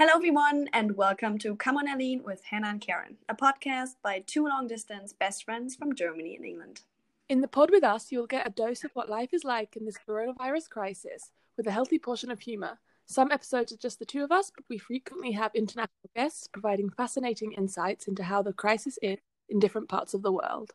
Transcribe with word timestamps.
Hello, 0.00 0.14
everyone, 0.14 0.66
and 0.72 0.96
welcome 0.96 1.36
to 1.40 1.54
Come 1.56 1.76
on 1.76 1.86
Aline 1.86 2.22
with 2.24 2.42
Hannah 2.44 2.68
and 2.68 2.80
Karen, 2.80 3.18
a 3.28 3.34
podcast 3.34 3.96
by 4.02 4.24
two 4.26 4.46
long 4.46 4.66
distance 4.66 5.12
best 5.12 5.44
friends 5.44 5.76
from 5.76 5.94
Germany 5.94 6.34
and 6.36 6.46
England. 6.46 6.80
In 7.28 7.42
the 7.42 7.46
pod 7.46 7.70
with 7.70 7.84
us, 7.84 8.10
you'll 8.10 8.26
get 8.26 8.46
a 8.46 8.50
dose 8.50 8.82
of 8.82 8.92
what 8.94 9.10
life 9.10 9.34
is 9.34 9.44
like 9.44 9.76
in 9.76 9.84
this 9.84 9.98
coronavirus 9.98 10.70
crisis 10.70 11.32
with 11.54 11.66
a 11.66 11.70
healthy 11.70 11.98
portion 11.98 12.30
of 12.30 12.40
humour. 12.40 12.78
Some 13.04 13.30
episodes 13.30 13.72
are 13.72 13.76
just 13.76 13.98
the 13.98 14.06
two 14.06 14.24
of 14.24 14.32
us, 14.32 14.50
but 14.50 14.64
we 14.70 14.78
frequently 14.78 15.32
have 15.32 15.54
international 15.54 16.08
guests 16.16 16.48
providing 16.48 16.88
fascinating 16.88 17.52
insights 17.52 18.08
into 18.08 18.22
how 18.22 18.40
the 18.40 18.54
crisis 18.54 18.98
is 19.02 19.18
in 19.50 19.58
different 19.58 19.90
parts 19.90 20.14
of 20.14 20.22
the 20.22 20.32
world. 20.32 20.70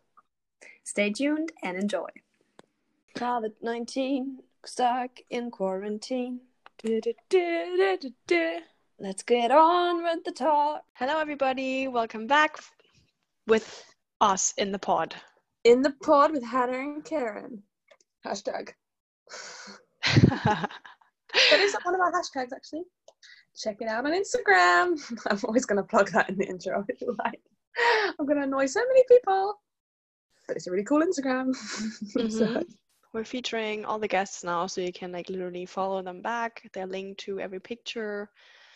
Stay 0.84 1.10
tuned 1.10 1.52
and 1.64 1.80
enjoy. 1.80 2.10
COVID 3.16 3.54
19, 3.60 4.44
stuck 4.64 5.22
in 5.32 5.50
quarantine. 5.50 6.42
Du-du-du-du-du-du. 6.78 8.62
Let's 9.00 9.24
get 9.24 9.52
on 9.52 10.04
with 10.04 10.24
the 10.24 10.32
talk. 10.32 10.82
Hello, 10.94 11.20
everybody. 11.20 11.88
Welcome 11.88 12.28
back 12.28 12.58
with 13.48 13.84
us 14.22 14.54
in 14.58 14.72
the 14.72 14.80
pod. 14.80 15.14
In 15.66 15.82
the 15.82 15.92
pod 16.04 16.32
with 16.32 16.44
Hannah 16.44 16.78
and 16.80 17.04
Karen. 17.04 17.62
Hashtag. 18.26 18.70
That 21.52 21.60
is 21.60 21.76
one 21.84 21.94
of 21.94 22.00
our 22.00 22.14
hashtags, 22.14 22.54
actually. 22.56 22.84
Check 23.58 23.78
it 23.82 23.90
out 23.90 24.06
on 24.06 24.14
Instagram. 24.14 24.98
I'm 25.30 25.40
always 25.44 25.66
going 25.66 25.78
to 25.78 25.84
plug 25.84 26.10
that 26.12 26.30
in 26.30 26.38
the 26.38 26.46
intro. 26.48 26.86
Like 27.26 27.42
I'm 28.18 28.26
going 28.26 28.38
to 28.38 28.44
annoy 28.44 28.68
so 28.68 28.80
many 28.88 29.04
people. 29.10 29.56
But 30.48 30.56
it's 30.56 30.68
a 30.68 30.72
really 30.72 30.86
cool 30.86 31.02
Instagram. 31.02 31.54
So, 32.32 32.48
Mhm. 32.48 32.64
We're 33.14 33.26
featuring 33.26 33.84
all 33.86 34.00
the 34.00 34.08
guests 34.08 34.44
now, 34.44 34.68
so 34.68 34.80
you 34.82 34.92
can 34.94 35.12
like 35.12 35.30
literally 35.30 35.66
follow 35.66 36.02
them 36.02 36.22
back. 36.22 36.70
They're 36.74 36.86
linked 36.88 37.20
to 37.22 37.40
every 37.40 37.60
picture, 37.62 38.30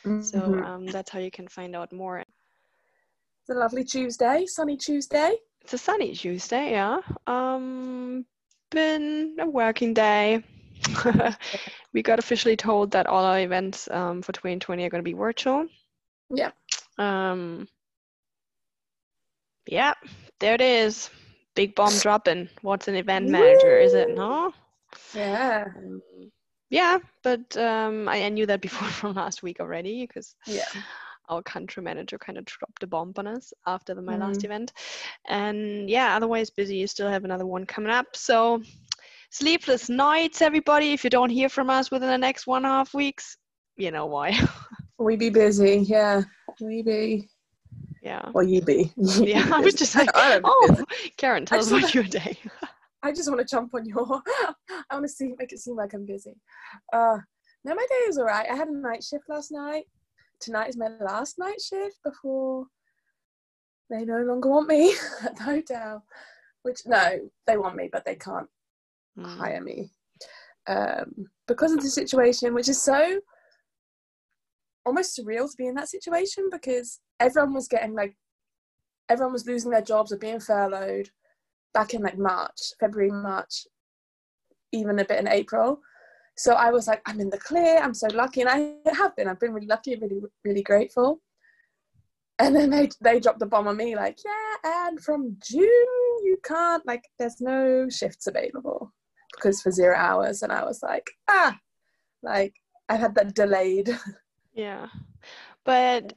so 0.03 0.39
mhm. 0.39 0.65
um, 0.65 0.85
that's 0.85 1.09
how 1.09 1.19
you 1.19 1.31
can 1.31 1.47
find 1.47 1.75
out 1.75 1.91
more. 1.91 2.19
it's 2.19 3.49
a 3.49 3.53
lovely 3.53 3.83
Tuesday, 3.83 4.45
sunny 4.45 4.77
Tuesday. 4.77 5.35
It's 5.61 5.73
a 5.73 5.77
sunny 5.77 6.13
Tuesday, 6.13 6.71
yeah. 6.71 6.99
Um, 7.27 8.25
been 8.71 9.35
a 9.39 9.47
working 9.47 9.93
day. 9.93 10.43
we 11.93 12.01
got 12.01 12.19
officially 12.19 12.55
told 12.55 12.91
that 12.91 13.07
all 13.07 13.25
our 13.25 13.39
events 13.39 13.89
um, 13.91 14.21
for 14.21 14.31
2020 14.31 14.83
are 14.85 14.89
going 14.89 15.03
to 15.03 15.09
be 15.09 15.13
virtual. 15.13 15.67
Yeah. 16.29 16.51
Um. 16.97 17.67
Yeah, 19.67 19.93
there 20.39 20.55
it 20.55 20.61
is. 20.61 21.09
Big 21.55 21.75
bomb 21.75 21.97
dropping. 21.99 22.49
What's 22.61 22.87
an 22.87 22.95
event 22.95 23.29
manager? 23.29 23.77
Is 23.77 23.93
it 23.93 24.15
no? 24.15 24.53
Yeah. 25.13 25.65
Um, 25.75 26.01
yeah, 26.69 26.99
but 27.23 27.55
um, 27.57 28.07
I, 28.07 28.23
I 28.23 28.29
knew 28.29 28.45
that 28.45 28.61
before 28.61 28.87
from 28.99 29.13
last 29.15 29.43
week 29.43 29.59
already 29.59 30.05
because 30.05 30.35
Yeah. 30.47 30.65
our 31.29 31.41
country 31.43 31.83
manager 31.83 32.17
kind 32.17 32.37
of 32.37 32.45
dropped 32.45 32.83
a 32.83 32.87
bomb 32.87 33.13
on 33.17 33.27
us 33.27 33.53
after 33.67 33.93
the, 33.93 34.01
my 34.01 34.17
last 34.17 34.41
Mhm. 34.41 34.45
event. 34.45 34.73
And 35.27 35.89
yeah, 35.89 36.15
otherwise 36.15 36.49
busy. 36.49 36.77
You 36.77 36.87
still 36.87 37.09
have 37.09 37.23
another 37.25 37.45
one 37.45 37.65
coming 37.65 37.91
up. 37.91 38.07
So 38.15 38.61
sleepless 39.31 39.89
nights, 39.89 40.41
everybody. 40.41 40.91
If 40.93 41.03
you 41.03 41.09
don't 41.11 41.29
hear 41.29 41.49
from 41.49 41.69
us 41.69 41.91
within 41.91 42.09
the 42.09 42.17
next 42.17 42.47
one 42.47 42.65
and 42.65 42.71
a 42.73 42.77
half 42.77 42.93
weeks, 42.93 43.37
you 43.77 43.91
know 43.91 44.05
why. 44.07 44.31
We 45.01 45.15
be 45.15 45.29
busy, 45.29 45.77
yeah. 45.87 46.23
We 46.59 46.81
be. 46.81 47.29
yeah. 48.01 48.31
Well, 48.33 48.43
you 48.43 48.61
be. 48.61 48.91
Yeah, 48.97 49.47
I 49.53 49.59
was 49.61 49.73
just 49.83 49.95
like, 49.95 50.09
I 50.13 50.39
don't 50.39 50.43
be 50.43 50.49
oh. 50.51 50.83
Karen, 51.15 51.45
tell 51.45 51.59
us 51.59 51.71
about 51.71 51.93
your 51.95 52.03
day. 52.03 52.37
I 53.03 53.11
just 53.11 53.29
want 53.29 53.39
to 53.39 53.45
jump 53.55 53.73
on 53.73 53.85
your. 53.85 54.05
I 54.89 54.93
want 54.95 55.05
to 55.05 55.09
see 55.09 55.33
make 55.37 55.51
it 55.53 55.59
seem 55.59 55.75
like 55.75 55.93
I'm 55.93 56.05
busy. 56.05 56.35
Uh, 56.91 57.17
no, 57.63 57.75
my 57.75 57.85
day 57.89 58.07
is 58.07 58.17
alright. 58.17 58.49
I 58.49 58.55
had 58.55 58.67
a 58.67 58.75
night 58.75 59.03
shift 59.03 59.25
last 59.29 59.51
night. 59.51 59.85
Tonight 60.39 60.69
is 60.69 60.77
my 60.77 60.89
last 61.01 61.37
night 61.37 61.59
shift 61.61 61.97
before 62.03 62.65
they 63.89 64.05
no 64.05 64.21
longer 64.23 64.49
want 64.49 64.67
me 64.67 64.93
at 65.23 65.35
the 65.35 65.43
hotel. 65.43 66.03
Which 66.63 66.81
no, 66.85 67.19
they 67.47 67.57
want 67.57 67.75
me, 67.75 67.89
but 67.91 68.05
they 68.05 68.15
can't 68.15 68.47
Mm. 69.17 69.37
hire 69.37 69.61
me 69.61 69.91
um, 70.67 71.27
because 71.47 71.73
of 71.73 71.81
the 71.81 71.89
situation, 71.89 72.53
which 72.53 72.69
is 72.69 72.81
so 72.81 73.19
almost 74.85 75.17
surreal 75.17 75.49
to 75.49 75.57
be 75.57 75.67
in 75.67 75.75
that 75.75 75.89
situation 75.89 76.47
because 76.51 76.99
everyone 77.19 77.53
was 77.53 77.67
getting 77.67 77.93
like 77.93 78.15
everyone 79.09 79.33
was 79.33 79.45
losing 79.45 79.71
their 79.71 79.81
jobs 79.81 80.11
or 80.11 80.17
being 80.17 80.39
furloughed 80.39 81.09
back 81.73 81.93
in 81.93 82.01
like 82.01 82.17
March, 82.17 82.59
February, 82.79 83.11
March, 83.11 83.67
even 84.71 84.99
a 84.99 85.05
bit 85.05 85.19
in 85.19 85.27
April. 85.27 85.79
So 86.37 86.53
I 86.53 86.71
was 86.71 86.87
like, 86.87 87.01
I'm 87.05 87.19
in 87.19 87.29
the 87.29 87.37
clear. 87.37 87.79
I'm 87.79 87.93
so 87.93 88.07
lucky, 88.13 88.41
and 88.41 88.49
I 88.49 88.91
have 88.93 89.15
been. 89.15 89.27
I've 89.27 89.39
been 89.39 89.53
really 89.53 89.67
lucky, 89.67 89.95
really, 89.97 90.21
really 90.45 90.63
grateful. 90.63 91.21
And 92.39 92.55
then 92.55 92.69
they 92.69 92.89
they 93.01 93.19
dropped 93.19 93.39
the 93.39 93.45
bomb 93.45 93.67
on 93.67 93.75
me, 93.75 93.95
like, 93.95 94.17
yeah, 94.25 94.87
and 94.87 94.99
from 95.01 95.35
June 95.43 95.67
you 96.23 96.37
can't 96.43 96.85
like, 96.85 97.03
there's 97.17 97.41
no 97.41 97.89
shifts 97.89 98.27
available 98.27 98.93
because 99.35 99.61
for 99.61 99.71
zero 99.71 99.95
hours. 99.95 100.41
And 100.41 100.51
I 100.51 100.63
was 100.63 100.81
like, 100.81 101.09
ah, 101.29 101.57
like 102.23 102.53
I 102.87 102.95
had 102.95 103.15
that 103.15 103.35
delayed. 103.35 103.89
Yeah. 104.53 104.87
But 105.65 106.13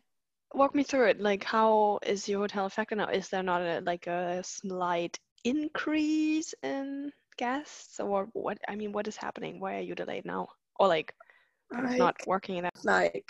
walk 0.54 0.74
me 0.74 0.82
through 0.82 1.06
it. 1.06 1.20
Like, 1.20 1.44
how 1.44 1.98
is 2.04 2.28
your 2.28 2.40
hotel 2.40 2.66
affected 2.66 2.98
now? 2.98 3.08
Is 3.08 3.28
there 3.28 3.42
not 3.42 3.60
a, 3.60 3.80
like 3.80 4.06
a 4.06 4.42
slight 4.44 5.18
increase 5.44 6.54
in 6.62 7.12
guests, 7.36 8.00
or 8.00 8.28
what? 8.32 8.58
I 8.68 8.74
mean, 8.76 8.92
what 8.92 9.08
is 9.08 9.16
happening? 9.16 9.60
Why 9.60 9.76
are 9.76 9.80
you 9.80 9.94
delayed 9.94 10.24
now? 10.24 10.48
Or 10.78 10.88
like, 10.88 11.14
of 11.74 11.96
not 11.96 12.16
working 12.26 12.56
in 12.58 12.64
that? 12.64 12.74
like 12.84 13.24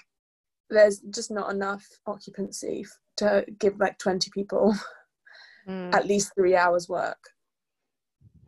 there's 0.71 1.00
just 1.11 1.31
not 1.31 1.50
enough 1.53 1.87
occupancy 2.06 2.84
to 3.19 3.45
give 3.59 3.78
like 3.78 3.99
20 3.99 4.31
people 4.33 4.75
Mm. 5.69 5.95
at 5.95 6.06
least 6.09 6.33
three 6.34 6.56
hours 6.56 6.89
work 6.89 7.21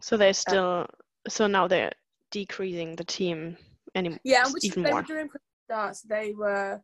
So 0.01 0.17
they're 0.17 0.33
still. 0.35 0.87
So 1.29 1.47
now 1.47 1.69
they're 1.69 1.93
decreasing 2.33 2.97
the 2.97 3.05
team 3.05 3.57
anymore 3.95 4.19
yeah 4.25 4.43
which 4.53 4.65
even 4.65 4.83
they 4.83 4.91
more. 4.91 5.01
were 5.03 5.07
doing 5.07 5.29
from 5.29 5.39
the 5.45 5.73
start 5.73 5.95
so 5.97 6.07
they 6.09 6.33
were 6.37 6.81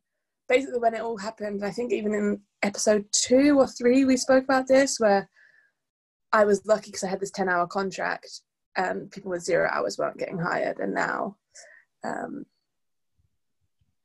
basically 0.49 0.79
when 0.79 0.95
it 0.95 1.01
all 1.01 1.17
happened 1.17 1.65
i 1.65 1.71
think 1.73 1.93
even 1.93 2.15
in 2.15 2.41
episode 2.63 3.05
two 3.11 3.59
or 3.59 3.67
three 3.67 4.05
we 4.05 4.17
spoke 4.17 4.45
about 4.45 4.69
this 4.69 5.01
where 5.01 5.29
i 6.33 6.45
was 6.45 6.65
lucky 6.67 6.91
because 6.91 7.05
i 7.05 7.09
had 7.09 7.21
this 7.21 7.31
10 7.31 7.49
hour 7.49 7.67
contract 7.67 8.41
and 8.77 9.11
people 9.11 9.31
with 9.31 9.43
zero 9.43 9.69
hours 9.73 9.99
weren't 9.99 10.19
getting 10.19 10.39
hired 10.39 10.79
and 10.79 10.95
now 10.95 11.37
um, 12.05 12.47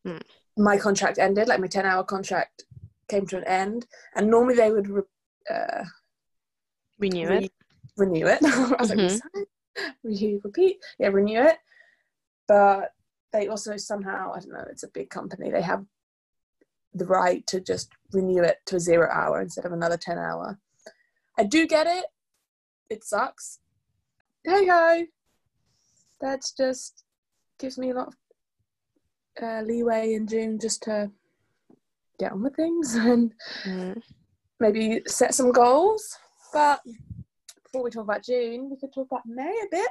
Hmm. 0.06 0.18
my 0.58 0.78
contract 0.78 1.18
ended 1.18 1.48
like 1.48 1.60
my 1.60 1.68
10 1.68 1.86
hour 1.86 2.04
contract 2.04 2.66
came 3.08 3.26
to 3.28 3.38
an 3.38 3.44
end 3.46 3.88
and 4.16 4.30
normally 4.30 4.56
they 4.56 4.72
would 4.72 4.88
re- 4.88 5.02
uh, 5.50 5.84
Renew 7.00 7.28
re- 7.28 7.46
it. 7.46 7.52
renew 7.98 8.28
it. 8.28 8.40
I 8.44 8.76
was 8.80 8.90
like, 8.90 9.00
Mhm. 9.00 9.20
"Sorry." 9.20 9.46
Re- 10.04 10.42
repeat, 10.44 10.78
yeah, 11.00 11.08
renew 11.08 11.42
it. 11.42 11.58
But 12.48 12.94
they 13.34 13.48
also 13.48 13.76
somehow, 13.78 14.32
I 14.34 14.40
don't 14.40 14.52
know, 14.54 14.66
it's 14.70 14.84
a 14.84 14.88
big 14.88 15.10
company. 15.10 15.50
They 15.52 15.62
have 15.62 15.86
the 16.94 17.06
right 17.06 17.46
to 17.48 17.60
just 17.60 17.90
renew 18.14 18.44
it 18.44 18.60
to 18.68 18.76
a 18.78 18.80
zero 18.80 19.10
hour 19.12 19.42
instead 19.42 19.66
of 19.66 19.74
another 19.74 19.98
10 19.98 20.18
hour. 20.18 20.60
I 21.38 21.44
do 21.44 21.66
get 21.68 21.88
it. 21.88 22.06
It 22.90 23.04
sucks. 23.04 23.60
Hey 24.44 24.68
ho. 24.68 25.06
That's 26.22 26.52
just 26.52 27.04
gives 27.60 27.78
me 27.78 27.92
a 27.92 27.94
lot 27.96 28.08
of 28.08 28.14
uh, 29.44 29.62
leeway 29.62 30.14
in 30.14 30.28
June 30.28 30.60
just 30.60 30.84
to 30.84 31.12
get 32.20 32.32
on 32.32 32.44
with 32.44 32.56
things 32.56 32.96
and 32.96 33.34
Mm. 33.66 34.02
maybe 34.60 35.02
set 35.08 35.34
some 35.34 35.52
goals. 35.52 36.18
But 36.54 36.82
before 37.64 37.84
we 37.84 37.90
talk 37.90 38.04
about 38.04 38.24
June, 38.24 38.70
we 38.70 38.78
could 38.78 38.94
talk 38.94 39.08
about 39.08 39.26
May 39.26 39.50
a 39.64 39.68
bit 39.72 39.90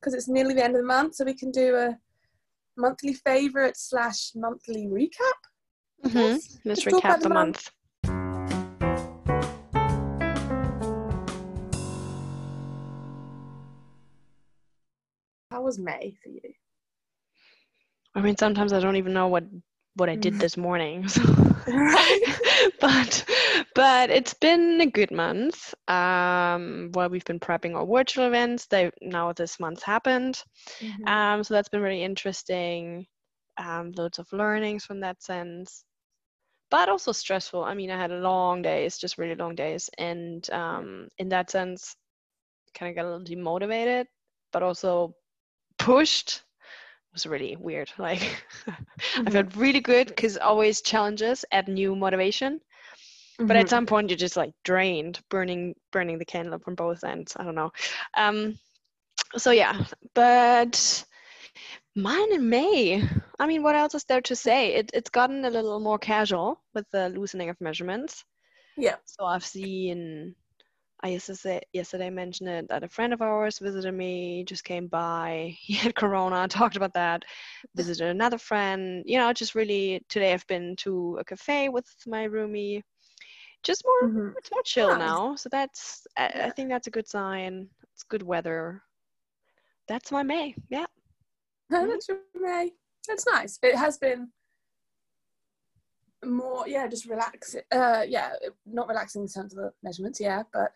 because 0.00 0.14
it's 0.14 0.28
nearly 0.28 0.54
the 0.54 0.64
end 0.64 0.76
of 0.76 0.82
the 0.82 0.86
month, 0.86 1.16
so 1.16 1.24
we 1.24 1.34
can 1.34 1.50
do 1.50 1.74
a 1.76 1.98
monthly 2.76 3.14
favorite 3.14 3.76
slash 3.76 4.32
monthly 4.34 4.86
recap. 4.86 5.38
I 6.04 6.08
Mhm. 6.08 6.60
Let's 6.64 6.84
recap 6.84 7.18
the 7.18 7.28
the 7.28 7.34
month. 7.34 7.56
month. 7.56 7.70
How 15.56 15.62
was 15.62 15.78
May 15.78 16.14
for 16.22 16.28
you? 16.28 16.52
I 18.14 18.20
mean, 18.20 18.36
sometimes 18.36 18.74
I 18.74 18.80
don't 18.80 18.96
even 18.96 19.14
know 19.14 19.28
what 19.28 19.44
what 19.94 20.10
I 20.10 20.16
did 20.16 20.34
Mm. 20.34 20.40
this 20.40 20.56
morning. 20.58 21.08
So. 21.14 21.22
but 22.80 23.24
but 23.74 24.10
it's 24.10 24.34
been 24.34 24.82
a 24.82 24.86
good 24.98 25.10
month. 25.10 25.72
Um, 25.88 26.90
while 26.92 27.08
we've 27.08 27.24
been 27.24 27.40
prepping 27.40 27.74
our 27.74 27.86
virtual 27.86 28.26
events, 28.26 28.66
they 28.66 28.90
now 29.00 29.32
this 29.32 29.58
month 29.58 29.82
happened. 29.82 30.44
Mm-hmm. 30.82 31.08
Um, 31.08 31.42
so 31.42 31.54
that's 31.54 31.70
been 31.70 31.80
really 31.80 32.04
interesting. 32.04 33.06
Um, 33.56 33.92
loads 33.96 34.18
of 34.18 34.30
learnings 34.32 34.84
from 34.84 35.00
that 35.00 35.22
sense, 35.22 35.84
but 36.70 36.90
also 36.90 37.12
stressful. 37.12 37.64
I 37.64 37.72
mean, 37.72 37.90
I 37.90 37.96
had 37.96 38.10
long 38.10 38.60
days, 38.60 38.98
just 38.98 39.16
really 39.16 39.36
long 39.36 39.54
days, 39.54 39.88
and 39.96 40.48
um, 40.50 41.08
in 41.16 41.30
that 41.30 41.50
sense, 41.50 41.96
kind 42.74 42.90
of 42.90 42.96
got 42.96 43.08
a 43.08 43.10
little 43.10 43.24
demotivated, 43.24 44.04
but 44.52 44.62
also 44.62 45.14
pushed 45.86 46.42
was 47.12 47.26
really 47.26 47.56
weird. 47.56 47.90
Like 47.98 48.22
I 49.26 49.30
Mhm. 49.30 49.30
felt 49.30 49.56
really 49.56 49.80
good 49.80 50.08
because 50.08 50.36
always 50.38 50.82
challenges 50.82 51.44
add 51.52 51.68
new 51.68 51.94
motivation. 51.96 52.60
But 53.46 53.56
at 53.56 53.68
Mhm. 53.68 53.70
some 53.70 53.86
point 53.86 54.10
you're 54.10 54.16
just 54.26 54.36
like 54.36 54.52
drained, 54.64 55.20
burning 55.30 55.74
burning 55.92 56.18
the 56.18 56.24
candle 56.24 56.58
from 56.58 56.74
both 56.74 57.04
ends. 57.04 57.36
I 57.38 57.44
don't 57.44 57.54
know. 57.54 57.72
Um 58.16 58.58
so 59.36 59.50
yeah, 59.52 59.74
but 60.14 61.04
mine 61.96 62.32
in 62.32 62.48
May. 62.48 63.02
I 63.38 63.46
mean, 63.46 63.62
what 63.62 63.76
else 63.76 63.94
is 63.94 64.04
there 64.04 64.22
to 64.22 64.36
say? 64.36 64.74
It, 64.74 64.90
it's 64.94 65.10
gotten 65.10 65.44
a 65.44 65.50
little 65.50 65.80
more 65.80 65.98
casual 65.98 66.60
with 66.74 66.86
the 66.92 67.08
loosening 67.10 67.50
of 67.50 67.60
measurements. 67.60 68.24
Yeah. 68.76 68.96
So 69.04 69.24
I've 69.24 69.44
seen, 69.44 70.34
I 71.02 71.08
yesterday, 71.08 71.60
yesterday 71.72 72.08
mentioned 72.10 72.48
it 72.48 72.68
that 72.68 72.82
a 72.82 72.88
friend 72.88 73.12
of 73.12 73.20
ours 73.20 73.58
visited 73.58 73.92
me, 73.92 74.44
just 74.44 74.64
came 74.64 74.86
by. 74.88 75.54
He 75.60 75.74
had 75.74 75.94
corona, 75.94 76.48
talked 76.48 76.76
about 76.76 76.94
that. 76.94 77.24
Visited 77.74 78.08
another 78.08 78.38
friend. 78.38 79.02
You 79.06 79.18
know, 79.18 79.32
just 79.32 79.54
really, 79.54 80.02
today 80.08 80.32
I've 80.32 80.46
been 80.46 80.74
to 80.76 81.18
a 81.20 81.24
cafe 81.24 81.68
with 81.68 81.86
my 82.06 82.26
roomie. 82.26 82.82
Just 83.62 83.84
more, 83.84 84.08
Mhm. 84.10 84.34
it's 84.36 84.50
more 84.50 84.62
chill 84.64 84.90
Nice. 84.90 84.98
now. 84.98 85.34
So 85.36 85.48
that's, 85.50 86.06
I, 86.16 86.26
I 86.46 86.50
think 86.50 86.68
that's 86.70 86.86
a 86.86 86.90
good 86.90 87.08
sign. 87.08 87.68
It's 87.92 88.02
good 88.04 88.22
weather. 88.22 88.82
That's 89.88 90.10
my 90.12 90.22
May. 90.22 90.54
Yeah. 90.70 90.86
Mhm. 91.72 91.88
that's 91.88 92.08
May. 92.34 92.72
That's 93.06 93.26
nice. 93.26 93.58
It 93.62 93.76
has 93.76 93.98
been 93.98 94.32
more, 96.24 96.66
yeah, 96.66 96.86
just 96.88 97.06
relaxing. 97.06 97.62
Uh, 97.70 98.04
yeah, 98.08 98.32
not 98.64 98.88
relaxing 98.88 99.22
in 99.22 99.28
terms 99.28 99.52
of 99.52 99.58
the 99.62 99.72
measurements, 99.82 100.20
yeah, 100.20 100.42
but 100.52 100.72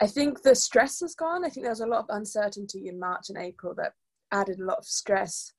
I 0.00 0.06
think 0.06 0.42
the 0.42 0.54
stress 0.54 1.00
has 1.00 1.14
gone. 1.14 1.44
I 1.44 1.48
think 1.48 1.64
there 1.64 1.72
was 1.72 1.80
a 1.80 1.86
lot 1.86 2.00
of 2.08 2.16
uncertainty 2.16 2.88
in 2.88 2.98
March 2.98 3.30
and 3.30 3.38
April 3.38 3.74
that 3.74 3.94
added 4.32 4.60
a 4.60 4.64
lot 4.64 4.78
of 4.78 4.84
stress 4.84 5.52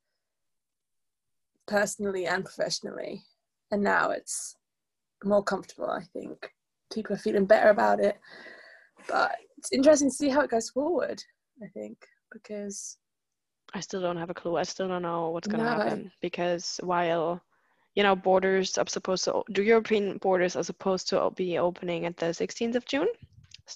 personally 1.68 2.26
and 2.26 2.46
professionally. 2.46 3.24
And 3.72 3.84
now 3.84 4.12
it's 4.12 4.56
more 5.24 5.44
comfortable, 5.44 5.90
I 5.90 6.04
think. 6.14 6.52
People 6.94 7.16
are 7.16 7.20
feeling 7.20 7.46
better 7.46 7.70
about 7.70 8.00
it. 8.00 8.18
But 9.08 9.36
it's 9.58 9.72
interesting 9.72 10.10
to 10.10 10.16
see 10.16 10.30
how 10.30 10.42
it 10.42 10.50
goes 10.50 10.70
forward, 10.70 11.22
I 11.64 11.68
think, 11.68 11.98
because 12.32 12.98
I 13.74 13.82
still 13.82 14.02
don't 14.02 14.18
have 14.18 14.30
a 14.30 14.34
clue. 14.34 14.56
I 14.58 14.64
still 14.64 14.88
don't 14.88 15.02
know 15.02 15.30
what's 15.30 15.48
going 15.48 15.64
to 15.64 15.70
No. 15.70 15.78
happen 15.78 16.12
because 16.22 16.80
while 16.84 17.42
you 17.96 18.04
know 18.04 18.16
borders 18.16 18.78
are 18.78 18.88
supposed 18.88 19.26
to 19.26 19.44
do 19.52 19.64
European 19.64 20.18
borders 20.18 20.56
are 20.56 20.64
supposed 20.64 21.10
to 21.10 21.30
be 21.36 21.58
opening 21.58 22.06
at 22.06 22.18
the 22.18 22.28
16th 22.28 22.76
of 22.76 22.86
June. 22.86 23.08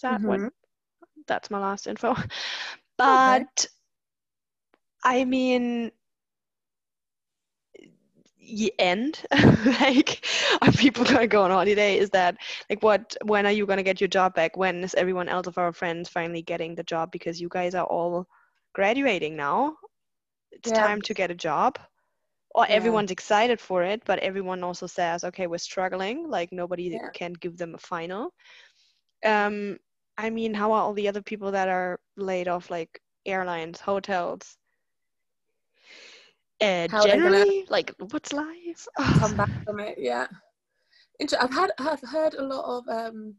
That 0.02 0.24
what? 0.26 0.42
Mhm. 0.42 0.52
That's 1.28 1.50
my 1.50 1.60
last 1.60 1.88
info. 1.88 2.16
But 2.98 3.68
I 5.04 5.24
mean, 5.26 5.92
the 8.40 8.74
end 8.80 9.24
like 9.82 10.26
are 10.62 10.72
people 10.72 11.04
gonna 11.12 11.28
go 11.28 11.44
on 11.44 11.52
holiday 11.52 11.98
is 11.98 12.10
that 12.12 12.38
like 12.70 12.82
what 12.84 13.16
when 13.24 13.46
are 13.46 13.52
you 13.52 13.66
gonna 13.66 13.84
get 13.84 14.00
your 14.02 14.08
job 14.08 14.34
back 14.34 14.56
when 14.58 14.84
is 14.84 14.94
everyone 14.96 15.28
else 15.30 15.48
of 15.48 15.58
our 15.58 15.72
friends 15.72 16.10
finally 16.10 16.42
getting 16.42 16.76
the 16.76 16.84
job 16.84 17.12
because 17.12 17.40
you 17.42 17.48
guys 17.50 17.74
are 17.76 17.86
all 17.86 18.28
graduating 18.74 19.36
now 19.36 19.76
it's 20.52 20.72
Yeah. 20.72 20.72
time 20.72 21.02
to 21.02 21.14
get 21.14 21.32
a 21.32 21.36
job 21.36 21.78
or 22.54 22.66
Yeah. 22.68 22.70
everyone's 22.70 23.12
excited 23.12 23.60
for 23.60 23.84
it 23.84 24.02
but 24.06 24.20
everyone 24.20 24.64
also 24.64 24.86
says 24.88 25.24
okay 25.24 25.48
we're 25.48 25.58
struggling 25.58 26.30
like 26.30 26.52
nobody 26.52 27.00
Yeah. 27.00 27.12
can 27.14 27.34
give 27.34 27.58
them 27.58 27.74
a 27.76 27.78
final 27.78 28.32
um 29.26 29.78
i 30.18 30.30
mean 30.30 30.54
how 30.54 30.72
are 30.72 30.82
all 30.82 30.94
the 30.94 31.08
other 31.08 31.22
people 31.22 31.52
that 31.52 31.68
are 31.70 32.00
laid 32.18 32.48
off 32.48 32.70
like 32.70 33.02
airlines 33.26 33.80
hotels 33.80 34.58
uh, 36.62 36.88
How 36.90 37.04
gonna- 37.06 37.14
generally 37.20 37.66
like 37.70 37.94
what's 38.12 38.32
life 38.34 38.88
come 39.20 39.36
back 39.36 39.50
from 39.66 39.80
it. 39.80 39.96
Yeah, 39.98 40.28
Inter- 41.20 41.38
I've 41.42 41.54
had 41.54 41.72
I've 41.80 42.02
heard 42.02 42.36
a 42.36 42.44
lot 42.44 42.66
of 42.78 42.88
um 42.88 43.36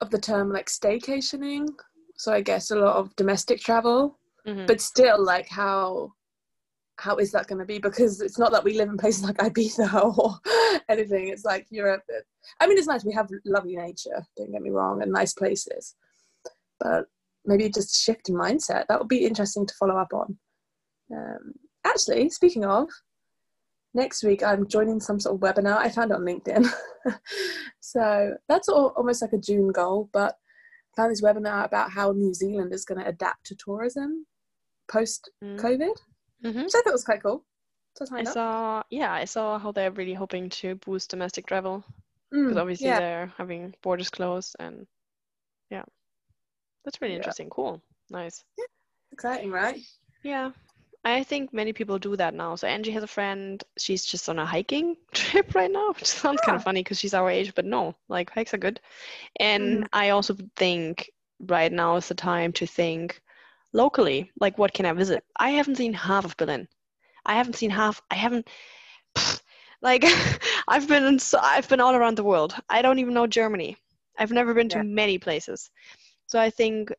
of 0.00 0.10
the 0.10 0.18
term 0.18 0.52
like 0.52 0.66
staycationing. 0.66 1.68
So 2.16 2.32
I 2.32 2.40
guess 2.42 2.70
a 2.70 2.76
lot 2.76 2.96
of 2.96 3.14
domestic 3.16 3.60
travel, 3.60 4.18
Mhm. 4.46 4.66
but 4.66 4.80
still, 4.80 5.22
like 5.24 5.48
how 5.48 6.12
how 7.00 7.16
is 7.16 7.32
that 7.32 7.46
going 7.46 7.58
to 7.58 7.64
be? 7.64 7.78
Because 7.78 8.20
it's 8.20 8.38
not 8.38 8.52
that 8.52 8.64
we 8.64 8.76
live 8.76 8.88
in 8.88 8.96
places 8.96 9.24
like 9.24 9.38
Ibiza 9.38 9.92
or 10.18 10.38
anything. 10.88 11.28
It's 11.28 11.44
like 11.44 11.66
Europe. 11.70 12.02
I 12.60 12.66
mean, 12.66 12.78
it's 12.78 12.86
nice. 12.86 13.04
We 13.04 13.14
have 13.14 13.28
lovely 13.44 13.76
nature. 13.76 14.24
Don't 14.36 14.52
get 14.52 14.62
me 14.62 14.70
wrong, 14.70 15.02
and 15.02 15.12
nice 15.12 15.32
places. 15.32 15.96
But 16.78 17.06
maybe 17.44 17.68
just 17.68 17.96
shift 17.96 18.28
in 18.28 18.34
mindset. 18.34 18.86
That 18.88 18.98
would 18.98 19.08
be 19.08 19.26
interesting 19.26 19.66
to 19.66 19.74
follow 19.78 19.96
up 19.96 20.12
on. 20.12 20.38
Um, 21.12 21.52
actually, 21.84 22.30
speaking 22.30 22.64
of, 22.64 22.88
next 23.94 24.22
week 24.22 24.42
I'm 24.42 24.68
joining 24.68 25.00
some 25.00 25.18
sort 25.18 25.34
of 25.34 25.40
webinar. 25.40 25.78
I 25.78 25.88
found 25.88 26.10
it 26.10 26.14
on 26.14 26.22
LinkedIn. 26.22 26.70
so 27.80 28.34
that's 28.48 28.68
all, 28.68 28.92
almost 28.96 29.22
like 29.22 29.32
a 29.32 29.38
June 29.38 29.72
goal, 29.72 30.08
but 30.12 30.36
I 30.92 31.02
found 31.02 31.12
this 31.12 31.22
webinar 31.22 31.64
about 31.64 31.90
how 31.90 32.12
New 32.12 32.34
Zealand 32.34 32.72
is 32.72 32.84
going 32.84 33.00
to 33.00 33.08
adapt 33.08 33.46
to 33.46 33.56
tourism 33.56 34.26
post 34.90 35.30
Mm. 35.42 35.58
Mhm. 36.44 36.64
which 36.64 36.74
I 36.74 36.78
thought 36.82 36.90
it 36.90 36.92
was 36.92 37.04
quite 37.04 37.22
cool. 37.22 37.44
So 37.96 38.04
I 38.14 38.20
up. 38.22 38.26
saw, 38.26 38.82
yeah, 38.90 39.12
I 39.12 39.24
saw 39.24 39.58
how 39.58 39.72
they're 39.72 39.90
really 39.90 40.14
hoping 40.14 40.48
to 40.50 40.74
boost 40.76 41.10
domestic 41.10 41.46
travel 41.46 41.84
because 42.30 42.56
Mm, 42.56 42.60
obviously 42.60 42.86
yeah. 42.86 42.98
they're 42.98 43.26
having 43.36 43.74
borders 43.82 44.10
closed 44.10 44.56
and 44.58 44.86
yeah, 45.70 45.84
that's 46.84 47.00
really 47.00 47.14
Yeah. 47.14 47.18
interesting. 47.18 47.50
Cool, 47.50 47.80
nice. 48.10 48.44
yeah. 48.58 48.64
Exciting, 49.12 49.50
right? 49.50 49.80
Yeah, 50.22 50.52
I 51.04 51.22
think 51.24 51.52
many 51.52 51.72
people 51.72 51.98
do 51.98 52.16
that 52.16 52.34
now. 52.34 52.54
So 52.56 52.66
Angie 52.66 52.92
has 52.92 53.02
a 53.02 53.06
friend. 53.08 53.62
She's 53.78 54.04
just 54.04 54.28
on 54.28 54.38
a 54.38 54.46
hiking 54.46 54.96
trip 55.12 55.54
right 55.54 55.70
now, 55.70 55.88
which 55.88 56.06
sounds 56.06 56.40
kind 56.40 56.54
Ah. 56.54 56.56
of 56.56 56.62
funny 56.62 56.82
because 56.82 56.98
she's 56.98 57.14
our 57.14 57.30
age, 57.30 57.54
but 57.54 57.64
no, 57.64 57.94
like 58.08 58.30
hikes 58.30 58.54
are 58.54 58.58
good. 58.58 58.80
And 59.38 59.84
Mhm. 59.84 59.88
I 59.92 60.10
also 60.10 60.36
think 60.56 61.10
right 61.40 61.72
now 61.72 61.96
is 61.96 62.08
the 62.08 62.14
time 62.14 62.52
to 62.54 62.66
think 62.66 63.20
locally, 63.72 64.30
like 64.40 64.58
what 64.58 64.72
can 64.72 64.86
I 64.86 64.92
visit? 64.92 65.24
I 65.36 65.50
haven't 65.50 65.76
seen 65.76 65.92
half 65.94 66.24
of 66.24 66.36
Berlin. 66.36 66.68
I 67.24 67.34
haven't 67.34 67.54
seen 67.56 67.70
half. 67.70 68.00
I 68.10 68.14
haven't. 68.16 68.48
Like 69.82 70.04
I've 70.68 70.88
been 70.88 71.04
in, 71.04 71.18
so 71.18 71.38
I've 71.40 71.68
been 71.68 71.80
all 71.80 71.94
around 71.94 72.16
the 72.16 72.24
world. 72.24 72.54
I 72.68 72.82
don't 72.82 72.98
even 72.98 73.14
know 73.14 73.26
Germany. 73.26 73.76
I've 74.18 74.32
never 74.32 74.54
been 74.54 74.68
to 74.70 74.78
Yeah. 74.78 74.82
many 74.82 75.18
places. 75.18 75.70
So 76.26 76.40
I 76.40 76.50
think 76.50 76.92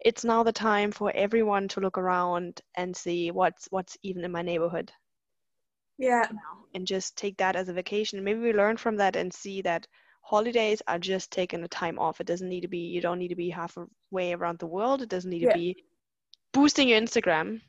it's 0.00 0.24
now 0.24 0.42
the 0.42 0.52
time 0.52 0.90
for 0.92 1.10
everyone 1.14 1.68
to 1.68 1.80
look 1.80 1.98
around 1.98 2.60
and 2.76 2.96
see 2.96 3.30
what's 3.30 3.68
what's 3.70 3.96
even 4.02 4.24
in 4.24 4.32
my 4.32 4.42
neighborhood 4.42 4.92
Yeah. 5.98 6.28
and 6.74 6.86
just 6.86 7.16
take 7.16 7.36
that 7.38 7.56
as 7.56 7.68
a 7.68 7.72
vacation. 7.72 8.22
Maybe 8.24 8.40
we 8.40 8.52
learn 8.52 8.76
from 8.76 8.96
that 8.96 9.16
and 9.16 9.32
see 9.32 9.62
that 9.62 9.86
holidays 10.22 10.82
are 10.86 10.98
just 10.98 11.30
taking 11.32 11.62
a 11.64 11.68
time 11.68 11.98
off. 11.98 12.20
It 12.20 12.26
doesn't 12.26 12.48
need 12.48 12.62
to 12.62 12.68
be 12.68 12.78
you 12.78 13.00
don't 13.00 13.18
need 13.18 13.28
to 13.28 13.36
be 13.36 13.50
halfway 13.50 14.32
around 14.32 14.58
the 14.58 14.66
world. 14.66 15.02
It 15.02 15.08
doesn't 15.08 15.30
need 15.30 15.40
Yeah. 15.40 15.46
to 15.46 15.48
be 15.48 15.76
boosting 16.52 16.88
your 16.88 17.00
Instagram 17.00 17.60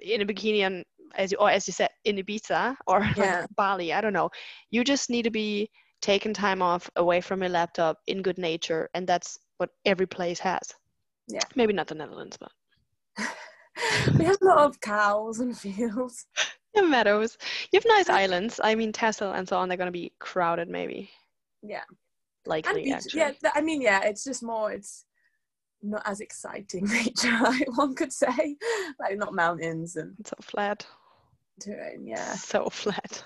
in 0.00 0.20
a 0.20 0.26
bikini 0.26 0.60
and 0.60 0.84
as 1.16 1.32
you 1.32 1.38
or 1.38 1.50
as 1.50 1.66
you 1.66 1.72
said 1.72 1.90
in 2.04 2.16
Ibiza 2.16 2.76
or 2.86 3.00
like 3.16 3.46
Bali. 3.56 3.92
I 3.92 4.00
don't 4.00 4.12
know. 4.12 4.30
You 4.70 4.84
just 4.84 5.10
need 5.10 5.22
to 5.22 5.30
be 5.30 5.70
taking 6.02 6.34
time 6.34 6.60
off 6.60 6.90
away 6.96 7.20
from 7.20 7.40
your 7.40 7.48
laptop 7.48 7.98
in 8.06 8.22
good 8.22 8.38
nature 8.38 8.90
and 8.94 9.06
that's 9.06 9.38
what 9.58 9.70
every 9.84 10.06
place 10.06 10.38
has. 10.40 10.62
Yeah. 11.28 11.40
Maybe 11.54 11.72
not 11.72 11.86
the 11.86 11.94
Netherlands, 11.94 12.36
but 12.38 12.52
we 14.18 14.24
have 14.24 14.36
a 14.42 14.44
lot 14.44 14.58
of 14.58 14.80
cows 14.80 15.40
and 15.40 15.56
fields. 15.56 16.26
the 16.74 16.82
meadows. 16.82 17.38
You 17.72 17.78
have 17.78 17.86
nice 17.86 18.08
islands. 18.08 18.60
I 18.62 18.74
mean 18.74 18.92
Texel 18.92 19.32
and 19.32 19.48
so 19.48 19.56
on, 19.56 19.68
they're 19.68 19.78
gonna 19.78 19.90
be 19.90 20.12
crowded 20.18 20.68
maybe. 20.68 21.10
Yeah. 21.62 21.82
And 21.88 22.50
Likely 22.50 22.84
beach, 22.84 22.94
actually. 22.94 23.20
yeah, 23.20 23.32
I 23.54 23.62
mean, 23.62 23.80
yeah, 23.80 24.02
it's 24.04 24.22
just 24.22 24.42
more, 24.42 24.70
it's 24.70 25.06
not 25.84 26.02
as 26.06 26.20
exciting 26.20 26.84
nature, 26.88 27.36
like 27.42 27.76
one 27.76 27.94
could 27.94 28.12
say. 28.12 28.56
Like, 28.98 29.16
not 29.18 29.34
mountains 29.34 29.96
and 29.96 30.14
It's 30.18 30.30
so 30.30 30.36
flat. 30.40 30.86
terrain, 31.60 32.06
yeah. 32.06 32.34
So 32.34 32.68
flat. 32.70 33.24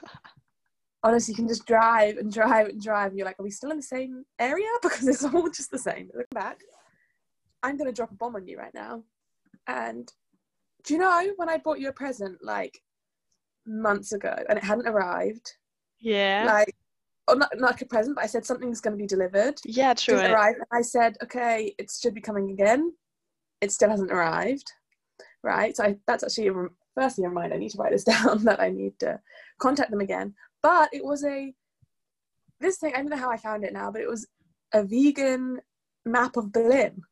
Honestly, 1.04 1.32
you 1.32 1.36
can 1.36 1.48
just 1.48 1.64
drive 1.66 2.16
and 2.16 2.32
drive 2.32 2.66
and 2.68 2.82
drive, 2.82 3.10
and 3.10 3.18
you're 3.18 3.26
like, 3.26 3.38
are 3.38 3.44
we 3.44 3.50
still 3.50 3.70
in 3.70 3.76
the 3.78 3.82
same 3.82 4.24
area? 4.38 4.66
Because 4.82 5.06
it's 5.06 5.24
all 5.24 5.48
just 5.48 5.70
the 5.70 5.78
same. 5.78 6.10
Look 6.14 6.28
back. 6.30 6.60
I'm 7.62 7.76
going 7.76 7.88
to 7.90 7.94
drop 7.94 8.10
a 8.10 8.14
bomb 8.14 8.36
on 8.36 8.46
you 8.46 8.58
right 8.58 8.74
now. 8.74 9.02
And 9.66 10.12
do 10.84 10.94
you 10.94 11.00
know 11.00 11.32
when 11.36 11.48
I 11.48 11.58
bought 11.58 11.80
you 11.80 11.88
a 11.88 11.92
present 11.92 12.38
like 12.42 12.80
months 13.66 14.12
ago 14.12 14.34
and 14.48 14.58
it 14.58 14.64
hadn't 14.64 14.88
arrived? 14.88 15.52
Yeah. 16.00 16.44
Like, 16.46 16.74
or 17.28 17.36
not, 17.36 17.50
not 17.54 17.72
like 17.72 17.82
a 17.82 17.86
present, 17.86 18.16
but 18.16 18.24
I 18.24 18.28
said 18.28 18.44
something's 18.44 18.80
going 18.80 18.96
to 18.96 19.02
be 19.02 19.06
delivered. 19.06 19.60
yeah, 19.64 19.94
true. 19.94 20.16
didn't 20.16 20.32
arrive. 20.32 20.54
And 20.56 20.66
I 20.72 20.82
said, 20.82 21.16
okay, 21.22 21.74
it 21.78 21.90
should 21.90 22.14
be 22.14 22.20
coming 22.20 22.50
again. 22.50 22.92
It 23.60 23.72
still 23.72 23.90
hasn't 23.90 24.12
arrived, 24.12 24.72
right? 25.42 25.76
So 25.76 25.84
I, 25.84 25.96
that's 26.06 26.24
actually 26.24 26.48
a, 26.48 26.66
firstly 26.94 27.24
a 27.24 27.28
reminder. 27.28 27.54
I 27.54 27.58
need 27.58 27.70
to 27.70 27.78
write 27.78 27.92
this 27.92 28.04
down 28.16 28.44
that 28.44 28.60
I 28.60 28.70
need 28.70 28.98
to 29.00 29.20
contact 29.58 29.90
them 29.90 30.00
again. 30.00 30.34
But 30.62 30.90
it 30.92 31.04
was 31.04 31.24
a 31.24 31.52
this 32.60 32.78
thing. 32.78 32.92
I 32.94 32.98
don't 32.98 33.10
know 33.10 33.16
how 33.16 33.30
I 33.30 33.36
found 33.36 33.64
it 33.64 33.72
now, 33.72 33.90
but 33.90 34.00
it 34.00 34.08
was 34.08 34.26
a 34.74 34.82
vegan 34.82 35.60
map 36.04 36.36
of 36.36 36.52
Berlin. 36.52 37.02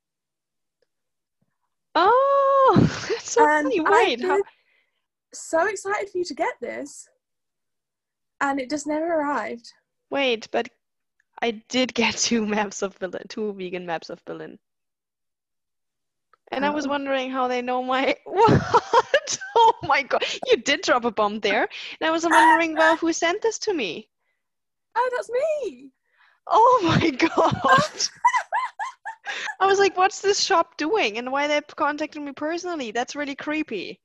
Oh, 1.95 2.77
that's 3.09 3.33
so 3.33 3.49
And 3.49 3.73
funny. 3.73 3.81
Wait, 3.81 4.23
how, 4.23 4.41
so 5.33 5.67
excited 5.67 6.11
for 6.11 6.19
you 6.19 6.25
to 6.25 6.35
get 6.35 6.55
this, 6.61 7.09
and 8.41 8.61
it 8.61 8.71
just 8.71 8.87
never 8.87 9.07
arrived. 9.07 9.73
Wait, 10.11 10.51
but 10.51 10.69
I 11.43 11.51
did 11.53 11.95
get 11.95 12.17
two 12.19 12.47
maps 12.47 12.83
of 12.83 12.99
Berlin, 12.99 13.25
two 13.29 13.53
vegan 13.55 13.87
maps 13.87 14.11
of 14.11 14.25
Berlin. 14.25 14.59
And 16.51 16.65
I 16.65 16.71
was 16.71 16.87
Oh. 16.87 16.89
wondering 16.89 17.31
how 17.31 17.49
they 17.49 17.63
know 17.63 17.83
my 17.83 18.17
what? 18.25 19.39
Oh 19.57 19.73
my 19.83 20.03
god, 20.03 20.25
you 20.47 20.57
did 20.57 20.83
drop 20.83 21.05
a 21.05 21.11
bomb 21.11 21.41
there. 21.41 21.69
And 22.01 22.09
I 22.09 22.11
was 22.11 22.25
wondering, 22.29 22.77
well, 22.77 22.97
who 22.97 23.13
sent 23.13 23.43
this 23.43 23.59
to 23.61 23.73
me? 23.75 24.11
Oh, 24.97 25.11
that's 25.15 25.31
me. 25.31 25.93
Oh 26.49 26.81
my 26.83 27.11
god. 27.11 28.09
I 29.61 29.67
was 29.67 29.79
like, 29.79 29.97
what's 29.97 30.21
this 30.23 30.41
shop 30.41 30.77
doing? 30.77 31.19
And 31.19 31.31
why 31.33 31.47
they 31.47 31.61
contacted 31.63 32.23
me 32.23 32.33
personally? 32.33 32.91
That's 32.93 33.15
really 33.15 33.35
creepy. 33.37 34.01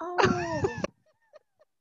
Oh. 0.00 0.80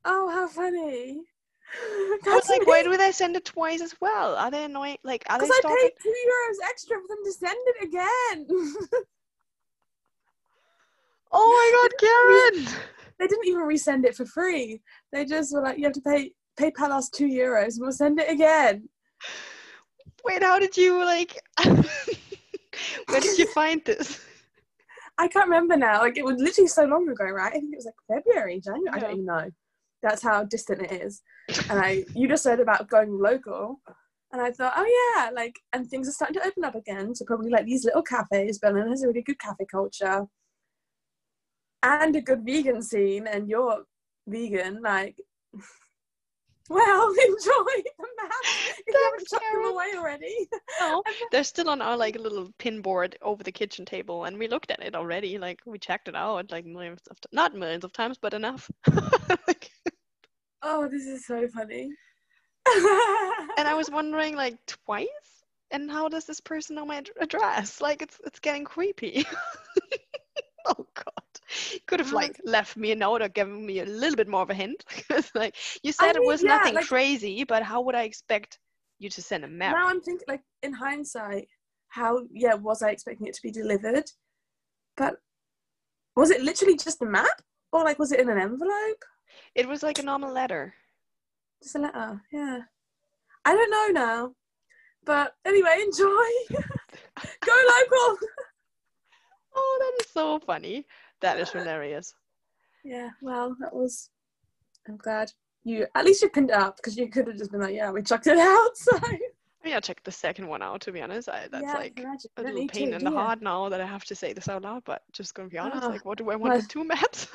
oh, 0.05 0.29
how 0.29 0.47
funny. 0.47 1.25
I 1.81 2.17
was 2.17 2.21
That's 2.23 2.49
like, 2.49 2.67
why 2.67 2.83
do 2.83 2.95
they 2.95 3.11
send 3.11 3.35
it 3.35 3.45
twice 3.45 3.81
as 3.81 3.95
well? 3.99 4.35
Are 4.35 4.51
they 4.51 4.63
annoying? 4.63 4.97
Like, 5.03 5.23
are 5.29 5.39
they 5.39 5.45
Because 5.45 5.61
I 5.65 5.75
paid 5.81 5.91
two 6.01 6.09
euros 6.09 6.69
extra 6.69 6.97
for 6.97 7.07
them 7.07 7.23
to 7.23 7.31
send 7.31 7.57
it 7.67 7.83
again. 7.87 8.47
Oh 11.37 11.51
my 11.51 11.89
god, 11.89 11.91
Karen! 11.99 12.81
they 13.19 13.27
didn't 13.27 13.47
even 13.47 13.63
resend 13.63 14.05
it 14.05 14.15
for 14.15 14.25
free. 14.25 14.81
They 15.11 15.25
just 15.25 15.53
were 15.53 15.61
like, 15.61 15.77
you 15.77 15.83
have 15.83 15.93
to 15.93 16.01
pay 16.01 16.31
PayPal 16.57 16.91
us 16.91 17.09
two 17.09 17.27
euros 17.27 17.73
and 17.73 17.81
we'll 17.81 17.91
send 17.91 18.19
it 18.19 18.31
again. 18.31 18.87
Wait, 20.23 20.41
how 20.41 20.59
did 20.59 20.77
you 20.77 21.03
like? 21.03 21.41
Where 21.65 23.19
did 23.19 23.37
you 23.37 23.47
find 23.47 23.83
this? 23.83 24.23
I 25.17 25.27
can't 25.27 25.45
remember 25.45 25.77
now. 25.77 25.99
Like 25.99 26.17
it 26.17 26.25
was 26.25 26.41
literally 26.41 26.67
so 26.67 26.85
long 26.85 27.07
ago, 27.09 27.25
right? 27.25 27.51
I 27.51 27.59
think 27.59 27.73
it 27.73 27.77
was 27.77 27.85
like 27.85 28.23
February, 28.23 28.59
January. 28.59 28.89
I 28.93 28.99
don't 28.99 29.11
even 29.11 29.25
know. 29.25 29.51
That's 30.05 30.21
how 30.21 30.43
distant 30.43 30.83
it 30.83 30.91
is. 31.01 31.23
And 31.67 31.79
I, 31.79 32.05
you 32.13 32.27
just 32.27 32.43
said 32.43 32.59
about 32.59 32.87
going 32.87 33.17
local, 33.17 33.81
and 34.31 34.39
I 34.39 34.51
thought, 34.51 34.73
oh 34.77 35.15
yeah, 35.17 35.31
like, 35.31 35.55
and 35.73 35.89
things 35.89 36.07
are 36.07 36.11
starting 36.11 36.35
to 36.35 36.45
open 36.47 36.63
up 36.63 36.75
again. 36.75 37.15
So 37.15 37.25
probably 37.25 37.49
like 37.49 37.65
these 37.65 37.85
little 37.85 38.03
cafes. 38.03 38.59
Berlin 38.59 38.89
has 38.89 39.01
a 39.01 39.07
really 39.07 39.23
good 39.23 39.39
cafe 39.39 39.65
culture, 39.69 40.27
and 41.81 42.15
a 42.15 42.21
good 42.21 42.45
vegan 42.45 42.83
scene. 42.83 43.25
And 43.25 43.49
you're 43.49 43.83
vegan, 44.27 44.81
like. 44.83 45.17
Well, 46.67 47.09
enjoy 47.27 47.83
the 47.99 48.07
map. 48.17 48.31
You 48.87 48.93
haven't 49.03 49.27
chucked 49.27 49.43
them 49.53 49.65
away 49.65 49.91
already. 49.95 50.49
Oh, 50.81 51.03
no, 51.05 51.13
they're 51.31 51.43
still 51.43 51.69
on 51.69 51.79
our 51.79 51.95
like 51.95 52.15
little 52.17 52.49
pin 52.57 52.81
board 52.81 53.15
over 53.21 53.43
the 53.43 53.51
kitchen 53.51 53.85
table, 53.85 54.23
and 54.23 54.35
we 54.35 54.47
looked 54.47 54.71
at 54.71 54.81
it 54.81 54.95
already. 54.95 55.37
Like 55.37 55.59
we 55.67 55.77
checked 55.77 56.07
it 56.07 56.15
out 56.15 56.49
like 56.49 56.65
millions 56.65 57.01
of 57.11 57.21
t- 57.21 57.29
not 57.31 57.53
millions 57.53 57.83
of 57.83 57.93
times, 57.93 58.17
but 58.19 58.33
enough. 58.33 58.67
Like, 59.47 59.69
Oh, 60.67 60.87
this 60.87 61.05
is 61.05 61.27
so 61.27 61.47
funny. 61.47 61.91
and 63.57 63.67
I 63.67 63.75
was 63.75 63.91
wondering 63.91 64.35
like 64.35 64.57
twice. 64.65 65.07
And 65.69 65.91
how 65.91 66.09
does 66.09 66.25
this 66.25 66.39
person 66.39 66.75
know 66.75 66.85
my 66.85 67.03
address? 67.21 67.81
Like 67.81 68.01
it's 68.01 68.19
it's 68.25 68.39
getting 68.39 68.65
creepy. 68.65 69.25
oh 70.65 70.87
God. 70.95 71.23
Could 71.85 71.99
have 71.99 72.13
like 72.13 72.31
um, 72.31 72.51
left 72.51 72.77
me 72.77 72.91
a 72.91 72.95
note 72.95 73.21
or 73.21 73.29
given 73.29 73.63
me 73.63 73.79
a 73.79 73.85
little 73.85 74.15
bit 74.15 74.27
more 74.27 74.41
of 74.41 74.49
a 74.49 74.55
hint. 74.55 74.83
like 75.35 75.55
you 75.83 75.91
said, 75.91 76.15
it 76.15 76.19
mean, 76.21 76.27
was 76.27 76.41
yeah, 76.41 76.57
nothing 76.57 76.73
like- 76.75 76.87
crazy, 76.87 77.43
but 77.43 77.61
how 77.61 77.81
would 77.81 77.93
I 77.95 78.03
expect 78.03 78.57
you 78.97 79.09
to 79.09 79.21
send 79.21 79.43
a 79.43 79.47
map? 79.47 79.75
now 79.75 79.87
I'm 79.87 80.01
thinking, 80.01 80.25
like 80.27 80.41
in 80.63 80.73
hindsight, 80.73 81.47
how 81.89 82.23
yeah 82.33 82.55
was 82.55 82.81
I 82.81 82.89
expecting 82.89 83.27
it 83.27 83.35
to 83.35 83.41
be 83.43 83.51
delivered? 83.51 84.09
But 84.97 85.17
was 86.15 86.31
it 86.31 86.41
literally 86.41 86.75
just 86.77 87.03
a 87.03 87.05
map, 87.05 87.41
or 87.71 87.83
like 87.83 87.99
was 87.99 88.11
it 88.11 88.19
in 88.19 88.29
an 88.29 88.39
envelope? 88.39 89.03
It 89.55 89.67
was 89.67 89.83
like 89.83 89.99
a 89.99 90.03
normal 90.03 90.31
letter. 90.31 90.73
Just 91.63 91.75
a 91.75 91.79
letter, 91.79 92.21
yeah. 92.31 92.59
I 93.45 93.53
don't 93.55 93.71
know 93.71 94.01
now, 94.01 94.31
but 95.05 95.35
anyway, 95.45 95.81
enjoy. 95.81 96.29
Go 97.41 97.53
local. 97.53 98.17
Oh, 99.57 99.77
that 99.79 100.03
is 100.05 100.11
so 100.11 100.37
funny. 100.39 100.85
That 101.21 101.39
is 101.39 101.49
hilarious. 101.49 102.13
Yeah, 102.83 103.09
well, 103.21 103.55
that 103.61 103.73
was. 103.73 104.09
I'm 104.85 104.97
glad 104.97 105.31
you 105.63 105.87
at 105.95 106.03
least 106.03 106.21
you 106.21 106.29
pinned 106.29 106.49
it 106.49 106.57
up 106.57 106.75
because 106.75 106.97
you 106.97 107.07
could 107.07 107.27
have 107.27 107.37
just 107.37 107.51
been 107.51 107.61
like, 107.61 107.73
yeah, 107.73 107.89
we 107.89 108.01
chucked 108.03 108.27
it 108.27 108.37
out. 108.53 108.75
So 108.75 108.97
I 109.01 109.17
mean, 109.63 109.73
I 109.73 109.79
checked 109.79 110.03
the 110.03 110.11
second 110.11 110.47
one 110.47 110.61
out. 110.61 110.81
To 110.81 110.91
be 110.91 111.01
honest, 111.01 111.29
I, 111.29 111.47
that's 111.49 111.63
yeah, 111.63 111.73
like 111.73 112.03
a 112.37 112.41
little 112.41 112.67
pain 112.67 112.89
to, 112.89 112.95
in 112.97 113.03
the 113.05 113.11
heart 113.11 113.41
now 113.41 113.69
that 113.69 113.79
I 113.79 113.85
have 113.85 114.03
to 114.05 114.15
say 114.15 114.33
this 114.33 114.49
out 114.49 114.63
loud. 114.63 114.83
But 114.85 115.03
just 115.13 115.33
gonna 115.33 115.47
be 115.47 115.57
honest, 115.57 115.83
Ah, 115.83 115.87
like, 115.87 116.03
what 116.03 116.17
do 116.17 116.29
I 116.29 116.35
want 116.35 116.49
well- 116.51 116.57
with 116.57 116.67
two 116.67 116.83
maps? 116.83 117.27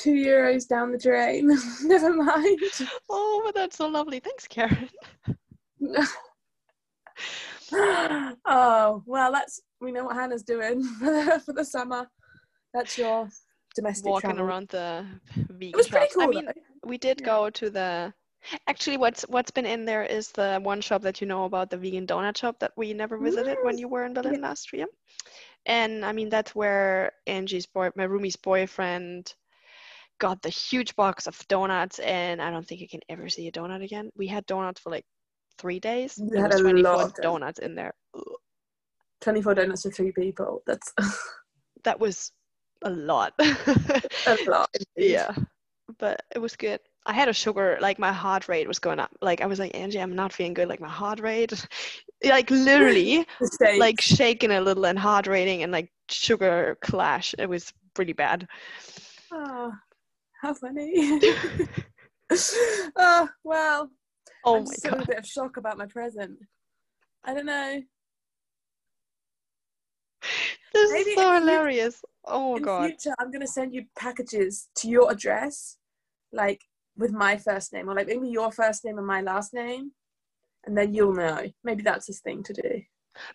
Two 0.00 0.14
euros 0.14 0.66
down 0.66 0.92
the 0.92 0.98
drain. 0.98 1.50
Never 1.84 2.12
mind. 2.12 2.58
oh, 3.10 3.42
but 3.44 3.54
that's 3.54 3.76
so 3.76 3.86
lovely. 3.88 4.20
Thanks, 4.20 4.46
Karen. 4.48 4.88
oh 7.72 9.02
well, 9.06 9.32
that's 9.32 9.60
we 9.80 9.92
know 9.92 10.04
what 10.04 10.16
Hannah's 10.16 10.42
doing 10.42 10.82
for 10.98 11.04
the, 11.06 11.42
for 11.44 11.52
the 11.52 11.64
summer. 11.64 12.08
That's 12.74 12.96
your 12.98 13.28
domestic 13.74 14.06
Walking 14.10 14.30
travel. 14.30 14.44
around 14.46 14.68
the 14.68 15.04
vegan 15.36 15.70
It 15.70 15.76
was 15.76 15.88
pretty 15.88 16.12
cool. 16.14 16.22
I 16.24 16.26
mean, 16.28 16.46
though. 16.46 16.52
we 16.88 16.98
did 16.98 17.20
Yeah. 17.20 17.26
go 17.26 17.50
to 17.50 17.70
the. 17.70 18.12
Actually, 18.66 18.96
what's 18.96 19.22
what's 19.28 19.50
been 19.50 19.66
in 19.66 19.84
there 19.84 20.02
is 20.02 20.30
the 20.32 20.60
one 20.62 20.80
shop 20.80 21.02
that 21.02 21.20
you 21.20 21.26
know 21.26 21.44
about, 21.44 21.68
the 21.68 21.76
vegan 21.76 22.06
donut 22.06 22.38
shop 22.38 22.58
that 22.60 22.72
we 22.76 22.94
never 22.94 23.18
visited 23.18 23.58
when 23.62 23.76
you 23.76 23.86
were 23.86 24.04
in 24.06 24.14
Berlin 24.14 24.40
last 24.40 24.72
year. 24.72 24.86
And 25.66 26.04
I 26.06 26.12
mean, 26.12 26.30
that's 26.30 26.54
where 26.54 27.12
Angie's 27.26 27.66
boy, 27.66 27.90
my 27.96 28.04
roomie's 28.04 28.36
boyfriend, 28.36 29.34
got 30.20 30.40
the 30.42 30.48
huge 30.48 30.94
box 30.94 31.26
of 31.26 31.36
donuts, 31.48 31.98
and 31.98 32.40
I 32.40 32.50
don't 32.50 32.66
think 32.66 32.82
I 32.82 32.86
can 32.88 33.00
ever 33.08 33.28
see 33.28 33.48
a 33.48 33.52
donut 33.52 33.82
again. 33.82 34.10
We 34.16 34.28
had 34.28 34.46
donuts 34.46 34.80
for 34.80 34.90
like 34.90 35.04
three 35.58 35.80
days. 35.80 36.16
You 36.16 36.28
There 36.30 36.42
had 36.42 36.54
a 36.54 36.60
24 36.60 36.82
lot 36.82 37.04
of 37.04 37.14
donuts 37.20 37.58
in 37.58 37.74
there. 37.74 37.94
Twenty-four 39.20 39.54
donuts 39.54 39.82
for 39.82 39.90
three 39.90 40.12
people. 40.12 40.62
That's 40.66 40.92
That 41.84 41.98
was 41.98 42.32
a 42.84 42.90
lot. 42.90 43.32
a 43.40 44.36
lot. 44.46 44.68
indeed. 44.74 45.12
yeah, 45.12 45.34
but 45.98 46.22
it 46.34 46.38
was 46.38 46.56
good. 46.56 46.80
I 47.06 47.14
had 47.14 47.28
a 47.28 47.32
sugar, 47.32 47.78
like 47.80 47.98
my 47.98 48.12
heart 48.12 48.48
rate 48.48 48.68
was 48.68 48.78
going 48.78 49.00
up. 49.00 49.10
Like 49.22 49.40
I 49.40 49.46
was 49.46 49.58
like, 49.58 49.74
Angie, 49.74 50.00
I'm 50.00 50.14
not 50.14 50.32
feeling 50.32 50.54
good. 50.54 50.68
Like 50.68 50.80
my 50.80 50.88
heart 50.88 51.20
rate, 51.20 51.52
like 52.24 52.50
literally, 52.50 53.26
like 53.78 54.00
shaking 54.00 54.50
a 54.50 54.60
little 54.60 54.84
and 54.86 54.98
heart 54.98 55.26
rating 55.26 55.62
and 55.62 55.72
like 55.72 55.90
sugar 56.08 56.76
clash. 56.82 57.34
It 57.38 57.48
was 57.48 57.72
pretty 57.94 58.12
bad. 58.12 58.46
Oh, 59.32 59.72
how 60.40 60.54
funny. 60.54 61.20
oh 62.96 63.28
well. 63.44 63.90
Oh 64.44 64.56
I'm 64.56 64.64
my 64.64 64.72
still 64.72 64.94
in 64.94 65.02
a 65.02 65.06
bit 65.06 65.18
of 65.18 65.26
shock 65.26 65.56
about 65.56 65.78
my 65.78 65.86
present. 65.86 66.38
I 67.24 67.34
don't 67.34 67.46
know. 67.46 67.82
this 70.72 70.92
Maybe 70.92 71.10
is 71.10 71.16
so 71.16 71.34
in 71.34 71.34
the 71.34 71.40
fut- 71.40 71.48
hilarious. 71.48 72.02
Oh 72.24 72.56
in 72.56 72.62
god, 72.62 72.88
future, 72.88 73.14
I'm 73.18 73.30
gonna 73.30 73.46
send 73.46 73.74
you 73.74 73.84
packages 73.98 74.68
to 74.76 74.88
your 74.88 75.10
address, 75.10 75.76
like 76.32 76.60
with 76.96 77.12
my 77.12 77.36
first 77.36 77.72
name, 77.72 77.88
or 77.90 77.94
like 77.94 78.06
maybe 78.06 78.28
your 78.28 78.50
first 78.52 78.84
name 78.84 78.98
and 78.98 79.06
my 79.06 79.20
last 79.20 79.52
name, 79.52 79.92
and 80.64 80.76
then 80.76 80.94
you'll 80.94 81.14
know. 81.14 81.44
Maybe 81.64 81.82
that's 81.82 82.06
his 82.06 82.20
thing 82.20 82.42
to 82.44 82.52
do. 82.54 82.82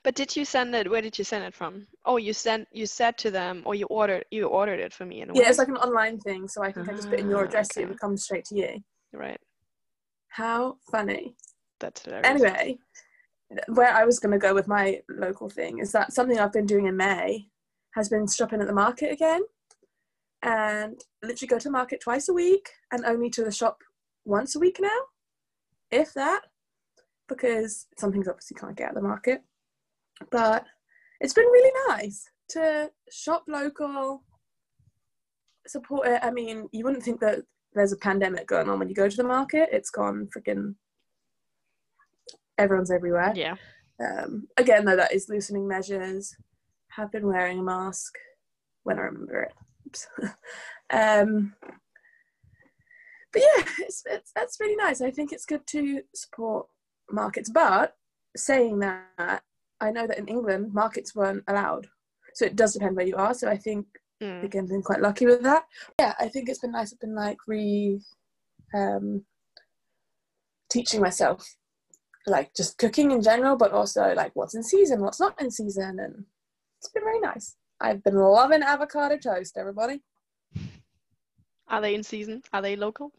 But 0.04 0.16
did 0.16 0.36
you 0.36 0.46
send 0.46 0.76
it? 0.76 0.90
Where 0.90 1.02
did 1.02 1.18
you 1.18 1.24
send 1.24 1.44
it 1.44 1.54
from? 1.54 1.88
Oh, 2.06 2.18
you 2.18 2.34
sent 2.34 2.68
you 2.72 2.86
said 2.86 3.18
to 3.20 3.32
them, 3.32 3.64
or 3.66 3.76
you 3.76 3.86
ordered 3.88 4.26
you 4.32 4.48
ordered 4.48 4.80
it 4.80 4.94
for 4.94 5.06
me 5.06 5.22
in 5.22 5.30
a 5.30 5.34
Yeah, 5.34 5.50
it's 5.50 5.58
like 5.58 5.68
an 5.68 5.78
online 5.78 6.20
thing, 6.20 6.48
so 6.48 6.64
I 6.64 6.72
think 6.72 6.90
I 6.90 6.94
just 6.94 7.10
put 7.10 7.20
in 7.20 7.30
your 7.30 7.44
Ah, 7.44 7.46
address 7.46 7.70
so 7.74 7.82
it 7.82 7.84
okay. 7.84 7.92
would 7.92 8.00
come 8.00 8.18
straight 8.18 8.46
to 8.46 8.56
you. 8.56 8.84
right. 9.14 9.40
How 10.30 10.78
funny. 10.92 11.36
That's 11.80 12.04
hilarious. 12.04 12.28
Anyway, 12.30 12.78
where 13.70 13.94
I 13.94 14.06
was 14.06 14.20
gonna 14.20 14.38
go 14.38 14.54
with 14.54 14.68
my 14.68 15.02
local 15.10 15.50
thing 15.50 15.80
is 15.80 15.92
that 15.92 16.14
something 16.14 16.40
I've 16.40 16.54
been 16.54 16.66
doing 16.66 16.88
in 16.88 16.98
May 16.98 17.48
has 17.92 18.10
been 18.10 18.28
shopping 18.28 18.62
at 18.62 18.68
the 18.68 18.74
market 18.74 19.12
again, 19.12 19.42
and 20.42 21.00
literally 21.24 21.48
go 21.48 21.58
to 21.60 21.64
the 21.70 21.72
market 21.72 22.02
twice 22.02 22.28
a 22.30 22.34
week 22.34 22.70
and 22.92 23.06
only 23.06 23.30
to 23.32 23.44
the 23.44 23.52
shop 23.52 23.80
once 24.26 24.56
a 24.56 24.60
week 24.60 24.78
now, 24.82 25.00
if 25.92 26.14
that, 26.14 26.42
because 27.28 27.88
some 27.98 28.12
things 28.12 28.28
obviously 28.28 28.56
can't 28.56 28.76
get 28.76 28.90
at 28.90 28.96
the 28.96 29.02
market. 29.02 29.44
But 30.32 30.66
it's 31.20 31.34
been 31.34 31.46
really 31.46 31.72
nice 31.90 32.30
to 32.50 32.92
shop 33.12 33.44
local, 33.48 34.24
support 35.68 36.08
it. 36.08 36.20
I 36.24 36.32
mean, 36.32 36.68
you 36.72 36.84
wouldn't 36.84 37.04
think 37.04 37.20
that 37.22 37.40
there's 37.74 37.94
a 37.94 37.98
pandemic 37.98 38.48
going 38.48 38.70
on 38.70 38.80
when 38.80 38.90
you 38.90 38.96
go 38.96 39.10
to 39.10 39.18
the 39.18 39.24
market. 39.24 39.70
It's 39.72 39.90
gone 39.90 40.30
freaking. 40.36 40.76
Everyone's 42.58 42.92
everywhere. 42.92 43.34
Yeah. 43.36 43.56
Um, 44.00 44.48
again, 44.58 44.86
though, 44.86 44.96
that 44.96 45.14
is 45.14 45.30
loosening 45.30 45.68
measures. 45.68 46.36
Have 46.92 47.12
been 47.12 47.28
wearing 47.28 47.60
a 47.60 47.64
mask 47.64 48.14
when 48.84 48.98
I 48.98 49.04
remember 49.04 49.44
it. 49.44 50.08
Um, 50.94 51.56
but 53.34 53.42
yeah, 53.42 53.64
it's, 53.80 54.04
it's 54.06 54.32
that's 54.36 54.60
really 54.60 54.76
nice. 54.76 55.02
I 55.02 55.10
think 55.10 55.32
it's 55.32 55.46
good 55.46 55.66
to 55.68 56.02
support 56.14 56.68
markets. 57.12 57.50
But 57.50 57.96
saying 58.38 58.80
that, 58.80 59.42
I 59.86 59.92
know 59.92 60.08
that 60.08 60.18
in 60.18 60.28
England 60.28 60.74
markets 60.74 61.16
weren't 61.16 61.44
allowed, 61.48 61.88
so 62.34 62.46
it 62.46 62.56
does 62.56 62.74
depend 62.74 62.96
where 62.96 63.06
you 63.06 63.16
are. 63.16 63.34
So 63.34 63.48
I 63.50 63.58
think 63.58 63.86
Mm. 64.22 64.44
again 64.46 64.66
been 64.66 64.82
quite 64.82 65.02
lucky 65.02 65.26
with 65.26 65.42
that 65.44 65.66
yeah 66.00 66.14
i 66.22 66.30
think 66.30 66.48
it's 66.48 66.60
been 66.60 66.72
nice 66.72 66.94
i've 66.94 67.00
been 67.02 67.14
like 67.14 67.36
re 67.48 68.00
um 68.74 69.26
teaching 70.70 71.02
myself 71.02 71.58
like 72.26 72.54
just 72.56 72.78
cooking 72.78 73.12
in 73.12 73.22
general 73.22 73.58
but 73.58 73.74
also 73.74 74.14
like 74.16 74.32
what's 74.34 74.56
in 74.56 74.64
season 74.64 75.02
what's 75.02 75.20
not 75.20 75.36
in 75.42 75.52
season 75.52 76.00
and 76.00 76.24
it's 76.80 76.88
been 76.94 77.04
very 77.04 77.20
nice 77.20 77.58
i've 77.82 78.02
been 78.06 78.16
loving 78.16 78.64
avocado 78.64 79.18
toast 79.18 79.58
everybody 79.58 80.02
Are 81.68 81.82
they 81.82 81.94
in 81.94 82.04
season? 82.04 82.42
Are 82.54 82.62
they 82.62 82.78
local? 82.78 83.12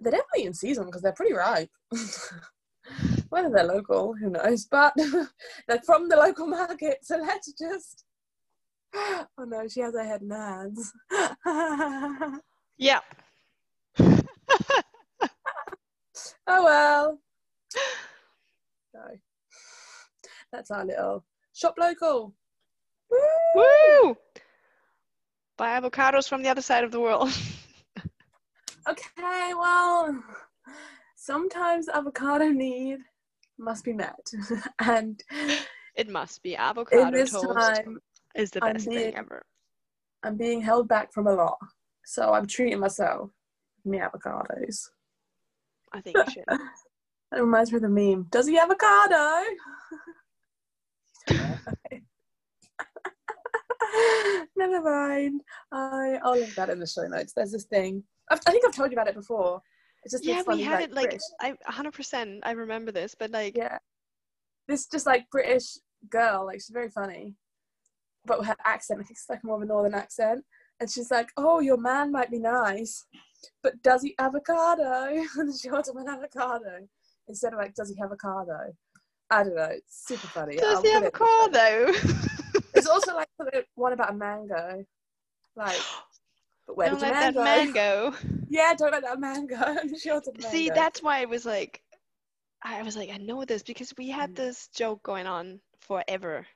they're 0.00 0.10
definitely 0.10 0.44
in 0.46 0.54
season 0.54 0.86
because 0.86 1.02
they're 1.02 1.12
pretty 1.20 1.34
ripe 1.34 1.70
whether 3.30 3.50
they're 3.50 3.64
local 3.64 4.14
who 4.14 4.30
knows 4.30 4.66
but 4.66 4.92
they're 5.68 5.82
from 5.84 6.08
the 6.08 6.16
local 6.16 6.46
market 6.46 6.98
so 7.02 7.16
let's 7.16 7.52
just 7.52 8.04
oh 8.94 9.26
no 9.46 9.66
she 9.68 9.80
has 9.80 9.94
her 9.94 10.04
head 10.04 10.22
in 10.22 10.30
her 10.30 10.36
hands 10.36 10.92
Yeah. 12.78 13.00
Oh 16.50 16.64
well. 16.64 17.18
So 18.92 19.00
that's 20.50 20.70
our 20.70 20.84
little 20.84 21.24
shop 21.52 21.74
local. 21.78 22.34
Woo! 23.10 23.18
Woo! 23.54 24.16
Buy 25.58 25.78
avocados 25.78 26.26
from 26.26 26.42
the 26.42 26.48
other 26.48 26.62
side 26.62 26.84
of 26.84 26.90
the 26.90 27.00
world. 27.00 27.30
Okay, 28.88 29.52
well, 29.52 30.24
sometimes 31.14 31.90
avocado 31.90 32.48
need 32.48 33.00
must 33.58 33.84
be 33.84 33.92
met, 33.92 34.30
and 34.80 35.22
it 35.94 36.08
must 36.08 36.42
be 36.42 36.54
in 36.54 36.60
avocado 36.60 37.10
this 37.10 37.30
toast 37.32 37.56
time 37.56 37.98
is 38.34 38.50
the 38.50 38.60
best 38.60 38.88
being- 38.88 38.98
thing 38.98 39.16
ever. 39.16 39.44
I'm 40.24 40.36
being 40.36 40.60
held 40.60 40.88
back 40.88 41.12
from 41.12 41.26
a 41.28 41.32
lot, 41.32 41.58
so 42.04 42.32
I'm 42.32 42.46
treating 42.46 42.80
myself 42.80 43.30
me 43.84 43.98
avocados. 43.98 44.88
I 45.92 46.00
think 46.00 46.16
you 46.16 46.24
should. 46.32 46.44
That 47.30 47.42
reminds 47.42 47.70
me 47.70 47.76
of 47.76 47.82
the 47.82 47.90
meme. 47.90 48.26
Does 48.30 48.46
he 48.46 48.56
avocado? 48.58 49.42
Never 54.56 54.80
mind. 54.80 55.42
I 55.70 56.18
I'll 56.22 56.38
link 56.38 56.54
that 56.54 56.70
in 56.70 56.78
the 56.80 56.86
show 56.86 57.06
notes. 57.06 57.34
There's 57.34 57.52
this 57.52 57.64
thing. 57.64 58.02
I've, 58.30 58.40
I 58.46 58.50
think 58.50 58.64
I've 58.66 58.74
told 58.74 58.90
you 58.90 58.94
about 58.96 59.08
it 59.08 59.14
before. 59.14 59.60
Just 60.10 60.24
yeah, 60.24 60.42
we 60.46 60.62
had 60.62 60.80
it 60.80 60.92
like 60.92 61.10
British, 61.10 61.22
I 61.40 61.54
100%. 61.70 62.40
I 62.42 62.52
remember 62.52 62.92
this, 62.92 63.14
but 63.18 63.30
like 63.30 63.56
yeah, 63.56 63.78
this 64.66 64.86
just 64.86 65.06
like 65.06 65.28
British 65.30 65.78
girl. 66.10 66.46
Like 66.46 66.56
she's 66.56 66.70
very 66.72 66.90
funny, 66.90 67.34
but 68.24 68.44
her 68.44 68.56
accent, 68.64 69.00
I 69.00 69.04
think 69.04 69.18
it's 69.18 69.28
like 69.28 69.44
more 69.44 69.56
of 69.56 69.62
a 69.62 69.66
northern 69.66 69.94
accent. 69.94 70.44
And 70.80 70.88
she's 70.88 71.10
like, 71.10 71.30
"Oh, 71.36 71.60
your 71.60 71.76
man 71.76 72.12
might 72.12 72.30
be 72.30 72.38
nice, 72.38 73.04
but 73.62 73.82
does 73.82 74.02
he 74.02 74.14
avocado?" 74.18 75.22
and 75.36 75.58
she 75.58 75.68
him 75.68 75.96
an 75.96 76.08
avocado 76.08 76.86
instead 77.26 77.52
of 77.52 77.58
like, 77.58 77.74
"Does 77.74 77.90
he 77.90 77.96
have 78.00 78.10
avocado?" 78.10 78.74
I 79.30 79.42
don't 79.42 79.56
know. 79.56 79.64
It's 79.64 80.06
super 80.06 80.26
funny. 80.28 80.56
does 80.56 80.76
I'll 80.76 80.82
the 80.82 80.88
put 80.88 81.02
it 81.02 81.06
in 81.06 81.12
the 81.12 81.18
show 81.18 81.82
notes. 81.84 82.04
avocado? 82.04 82.28
It's 82.74 82.86
also 82.86 83.14
like 83.14 83.28
the 83.38 83.64
one 83.74 83.92
about 83.92 84.10
a 84.10 84.14
mango. 84.14 84.84
Like, 85.56 85.80
but 86.68 86.76
where 86.76 86.90
Don't 86.90 87.00
did 87.00 87.02
let 87.02 87.10
your 87.10 87.10
that 87.20 87.34
man 87.34 87.34
man 87.36 87.72
go? 87.72 87.72
go. 87.72 88.14
Yeah, 88.48 88.74
don't 88.78 88.92
let 88.92 89.02
that 89.04 89.20
man 89.20 89.46
go. 89.46 89.56
And 89.60 89.96
she 90.00 90.10
wanted 90.10 90.36
a 90.38 90.42
See, 90.42 90.70
that's 90.70 91.02
why 91.02 91.22
I 91.22 91.26
was 91.26 91.46
like, 91.46 91.82
I 92.62 92.82
was 92.82 92.96
like, 92.96 93.10
I 93.10 93.18
know 93.18 93.44
this 93.44 93.62
because 93.62 93.94
we 93.98 94.08
had 94.10 94.30
Mm. 94.30 94.36
this 94.36 94.68
joke 94.68 95.02
going 95.02 95.26
on 95.26 95.60
forever. 95.80 96.46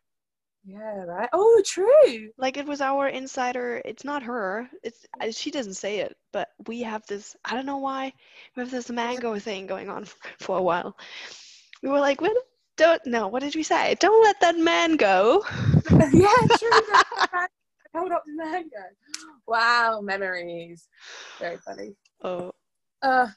Yeah, 0.64 1.04
right. 1.04 1.30
Oh, 1.32 1.62
true. 1.66 2.30
Like 2.38 2.56
it 2.58 2.66
was 2.66 2.80
our 2.80 3.08
insider. 3.08 3.82
It's 3.84 4.04
not 4.04 4.22
her. 4.24 4.68
It's 4.82 5.06
she 5.36 5.50
doesn't 5.50 5.74
say 5.74 6.00
it, 6.00 6.16
but 6.32 6.48
we 6.66 6.82
have 6.82 7.06
this. 7.06 7.36
I 7.44 7.54
don't 7.54 7.66
know 7.66 7.78
why 7.78 8.12
we 8.56 8.62
have 8.62 8.70
this 8.70 8.90
mango 8.90 9.38
thing 9.38 9.66
going 9.66 9.88
on 9.90 10.04
for, 10.06 10.18
for 10.40 10.58
a 10.58 10.62
while. 10.62 10.96
We 11.82 11.88
were 11.90 12.00
like, 12.00 12.20
well, 12.20 12.34
don't 12.76 13.02
no. 13.06 13.28
What 13.28 13.42
did 13.42 13.56
we 13.56 13.62
say? 13.64 13.96
Don't 14.00 14.22
let 14.22 14.40
that 14.40 14.56
man 14.58 14.96
go. 14.96 15.44
yeah, 16.12 16.46
true. 16.52 16.82
Hold 17.94 18.12
up 18.12 18.24
the 18.26 18.32
mango. 18.44 18.76
Wow, 19.46 20.00
memories. 20.02 20.88
Very 21.38 21.58
funny. 21.58 21.94
Oh, 22.24 22.52
Uh, 23.02 23.28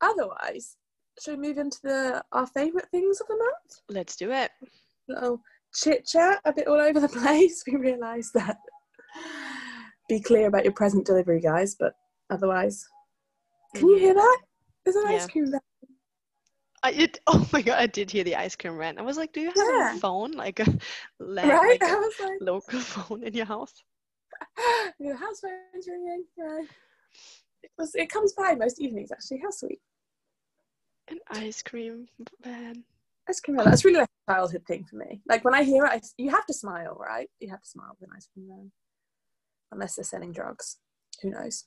otherwise, 0.00 0.76
should 1.20 1.38
we 1.38 1.48
move 1.48 1.58
into 1.58 1.78
the 1.82 2.24
our 2.32 2.46
favourite 2.46 2.88
things 2.90 3.20
of 3.20 3.26
the 3.28 3.36
month? 3.36 3.80
let's 3.88 4.16
do 4.16 4.30
it. 4.32 4.50
little 5.08 5.40
chit 5.74 6.04
chat 6.06 6.40
a 6.44 6.52
bit 6.52 6.66
all 6.66 6.80
over 6.80 6.98
the 7.00 7.08
place. 7.20 7.62
We 7.66 7.76
realised 7.76 8.32
that. 8.34 8.58
Be 10.08 10.20
clear 10.20 10.48
about 10.48 10.64
your 10.64 10.72
present 10.72 11.06
delivery, 11.06 11.40
guys. 11.40 11.76
But 11.78 11.92
otherwise, 12.30 12.84
can 13.76 13.88
you 13.88 13.98
hear 13.98 14.14
that? 14.14 14.38
There's 14.84 14.96
an 14.96 15.06
ice 15.06 15.26
cream 15.28 15.50
there. 15.50 15.60
I 16.82 16.90
it, 16.92 17.18
oh 17.26 17.46
my 17.52 17.62
god, 17.62 17.78
I 17.78 17.86
did 17.86 18.10
hear 18.10 18.24
the 18.24 18.36
ice 18.36 18.56
cream 18.56 18.76
rant. 18.76 18.98
I 18.98 19.02
was 19.02 19.16
like, 19.16 19.32
do 19.32 19.40
you 19.40 19.48
have 19.48 19.56
Yeah. 19.56 19.96
a 19.96 19.98
phone, 19.98 20.32
like 20.32 20.60
a 20.60 20.66
la- 21.20 21.42
Right? 21.42 21.80
like 21.80 21.92
a 21.92 22.22
like, 22.24 22.40
local 22.40 22.78
phone 22.92 23.22
in 23.24 23.34
your 23.34 23.46
house? 23.46 23.72
your 24.98 25.16
house 25.16 25.40
phone's 25.40 25.86
ringing. 25.88 26.24
Right. 26.38 26.66
It 27.62 27.70
was. 27.78 27.94
It 27.94 28.10
comes 28.10 28.32
by 28.32 28.54
most 28.54 28.80
evenings, 28.80 29.12
actually. 29.12 29.40
How 29.42 29.50
sweet. 29.50 29.80
An 31.08 31.18
ice 31.30 31.62
cream 31.62 32.06
van. 32.42 32.84
Ice 33.28 33.40
cream 33.40 33.56
man. 33.56 33.66
That's 33.66 33.84
really 33.84 33.98
like 34.00 34.08
a 34.28 34.32
childhood 34.32 34.64
thing 34.66 34.84
for 34.88 34.96
me. 34.96 35.20
Like 35.28 35.44
when 35.44 35.54
I 35.54 35.62
hear 35.64 35.84
it, 35.84 35.90
I, 35.92 36.00
you 36.16 36.30
have 36.30 36.46
to 36.46 36.54
smile, 36.54 36.96
right? 36.98 37.28
You 37.40 37.50
have 37.50 37.60
to 37.62 37.68
smile 37.68 37.96
with 37.98 38.08
an 38.08 38.16
ice 38.16 38.28
cream 38.32 38.46
van, 38.48 38.72
unless 39.72 39.96
they're 39.96 40.04
selling 40.04 40.32
drugs. 40.32 40.78
Who 41.22 41.30
knows? 41.30 41.64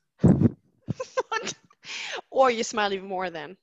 Or 2.32 2.50
you 2.50 2.64
smile 2.64 2.94
even 2.94 3.08
more 3.08 3.30
then. 3.30 3.58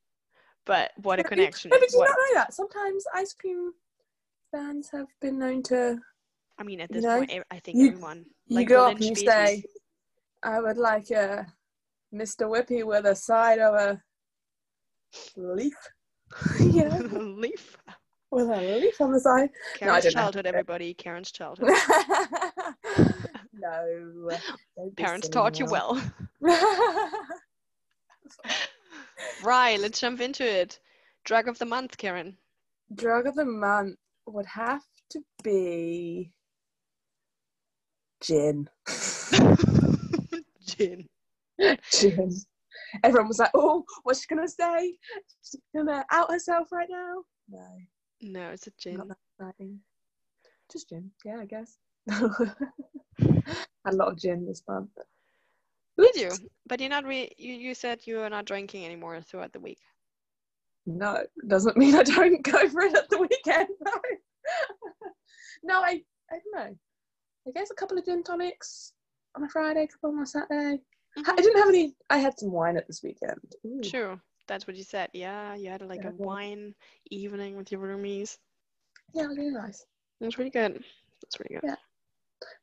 But 0.66 0.92
what 1.02 1.18
a 1.18 1.24
connection. 1.24 1.70
No, 1.70 1.78
but 1.78 1.88
do 1.88 1.94
you 1.94 1.98
What- 2.00 2.08
not 2.08 2.16
know 2.18 2.34
that 2.34 2.54
sometimes 2.54 3.04
ice 3.14 3.32
cream 3.32 3.72
fans 4.52 4.90
have 4.90 5.08
been 5.20 5.38
known 5.38 5.62
to 5.64 5.98
I 6.58 6.62
mean, 6.62 6.80
at 6.80 6.92
this 6.92 7.02
know, 7.04 7.18
point, 7.18 7.32
I 7.50 7.58
think 7.60 7.78
you- 7.78 7.88
everyone. 7.88 8.26
you 8.46 8.56
like 8.56 8.68
go 8.68 8.86
up 8.86 8.96
and 8.96 9.04
you 9.04 9.14
say. 9.16 9.64
I 10.42 10.60
would 10.60 10.76
like 10.76 11.10
a 11.10 11.46
Mr. 12.14 12.48
Whippy 12.48 12.84
with 12.84 13.06
a 13.06 13.14
side 13.14 13.58
of 13.58 13.74
a 13.74 14.02
leaf. 15.36 15.74
yeah, 16.60 16.96
Leaf. 16.98 17.76
with 18.30 18.48
a 18.48 18.78
leaf 18.80 19.00
on 19.00 19.12
the 19.12 19.20
side. 19.20 19.50
Karen's 19.76 20.04
know. 20.04 20.10
childhood, 20.10 20.46
everybody. 20.46 20.94
Karen's 20.94 21.30
childhood. 21.32 21.70
no. 23.52 24.30
Parents 24.96 25.28
taught 25.28 25.58
you 25.58 25.66
well. 25.66 26.00
Right, 29.42 29.78
let's 29.80 30.00
jump 30.00 30.20
into 30.20 30.44
it. 30.44 30.78
Drug 31.24 31.48
of 31.48 31.58
the 31.58 31.66
month, 31.66 31.96
Karen. 31.98 32.36
Drug 32.94 33.26
of 33.26 33.34
the 33.34 33.44
month 33.44 33.96
would 34.26 34.46
have 34.46 34.82
to 35.10 35.20
be 35.42 36.32
gin. 38.20 38.68
Gin. 40.66 41.06
gin. 41.92 42.36
Everyone 43.02 43.28
was 43.28 43.38
like, 43.38 43.50
"Oh, 43.54 43.84
what's 44.04 44.20
she 44.20 44.26
gonna 44.28 44.48
say? 44.48 44.96
She's 45.42 45.60
gonna 45.74 46.04
out 46.10 46.30
herself 46.30 46.70
right 46.72 46.88
now?" 46.90 47.24
No, 47.48 47.66
No, 48.22 48.50
it's 48.50 48.66
a 48.66 48.70
gin. 48.78 48.96
not 48.98 49.08
that 49.08 49.18
exciting. 49.38 49.80
Just 50.70 50.88
gin, 50.88 51.10
yeah, 51.24 51.38
I 51.40 51.44
guess. 51.46 51.78
Had 52.08 53.94
a 53.94 53.96
lot 53.96 54.08
of 54.12 54.18
gin 54.18 54.46
this 54.46 54.62
month. 54.68 54.90
Did 56.00 56.16
you? 56.16 56.30
But 56.66 56.80
you're 56.80 56.90
not 56.90 57.06
re- 57.06 57.32
you, 57.36 57.54
you 57.54 57.74
said 57.74 58.00
you 58.04 58.20
are 58.20 58.30
not 58.30 58.44
drinking 58.44 58.84
anymore 58.84 59.20
throughout 59.20 59.52
the 59.52 59.60
week. 59.60 59.80
No, 60.86 61.24
doesn't 61.46 61.76
mean 61.76 61.94
I 61.94 62.02
don't 62.02 62.42
go 62.42 62.68
for 62.68 62.82
it 62.82 62.96
at 62.96 63.08
the 63.10 63.18
weekend. 63.18 63.68
No, 63.84 63.92
no, 65.62 65.80
I, 65.80 66.02
I 66.30 66.38
don't 66.38 66.54
know. 66.54 66.76
I 67.48 67.50
guess 67.54 67.70
a 67.70 67.74
couple 67.74 67.98
of 67.98 68.04
gin 68.04 68.22
tonics 68.22 68.92
on 69.36 69.44
a 69.44 69.48
Friday, 69.48 69.84
a 69.84 69.88
couple 69.88 70.10
on 70.10 70.22
a 70.22 70.26
Saturday. 70.26 70.80
I 71.16 71.20
mm-hmm. 71.20 71.36
didn't 71.36 71.58
have 71.58 71.68
any. 71.68 71.94
I 72.08 72.18
had 72.18 72.38
some 72.38 72.52
wine 72.52 72.76
at 72.76 72.86
this 72.86 73.02
weekend. 73.02 73.40
Ooh. 73.66 73.80
True. 73.82 74.20
That's 74.46 74.66
what 74.66 74.76
you 74.76 74.84
said. 74.84 75.10
Yeah, 75.12 75.54
you 75.54 75.70
had 75.70 75.82
like 75.82 76.02
Yeah, 76.02 76.10
a 76.10 76.12
well- 76.16 76.28
wine 76.28 76.74
evening 77.10 77.56
with 77.56 77.70
your 77.70 77.80
roomies. 77.80 78.36
Yeah, 79.14 79.24
it 79.24 79.28
was 79.28 79.38
really 79.38 79.50
nice. 79.50 79.84
It 80.20 80.24
was 80.24 80.38
really 80.38 80.50
good. 80.50 80.84
That's 81.22 81.40
really 81.40 81.60
good. 81.60 81.68
Yeah. 81.68 81.76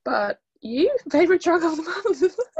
But 0.05 0.39
you 0.61 0.95
favorite 1.11 1.41
drug 1.41 1.63
of 1.63 1.75
the 1.75 1.83
month? 1.83 2.35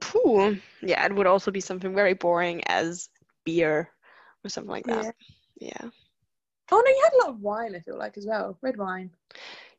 Pooh. 0.00 0.58
Yeah, 0.82 1.04
it 1.06 1.14
would 1.14 1.26
also 1.26 1.50
be 1.50 1.60
something 1.60 1.94
very 1.94 2.14
boring 2.14 2.62
as 2.66 3.08
beer 3.44 3.90
or 4.44 4.48
something 4.50 4.70
like 4.70 4.86
that. 4.86 5.14
Yeah. 5.60 5.90
Oh 6.72 6.82
no, 6.84 6.90
you 6.90 7.00
had 7.04 7.14
a 7.14 7.26
lot 7.26 7.34
of 7.34 7.40
wine. 7.40 7.74
I 7.74 7.80
feel 7.80 7.98
like 7.98 8.16
as 8.16 8.26
well, 8.26 8.56
red 8.62 8.76
wine. 8.76 9.10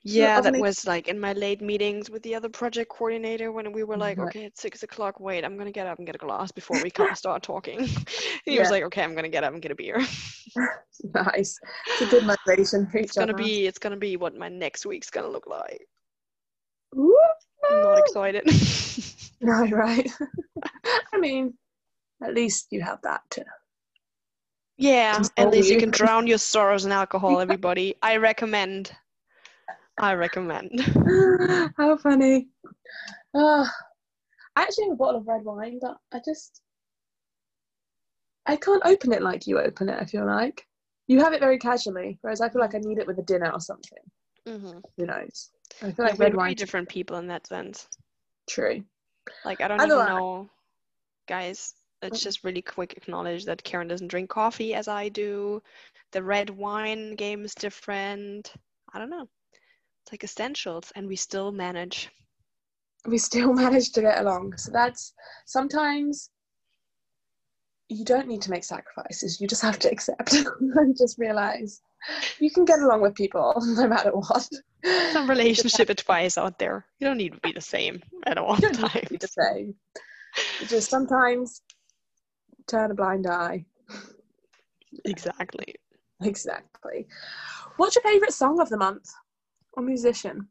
Yeah, 0.04 0.42
that 0.42 0.58
was 0.58 0.88
like 0.88 1.08
in 1.08 1.20
my 1.20 1.34
late 1.34 1.62
meetings 1.62 2.10
with 2.10 2.24
the 2.24 2.34
other 2.34 2.50
project 2.50 2.90
coordinator 2.90 3.52
when 3.52 3.72
we 3.72 3.84
were 3.84 3.98
like, 3.98 4.18
Right. 4.18 4.30
okay, 4.30 4.46
it's 4.46 4.62
six 4.62 4.82
o'clock. 4.82 5.20
Wait, 5.20 5.46
I'm 5.46 5.58
gonna 5.58 5.72
get 5.72 5.86
up 5.86 6.00
and 6.00 6.08
get 6.08 6.16
a 6.16 6.20
glass 6.20 6.52
before 6.52 6.82
we 6.82 6.90
can 6.90 7.14
start 7.16 7.44
talking. 7.44 7.86
he 8.46 8.56
Yeah. 8.56 8.62
was 8.62 8.72
like, 8.72 8.84
okay, 8.84 9.04
I'm 9.04 9.14
gonna 9.14 9.30
get 9.30 9.44
up 9.44 9.54
and 9.54 9.62
get 9.62 9.72
a 9.72 9.76
beer. 9.76 10.00
Nice. 11.16 11.58
It's 11.88 12.02
a 12.02 12.06
good 12.06 12.24
motivation 12.24 12.88
It's 12.94 13.14
gonna 13.14 13.34
be, 13.34 13.66
it's 13.66 13.80
gonna 13.80 13.98
be 13.98 14.18
what 14.18 14.36
my 14.36 14.50
next 14.50 14.86
week's 14.86 15.10
gonna 15.10 15.30
look 15.30 15.48
like. 15.48 15.88
Ooh, 16.96 17.18
I'm 17.70 17.82
not 17.82 17.98
excited. 17.98 18.44
No, 19.42 19.66
right. 19.72 20.10
I 21.14 21.18
mean, 21.18 21.54
at 22.24 22.34
least 22.34 22.68
you 22.72 22.82
have 22.82 23.00
that 23.04 23.22
to. 23.32 23.46
yeah, 24.78 25.22
at 25.38 25.50
least 25.50 25.70
you 25.70 25.76
you. 25.76 25.80
can 25.80 25.92
drown 25.92 26.28
your 26.28 26.38
sorrows 26.38 26.86
in 26.86 26.92
alcohol. 26.92 27.40
Everybody, 27.42 27.96
I 28.02 28.18
recommend. 28.18 28.92
I 30.00 30.14
recommend. 30.14 30.80
How 31.78 31.98
funny. 31.98 32.48
Oh, 33.34 33.68
I 34.56 34.62
actually 34.62 34.86
have 34.86 34.94
a 34.94 34.98
bottle 34.98 35.22
of 35.22 35.28
red 35.28 35.44
wine, 35.44 35.80
but 35.82 35.98
I 36.12 36.20
just. 36.24 36.62
I 38.46 38.56
can't 38.56 38.82
open 38.86 39.14
it 39.14 39.22
like 39.22 39.46
you 39.46 39.60
open 39.60 39.90
it, 39.90 39.98
I 40.02 40.06
feel 40.06 40.26
like. 40.26 40.66
You 41.08 41.20
have 41.20 41.34
it 41.34 41.40
very 41.40 41.60
casually, 41.60 42.18
whereas 42.22 42.42
I 42.42 42.50
feel 42.50 42.62
like 42.62 42.74
I 42.74 42.80
need 42.80 42.98
it 42.98 43.06
with 43.06 43.20
a 43.20 43.24
dinner 43.24 43.52
or 43.52 43.60
something. 43.60 44.00
Mm-hmm. 44.48 44.80
Who 44.98 45.06
knows? 45.06 45.52
I 45.84 45.92
feel 45.92 46.06
like 46.06 46.18
red 46.18 46.36
wine. 46.36 46.56
different 46.56 46.90
people 46.90 47.18
in 47.18 47.28
that 47.28 47.48
sense. 47.48 47.88
True. 48.50 48.84
Like 49.46 49.62
I 49.62 49.68
don't 49.68 49.80
Otherwise- 49.80 50.06
even 50.08 50.16
know, 50.18 50.50
guys. 51.28 51.74
Let's 52.02 52.20
Mm. 52.20 52.24
just 52.24 52.44
really 52.44 52.64
quick 52.64 52.94
acknowledge 52.98 53.46
that 53.46 53.64
Karen 53.64 53.88
doesn't 53.88 54.08
drink 54.08 54.30
coffee 54.30 54.74
as 54.74 54.88
I 54.88 55.10
do. 55.10 55.62
The 56.14 56.24
red 56.24 56.50
wine 56.50 57.16
game 57.16 57.46
is 57.46 57.54
different. 57.54 58.52
I 58.92 58.98
don't 58.98 59.12
know. 59.12 59.30
It's 60.02 60.12
like 60.12 60.24
essentials, 60.24 60.92
and 60.96 61.08
we 61.08 61.16
still 61.16 61.52
manage. 61.52 62.10
we 63.06 63.18
still 63.20 63.54
manage 63.64 63.92
to 63.94 64.02
get 64.02 64.20
along. 64.20 64.58
So 64.58 64.72
that's 64.72 65.14
sometimes 65.46 66.32
you 67.90 68.06
don't 68.06 68.28
need 68.28 68.42
to 68.44 68.50
make 68.52 68.64
sacrifices. 68.64 69.40
You 69.42 69.48
just 69.48 69.62
have 69.62 69.78
to 69.80 69.92
accept 69.92 70.34
and 70.60 70.98
just 70.98 71.18
realize 71.20 71.82
you 72.40 72.50
can 72.52 72.66
get 72.66 72.80
along 72.80 73.02
with 73.02 73.16
people 73.16 73.54
no 73.66 73.88
matter 73.88 74.12
what. 74.12 74.48
Some 75.12 75.30
relationship 75.30 75.90
advice 75.90 76.38
out 76.38 76.58
there. 76.60 76.86
You 77.00 77.08
don't 77.08 77.18
need 77.18 77.34
to 77.34 77.40
be 77.42 77.52
the 77.52 77.62
same 77.62 78.02
at 78.26 78.38
all 78.38 78.56
You 78.56 78.62
don't 78.72 78.82
need 78.82 78.90
to 79.02 79.10
be 79.10 79.18
times. 79.18 79.20
the 79.20 79.28
same. 79.28 79.76
Just 80.68 80.90
sometimes 80.90 81.62
turn 82.68 82.92
a 82.92 82.96
blind 82.96 83.28
eye. 83.28 83.66
Exactly. 85.06 85.76
Exactly. 86.24 87.08
What's 87.78 87.96
your 87.96 88.04
favourite 88.04 88.34
song 88.34 88.60
of 88.60 88.70
the 88.70 88.78
month 88.78 89.10
or 89.74 89.84
musician? 89.84 90.48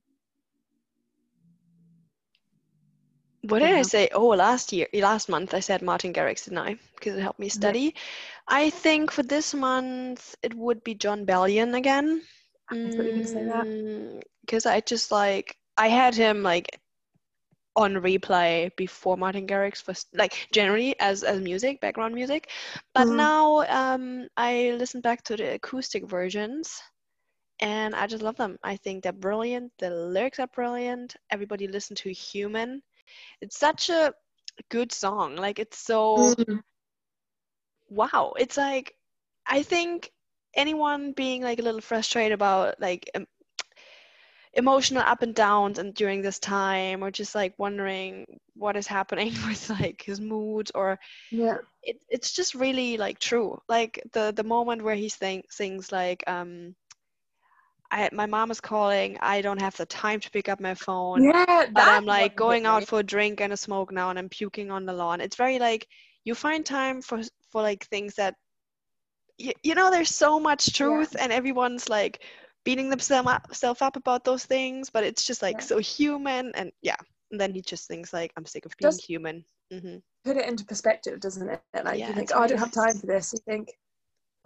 What 3.50 3.60
did 3.60 3.72
I 3.72 3.82
say? 3.82 4.08
Oh, 4.12 4.28
last 4.28 4.72
year, 4.72 4.88
last 4.94 5.28
month, 5.28 5.54
I 5.54 5.60
said 5.60 5.82
Martin 5.82 6.12
Garrix, 6.14 6.44
didn't 6.44 6.58
I? 6.58 6.76
Because 6.96 7.16
it 7.16 7.22
helped 7.22 7.40
me 7.40 7.48
study. 7.50 7.94
I 8.48 8.70
think 8.70 9.10
for 9.12 9.22
this 9.22 9.54
month, 9.54 10.36
it 10.42 10.54
would 10.54 10.84
be 10.84 10.94
Jon 10.94 11.26
Bellion 11.26 11.76
again. 11.76 12.22
I 12.84 12.90
thought 12.90 13.04
you 13.06 13.10
were 13.10 13.14
gonna 13.14 13.26
say 13.28 13.44
that. 13.44 13.68
Because 14.42 14.66
I 14.66 14.80
just 14.80 15.10
like, 15.12 15.56
I 15.76 15.88
had 15.88 16.14
him 16.14 16.42
like 16.42 16.80
on 17.76 17.94
replay 17.94 18.74
before 18.76 19.16
Martin 19.16 19.46
Garrix 19.46 19.86
was 19.86 20.06
like 20.14 20.48
generally 20.52 20.94
as 21.00 21.22
as 21.24 21.40
music, 21.40 21.80
background 21.80 22.14
music. 22.14 22.48
But 22.94 23.08
Mhm. 23.08 23.10
now 23.10 23.60
um, 23.68 24.28
I 24.36 24.72
listen 24.76 25.00
back 25.00 25.22
to 25.24 25.36
the 25.36 25.54
acoustic 25.54 26.06
versions 26.08 26.82
and 27.60 27.94
I 27.94 28.06
just 28.06 28.22
love 28.22 28.36
them. 28.36 28.58
I 28.62 28.76
think 28.76 29.02
they're 29.02 29.12
brilliant. 29.12 29.72
The 29.78 29.90
lyrics 29.90 30.40
are 30.40 30.48
brilliant. 30.48 31.16
Everybody 31.30 31.68
listen 31.68 31.96
to 31.96 32.12
Human. 32.12 32.82
It's 33.40 33.58
such 33.58 33.90
a 33.90 34.12
good 34.70 34.92
song. 34.92 35.36
Like 35.36 35.58
it's 35.58 35.78
so 35.78 36.34
Mm, 36.38 36.60
wow. 37.88 38.34
It's 38.38 38.56
like 38.56 38.94
I 39.46 39.62
think 39.62 40.10
anyone 40.54 41.12
being 41.12 41.42
like 41.42 41.58
a 41.58 41.62
little 41.62 41.80
frustrated 41.80 42.32
about 42.32 42.80
like 42.80 43.08
em- 43.14 43.26
emotional 44.54 45.02
up 45.02 45.22
and 45.22 45.34
downs 45.34 45.78
and 45.78 45.94
during 45.94 46.22
this 46.22 46.38
time 46.38 47.02
or 47.04 47.10
just 47.10 47.34
like 47.34 47.54
wondering 47.58 48.26
what 48.54 48.76
is 48.76 48.86
happening 48.86 49.32
with 49.46 49.70
like 49.70 50.02
his 50.02 50.20
mood 50.20 50.70
or 50.74 50.98
yeah. 51.30 51.58
it, 51.82 51.96
it's 52.08 52.32
just 52.32 52.54
really 52.54 52.96
like 52.96 53.18
true 53.18 53.60
like 53.68 54.02
the 54.12 54.32
the 54.34 54.44
moment 54.44 54.82
where 54.82 54.94
he 54.94 55.08
sing, 55.08 55.42
sings 55.50 55.92
like 55.92 56.22
um 56.26 56.74
I, 57.90 58.08
my 58.12 58.26
mom 58.26 58.50
is 58.50 58.60
calling. 58.60 59.18
I 59.20 59.42
don't 59.42 59.60
have 59.60 59.76
the 59.76 59.86
time 59.86 60.20
to 60.20 60.30
pick 60.30 60.48
up 60.48 60.60
my 60.60 60.74
phone. 60.74 61.24
Yeah, 61.24 61.66
but 61.72 61.88
i'm 61.88 62.06
like 62.06 62.36
going 62.36 62.66
out 62.66 62.84
for 62.84 63.00
a 63.00 63.02
drink 63.02 63.40
and 63.40 63.52
a 63.52 63.56
smoke 63.56 63.92
now 63.92 64.10
and 64.10 64.18
i'm 64.18 64.28
puking 64.28 64.70
on 64.70 64.86
the 64.86 64.92
lawn. 64.92 65.20
It's 65.20 65.36
very 65.36 65.58
like 65.58 65.86
you 66.24 66.34
find 66.34 66.64
time 66.64 67.02
for 67.02 67.20
for 67.50 67.62
like 67.62 67.84
things 67.86 68.14
that 68.16 68.34
you, 69.38 69.52
you 69.62 69.74
know 69.74 69.90
there's 69.90 70.14
so 70.14 70.38
much 70.38 70.72
truth 70.74 71.16
and 71.18 71.32
everyone's 71.32 71.88
like 71.88 72.22
beating 72.64 72.90
themselves 72.90 73.28
up, 73.28 73.54
self 73.54 73.82
up 73.82 73.96
about 73.96 74.24
those 74.24 74.44
things 74.44 74.90
but 74.90 75.04
it's 75.04 75.24
just 75.24 75.42
like 75.42 75.56
Yeah. 75.56 75.66
so 75.66 75.78
human 75.78 76.52
and 76.54 76.70
yeah. 76.82 76.96
And 77.30 77.40
then 77.40 77.52
he 77.52 77.62
just 77.62 77.86
thinks 77.86 78.12
like 78.12 78.32
i'm 78.36 78.44
sick 78.46 78.66
of 78.66 78.76
being 78.76 78.98
human. 79.06 79.44
Hmm 79.72 79.98
put 80.24 80.36
it 80.36 80.48
into 80.48 80.64
perspective, 80.64 81.20
doesn't 81.20 81.48
it? 81.48 81.60
Like 81.84 81.98
Yeah, 81.98 82.08
you 82.08 82.14
think, 82.14 82.30
oh, 82.34 82.40
I 82.40 82.46
don't 82.46 82.58
have 82.58 82.72
time 82.72 82.98
for 82.98 83.06
this. 83.06 83.32
You 83.32 83.40
think, 83.46 83.68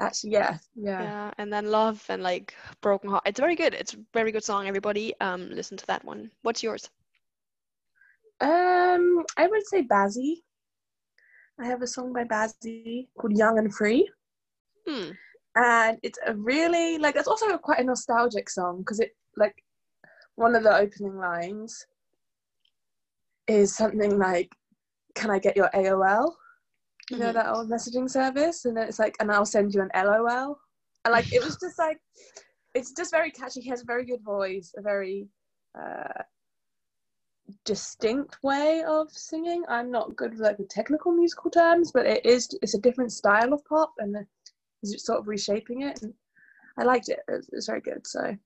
actually, 0.01 0.33
yeah, 0.33 0.59
yeah. 0.75 1.03
yeah 1.03 1.31
and 1.39 1.53
then 1.53 1.71
love 1.71 2.05
and 2.09 2.23
like 2.23 2.55
broken 2.81 3.11
heart 3.11 3.23
it's 3.27 3.41
very 3.41 3.55
good 3.55 3.75
it's 3.75 3.95
a 3.95 3.99
very 4.13 4.33
good 4.33 4.45
song 4.45 4.67
everybody 4.67 5.15
um 5.21 5.51
listen 5.51 5.77
to 5.77 5.87
that 5.87 6.05
one 6.05 6.31
what's 6.43 6.63
yours 6.63 6.91
Um, 8.41 9.25
I 9.37 9.47
would 9.47 9.67
say 9.67 9.83
Bazzi. 9.83 10.43
I 11.61 11.67
have 11.67 11.83
a 11.83 11.87
song 11.87 12.13
by 12.13 12.25
Bazzi 12.25 13.09
called 13.17 13.37
"Young 13.39 13.59
and 13.59 13.73
Free," 13.73 14.11
hmm 14.87 15.11
and 15.57 15.99
it's 16.03 16.19
a 16.27 16.35
really 16.35 16.99
like 16.99 17.15
it's 17.17 17.29
also 17.29 17.57
quite 17.59 17.79
a 17.79 17.85
nostalgic 17.85 18.51
song 18.51 18.79
because 18.79 18.99
it 18.99 19.13
like 19.37 19.55
one 20.35 20.57
of 20.57 20.65
the 20.65 20.77
opening 20.77 21.17
lines 21.17 21.87
is 23.47 23.77
something 23.77 24.19
like, 24.19 24.51
"Can 25.15 25.31
I 25.31 25.39
get 25.39 25.57
your 25.57 25.71
AOL?" 25.75 26.35
You 27.11 27.19
know 27.19 27.33
Mhm. 27.33 27.35
that 27.35 27.49
old 27.49 27.71
messaging 27.71 28.11
service, 28.11 28.65
and 28.65 28.77
then 28.77 28.89
it's 28.89 28.99
like, 28.99 29.17
"And 29.21 29.31
I'll 29.31 29.45
send 29.47 29.75
you 29.75 29.83
an 29.83 29.91
LOL." 29.95 30.59
And 31.05 31.13
like 31.13 31.33
it 31.33 31.43
was 31.45 31.57
just 31.59 31.79
like, 31.79 31.99
it's 32.75 32.93
just 32.93 33.11
very 33.11 33.31
catchy. 33.31 33.61
He 33.61 33.71
has 33.71 33.83
a 33.83 33.87
very 33.87 34.05
good 34.05 34.23
voice, 34.23 34.73
a 34.77 34.83
very 34.83 35.29
uh, 35.79 36.23
distinct 37.65 38.43
way 38.43 38.83
of 38.85 39.11
singing. 39.11 39.65
I'm 39.69 39.91
not 39.91 40.17
good 40.17 40.33
with 40.33 40.41
like 40.41 40.57
the 40.57 40.65
technical 40.65 41.13
musical 41.13 41.51
terms, 41.51 41.93
but 41.93 42.07
it 42.07 42.25
is 42.25 42.49
it's 42.63 42.75
a 42.75 42.81
different 42.81 43.13
style 43.13 43.53
of 43.53 43.65
pop, 43.67 43.93
and 43.99 44.17
he's 44.81 45.05
sort 45.05 45.21
of 45.21 45.29
reshaping 45.29 45.83
it. 45.83 46.03
And 46.03 46.15
I 46.79 46.85
liked 46.85 47.09
it. 47.11 47.21
It's, 47.29 47.49
it's 47.53 47.67
very 47.67 47.81
good. 47.81 48.07
So 48.07 48.37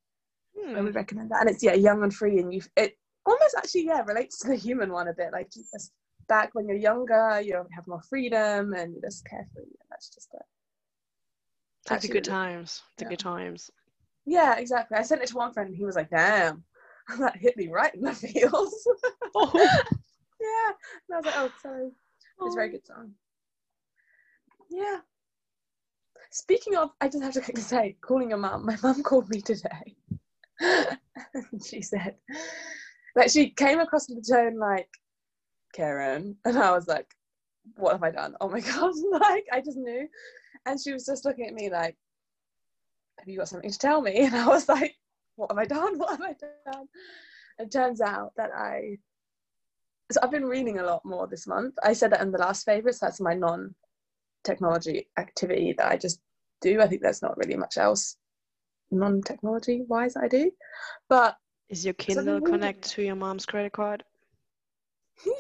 I 0.75 0.81
Hmm. 0.81 0.83
would 0.83 0.95
recommend 0.97 1.31
that. 1.31 1.43
And 1.43 1.51
it's 1.51 1.63
yeah, 1.63 1.75
young 1.75 2.03
and 2.03 2.15
free, 2.15 2.39
and 2.39 2.53
you 2.53 2.63
it 2.77 2.99
almost 3.25 3.55
actually 3.57 3.87
yeah 3.87 4.03
relates 4.03 4.39
to 4.41 4.49
the 4.49 4.57
human 4.57 4.91
one 4.93 5.09
a 5.09 5.15
bit. 5.15 5.33
Like 5.33 5.51
just 5.51 5.93
back 6.29 6.55
when 6.55 6.69
you're 6.69 6.77
younger, 6.77 7.41
you 7.41 7.55
have 7.75 7.87
more 7.87 8.03
freedom 8.03 8.75
and 8.75 8.93
you're 8.93 9.03
just 9.03 9.27
carefree. 9.27 9.63
And 9.63 9.89
that's 9.91 10.11
just 10.11 10.29
it. 10.35 10.43
Like 11.91 12.01
the 12.03 12.09
good 12.09 12.25
times 12.25 12.83
the 12.99 13.05
yeah. 13.05 13.11
good 13.11 13.19
times 13.19 13.71
Yeah, 14.27 14.57
exactly. 14.57 14.99
I 14.99 15.03
sent 15.03 15.23
it 15.23 15.29
to 15.29 15.37
one 15.37 15.53
friend, 15.53 15.69
and 15.69 15.77
he 15.77 15.85
was 15.85 15.97
like, 15.97 16.11
"Damn." 16.11 16.65
That 17.19 17.39
hit 17.39 17.57
me 17.57 17.69
right 17.69 17.95
in 17.95 18.03
the 18.03 18.13
feels. 18.13 18.87
oh, 19.35 19.51
yeah. 20.41 20.73
And 21.09 21.15
I 21.15 21.17
was 21.17 21.25
like, 21.25 21.35
oh, 21.39 21.51
sorry. 21.63 21.91
It's 22.43 22.55
a 22.55 22.55
very 22.55 22.69
oh. 22.69 22.73
good 22.73 22.87
song. 22.87 23.13
Yeah. 24.71 24.99
Speaking 26.31 26.77
of, 26.77 26.91
I 27.01 27.09
just 27.09 27.25
have 27.25 27.33
to 27.33 27.41
quickly 27.41 27.63
say, 27.63 27.97
calling 28.03 28.29
your 28.29 28.39
mum. 28.39 28.67
My 28.67 28.77
mum 28.83 29.03
called 29.05 29.31
me 29.31 29.41
today. 29.41 29.97
she 31.65 31.81
said, 31.81 32.17
like, 33.17 33.31
she 33.31 33.51
came 33.51 33.81
across 33.81 34.07
the 34.07 34.23
tone 34.29 34.59
like, 34.59 34.91
Karen. 35.73 36.37
And 36.45 36.59
I 36.59 36.73
was 36.73 36.89
like, 36.89 37.15
what 37.77 37.93
have 37.93 38.03
I 38.03 38.11
done? 38.11 38.35
Oh 38.41 38.49
my 38.49 38.61
God. 38.73 38.95
like, 39.13 39.47
I 39.53 39.61
just 39.61 39.79
knew. 39.79 40.09
And 40.67 40.81
she 40.81 40.93
was 40.93 41.07
just 41.07 41.25
looking 41.25 41.47
at 41.47 41.55
me 41.55 41.71
like, 41.71 41.97
have 43.19 43.29
you 43.29 43.39
got 43.39 43.49
something 43.49 43.71
to 43.71 43.79
tell 43.79 44.01
me? 44.01 44.19
And 44.27 44.37
I 44.37 44.47
was 44.47 44.69
like, 44.69 44.95
what 45.37 45.51
have 45.51 45.59
I 45.59 45.65
done? 45.65 45.99
What 45.99 46.11
have 46.11 46.21
I 46.21 46.35
done? 46.73 46.87
It 47.59 47.71
turns 47.73 48.01
out 48.01 48.33
that 48.37 48.51
I 48.55 48.99
so 50.11 50.21
I've 50.23 50.31
been 50.31 50.47
reading 50.47 50.79
a 50.79 50.85
lot 50.85 51.05
more 51.05 51.27
this 51.27 51.47
month. 51.47 51.75
I 51.83 51.93
said 51.93 52.13
that 52.13 52.23
in 52.23 52.33
the 52.33 52.39
last 52.39 52.65
favorites. 52.65 52.99
That's 52.99 53.21
my 53.21 53.35
non-technology 53.35 55.09
activity 55.19 55.75
that 55.77 55.93
I 55.93 55.99
just 55.99 56.21
do. 56.63 56.81
I 56.81 56.87
think 56.87 57.03
there's 57.03 57.21
not 57.21 57.37
really 57.37 57.57
much 57.57 57.77
else 57.77 58.17
non-technology 58.91 59.83
wise 59.87 60.17
I 60.17 60.29
do. 60.29 60.51
But 61.09 61.37
is 61.69 61.85
your 61.85 61.95
kindle 61.95 62.41
connected 62.41 62.91
to 62.93 63.03
your 63.03 63.17
mom's 63.17 63.45
credit 63.45 63.73
card 63.73 64.03
yeah. 65.27 65.33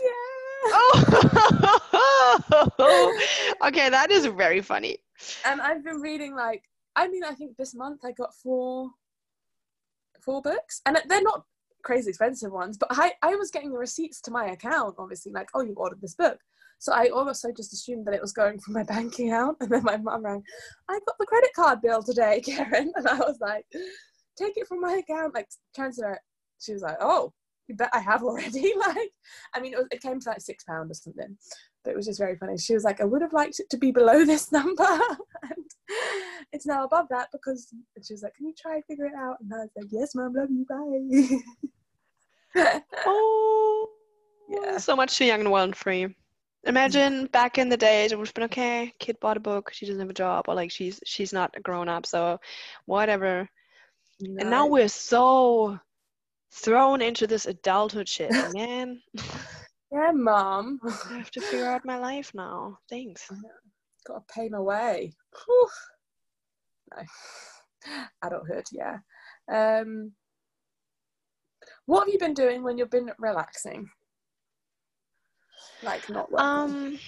oh 2.80 3.18
okay 3.66 3.88
that 3.88 4.10
is 4.10 4.26
very 4.26 4.60
funny 4.60 4.98
And 5.44 5.60
I've 5.60 5.84
been 5.84 6.00
reading 6.00 6.34
like 6.34 6.62
I 6.96 7.08
mean 7.08 7.24
I 7.24 7.32
think 7.32 7.56
this 7.56 7.74
month 7.74 8.00
I 8.04 8.12
got 8.12 8.34
four 8.34 8.90
four 10.28 10.42
books, 10.42 10.82
and 10.84 10.98
they're 11.08 11.22
not 11.22 11.44
crazy 11.82 12.10
expensive 12.10 12.52
ones, 12.52 12.76
but 12.76 12.88
I, 12.92 13.12
I 13.22 13.34
was 13.36 13.50
getting 13.50 13.72
the 13.72 13.78
receipts 13.78 14.20
to 14.22 14.30
my 14.30 14.50
account, 14.50 14.96
obviously, 14.98 15.32
like, 15.32 15.48
oh, 15.54 15.62
you 15.62 15.72
ordered 15.74 16.02
this 16.02 16.14
book. 16.14 16.38
So 16.78 16.92
I 16.92 17.08
also 17.08 17.48
just 17.50 17.72
assumed 17.72 18.06
that 18.06 18.14
it 18.14 18.20
was 18.20 18.32
going 18.32 18.60
from 18.60 18.74
my 18.74 18.82
bank 18.94 19.18
account. 19.18 19.56
And 19.60 19.70
then 19.70 19.82
my 19.84 19.96
mum 19.96 20.24
rang, 20.24 20.42
I 20.88 20.98
got 21.06 21.16
the 21.18 21.26
credit 21.26 21.50
card 21.56 21.80
bill 21.80 22.02
today, 22.02 22.40
Karen. 22.44 22.92
And 22.94 23.08
I 23.08 23.16
was 23.16 23.38
like, 23.40 23.64
take 24.36 24.56
it 24.56 24.68
from 24.68 24.80
my 24.80 25.00
account, 25.02 25.34
like 25.34 25.48
transfer 25.74 26.12
it. 26.12 26.20
She 26.60 26.74
was 26.74 26.82
like, 26.82 26.98
oh, 27.00 27.32
you 27.68 27.74
bet 27.74 27.90
I 27.92 28.00
have 28.00 28.22
already. 28.22 28.72
like, 28.78 29.12
I 29.54 29.61
mean, 29.61 29.74
it, 29.74 29.78
was, 29.78 29.87
it 29.92 30.02
came 30.02 30.18
to 30.20 30.28
like 30.28 30.40
six 30.40 30.64
pounds 30.64 30.90
or 30.90 30.94
something. 30.94 31.37
But 31.85 31.92
it 31.92 31.96
was 31.96 32.07
just 32.07 32.18
very 32.18 32.37
funny. 32.37 32.59
She 32.59 32.74
was 32.74 32.85
like, 32.85 33.00
I 33.00 33.04
would 33.04 33.22
have 33.22 33.33
liked 33.33 33.61
it 33.61 33.70
to 33.70 33.76
be 33.76 33.90
below 33.90 34.24
this 34.26 34.50
number. 34.50 34.85
and 35.42 35.64
it's 36.52 36.66
now 36.66 36.85
above 36.85 37.07
that 37.11 37.28
because 37.33 37.72
she 38.02 38.14
was 38.14 38.22
like, 38.22 38.35
Can 38.35 38.46
you 38.46 38.54
try 38.59 38.76
and 38.76 38.85
figure 38.85 39.07
it 39.07 39.14
out? 39.14 39.37
And 39.40 39.52
I 39.52 39.59
was 39.59 39.70
like, 39.76 39.87
Yes, 39.90 40.14
mom, 40.14 40.35
love 40.35 40.50
you, 40.50 40.66
bye. 40.68 41.38
Oh, 43.07 43.88
Yeah. 44.48 44.78
so 44.78 44.96
much 44.96 45.16
too 45.16 45.26
young 45.26 45.40
and 45.40 45.50
wild 45.50 45.68
and 45.68 45.76
free. 45.76 46.14
Imagine 46.64 47.28
mm. 47.28 47.33
back 47.33 47.59
in 47.59 47.68
the 47.68 47.76
days, 47.76 48.11
it 48.11 48.18
would 48.18 48.26
have 48.26 48.35
been 48.35 48.44
okay. 48.44 48.92
Kid 48.98 49.20
bought 49.20 49.37
a 49.37 49.40
book. 49.40 49.70
She 49.72 49.87
doesn't 49.87 50.00
have 50.00 50.11
a 50.11 50.14
job, 50.14 50.46
or 50.48 50.54
like 50.54 50.70
she's 50.70 50.98
she's 51.04 51.33
not 51.33 51.54
a 51.57 51.61
grown 51.61 51.88
up, 51.88 52.04
so 52.04 52.40
whatever. 52.87 53.48
And 54.20 54.50
now 54.50 54.66
we're 54.66 54.88
so 54.88 55.78
thrown 56.52 57.02
into 57.02 57.26
this 57.26 57.46
adulthood 57.46 58.08
shit, 58.08 58.30
man. 58.54 59.00
Yeah, 59.90 60.11
mom. 60.12 60.80
I 60.84 61.14
have 61.14 61.30
to 61.30 61.40
figure 61.40 61.66
out 61.66 61.87
my 61.87 61.96
life 61.96 62.32
now. 62.34 62.78
Thanks. 62.90 63.30
Gotta 64.06 64.22
pay 64.34 64.50
my 64.50 64.61
way. 64.61 65.14
Whew. 65.46 65.68
No. 66.94 67.02
Adulthood, 68.22 68.66
yeah. 68.70 68.98
Um 69.50 70.12
what 71.87 72.00
have 72.00 72.12
you 72.12 72.18
been 72.18 72.34
doing 72.34 72.62
when 72.62 72.76
you've 72.76 72.90
been 72.90 73.11
relaxing? 73.18 73.88
Like 75.82 76.06
not 76.11 76.30
working. 76.30 76.46
Um, 76.46 76.98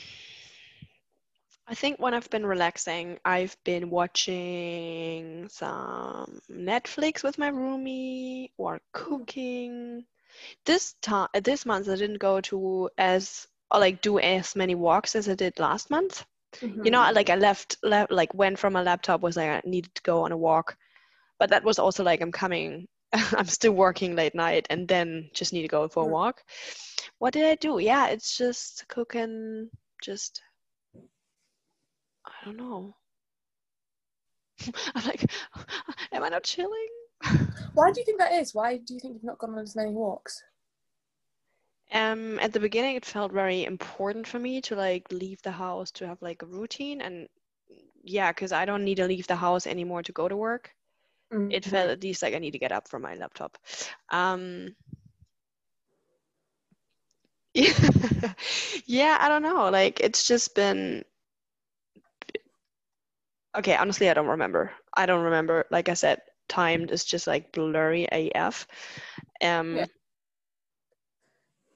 I 1.66 1.74
think 1.74 1.98
when 1.98 2.14
I've 2.14 2.28
been 2.30 2.44
relaxing, 2.46 3.18
I've 3.24 3.56
been 3.64 3.90
watching 3.90 5.48
some 5.48 6.40
Netflix 6.50 7.22
with 7.22 7.38
my 7.38 7.50
roomie 7.50 8.50
or 8.58 8.80
cooking. 8.92 10.04
This 10.64 10.94
time, 11.02 11.28
this 11.34 11.64
month, 11.66 11.88
I 11.88 11.96
didn't 11.96 12.18
go 12.18 12.40
to 12.42 12.90
as 12.98 13.46
or 13.70 13.80
like 13.80 14.00
do 14.02 14.18
as 14.18 14.56
many 14.56 14.74
walks 14.74 15.14
as 15.16 15.28
I 15.28 15.34
did 15.34 15.58
last 15.58 15.90
month. 15.90 16.24
You 16.82 16.90
know, 16.90 17.10
Mhm. 17.10 17.12
like 17.12 17.30
I 17.30 17.36
left, 17.36 17.76
left, 17.82 18.10
like 18.12 18.34
went 18.34 18.58
from 18.58 18.72
my 18.74 18.82
laptop 18.82 19.20
was 19.20 19.36
like 19.36 19.50
I 19.50 19.62
needed 19.64 19.94
to 19.96 20.02
go 20.02 20.22
on 20.24 20.32
a 20.32 20.36
walk, 20.36 20.76
but 21.38 21.50
that 21.50 21.64
was 21.64 21.78
also 21.78 22.02
like 22.04 22.20
I'm 22.20 22.32
coming, 22.32 22.88
I'm 23.12 23.46
still 23.46 23.72
working 23.72 24.14
late 24.16 24.34
night 24.34 24.66
and 24.70 24.88
then 24.88 25.30
just 25.34 25.52
need 25.52 25.62
to 25.62 25.68
go 25.68 25.88
for 25.88 26.04
a 26.04 26.06
Mm. 26.06 26.16
walk. 26.18 26.42
What 27.18 27.32
did 27.34 27.44
I 27.44 27.54
do? 27.56 27.78
Yeah, 27.78 28.08
it's 28.08 28.36
just 28.36 28.88
cooking, 28.88 29.70
just 30.02 30.42
I 32.30 32.44
don't 32.44 32.56
know. 32.56 32.96
I'm 34.94 35.04
like, 35.06 35.30
am 36.12 36.22
I 36.24 36.28
not 36.28 36.44
chilling? 36.44 36.88
Why 37.74 37.90
do 37.90 38.00
you 38.00 38.04
think 38.04 38.18
that 38.18 38.32
is? 38.32 38.54
Why 38.54 38.76
do 38.78 38.94
you 38.94 39.00
think 39.00 39.14
you've 39.14 39.24
not 39.24 39.38
gone 39.38 39.52
on 39.54 39.58
as 39.60 39.76
many 39.76 39.92
walks? 39.92 40.42
Um, 41.92 42.38
at 42.40 42.52
the 42.52 42.60
beginning, 42.60 42.96
it 42.96 43.04
felt 43.04 43.32
very 43.32 43.64
important 43.64 44.26
for 44.26 44.38
me 44.38 44.60
to 44.62 44.76
like 44.76 45.10
leave 45.12 45.42
the 45.42 45.52
house 45.52 45.90
to 45.92 46.06
have 46.06 46.20
like 46.22 46.42
a 46.42 46.46
routine, 46.46 47.00
and 47.00 47.28
yeah, 48.02 48.30
because 48.32 48.52
I 48.52 48.64
don't 48.64 48.84
need 48.84 48.96
to 48.96 49.06
leave 49.06 49.26
the 49.26 49.36
house 49.36 49.66
anymore 49.66 50.02
to 50.02 50.12
go 50.12 50.28
to 50.28 50.36
work. 50.36 50.74
It 51.48 51.64
Mhm. 51.64 51.64
felt 51.64 51.90
at 51.90 52.02
least 52.02 52.22
like 52.22 52.34
I 52.34 52.38
need 52.38 52.52
to 52.52 52.58
get 52.58 52.72
up 52.72 52.88
from 52.88 53.02
my 53.02 53.14
laptop. 53.14 53.58
Um, 54.10 54.76
yeah, 57.54 58.32
yeah, 58.86 59.18
I 59.20 59.28
don't 59.28 59.42
know. 59.42 59.70
Like 59.70 60.00
it's 60.00 60.26
just 60.26 60.54
been 60.54 61.04
okay. 63.56 63.76
Honestly, 63.76 64.10
I 64.10 64.14
don't 64.14 64.26
remember. 64.26 64.72
I 64.94 65.06
don't 65.06 65.24
remember. 65.24 65.66
Like 65.70 65.88
I 65.88 65.94
said, 65.94 66.20
timed 66.48 66.90
is 66.90 67.04
just 67.04 67.26
like 67.26 67.52
blurry 67.52 68.06
AF. 68.10 68.66
Um, 69.42 69.76
Yeah. 69.76 69.86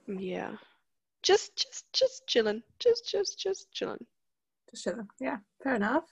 yeah. 0.07 0.53
Just, 1.23 1.57
just, 1.57 1.93
just 1.93 2.27
chilling. 2.27 2.63
Just, 2.79 3.11
just, 3.11 3.39
just 3.39 3.73
chilling. 3.73 4.05
Just 4.71 4.85
chilling. 4.85 5.09
Yeah, 5.21 5.39
fair 5.63 5.75
enough. 5.77 6.05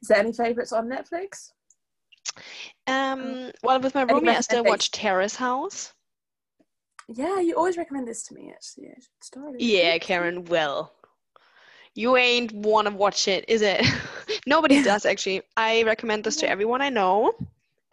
Is 0.00 0.08
there 0.08 0.18
any 0.18 0.32
favourites 0.32 0.72
on 0.72 0.88
Netflix? 0.88 1.50
Um, 2.86 3.50
well, 3.62 3.80
with 3.80 3.94
my 3.94 4.02
Any 4.02 4.12
roomie, 4.12 4.36
I 4.36 4.40
still 4.40 4.64
watch 4.64 4.90
Terrace 4.90 5.36
House. 5.36 5.92
Yeah, 7.08 7.40
you 7.40 7.54
always 7.54 7.76
recommend 7.76 8.08
this 8.08 8.22
to 8.24 8.34
me 8.34 8.52
actually. 8.54 8.88
I 8.88 8.94
should 8.94 9.10
start 9.22 9.54
it. 9.54 9.60
Yeah, 9.60 9.98
Karen. 9.98 10.44
Well, 10.44 10.92
you 11.94 12.16
ain't 12.16 12.52
want 12.52 12.88
to 12.88 12.94
watch 12.94 13.28
it, 13.28 13.44
is 13.48 13.62
it? 13.62 13.84
nobody 14.46 14.82
does 14.90 15.06
actually. 15.06 15.42
I 15.56 15.82
recommend 15.84 16.24
this 16.24 16.36
to 16.36 16.48
everyone 16.48 16.82
I 16.82 16.88
know, 16.90 17.32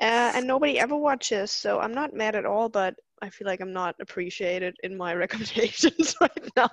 uh, 0.01 0.31
and 0.35 0.47
nobody 0.47 0.79
ever 0.79 0.95
watches. 0.95 1.51
So 1.51 1.79
I'm 1.79 1.93
not 1.93 2.13
mad 2.13 2.35
at 2.35 2.45
all, 2.45 2.69
but 2.69 2.95
I 3.21 3.29
feel 3.29 3.47
like 3.47 3.61
I'm 3.61 3.73
not 3.73 3.95
appreciated 4.01 4.75
in 4.83 4.97
my 4.97 5.13
recommendations 5.23 6.15
right 6.21 6.49
now. 6.55 6.69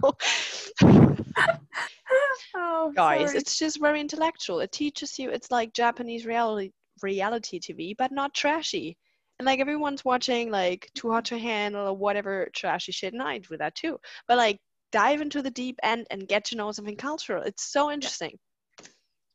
oh, 2.55 2.93
Guys, 2.95 3.29
sorry. 3.31 3.39
it's 3.39 3.59
just 3.59 3.81
very 3.81 4.01
intellectual. 4.01 4.61
It 4.61 4.73
teaches 4.73 5.19
you. 5.19 5.31
It's 5.31 5.51
like 5.51 5.73
Japanese 5.73 6.27
reality 6.27 6.73
reality 7.03 7.61
TV, 7.61 7.95
but 7.97 8.11
not 8.11 8.35
trashy. 8.35 8.97
And 9.39 9.47
like 9.47 9.61
everyone's 9.61 10.05
watching 10.05 10.51
like 10.51 10.91
Too 10.95 11.11
Hot 11.11 11.27
to 11.27 11.39
Handle 11.39 11.87
or 11.87 11.97
whatever 11.97 12.49
trashy 12.55 12.93
shit, 12.93 13.13
and 13.13 13.23
I 13.23 13.39
do 13.39 13.57
that 13.57 13.77
too. 13.77 13.99
But 14.27 14.37
like 14.37 14.59
dive 14.91 15.21
into 15.21 15.43
the 15.43 15.51
deep 15.51 15.79
end 15.83 16.07
and 16.11 16.27
get 16.27 16.45
to 16.47 16.57
know 16.57 16.73
something 16.73 16.97
cultural. 16.97 17.43
It's 17.43 17.71
so 17.71 17.91
interesting. 17.91 18.39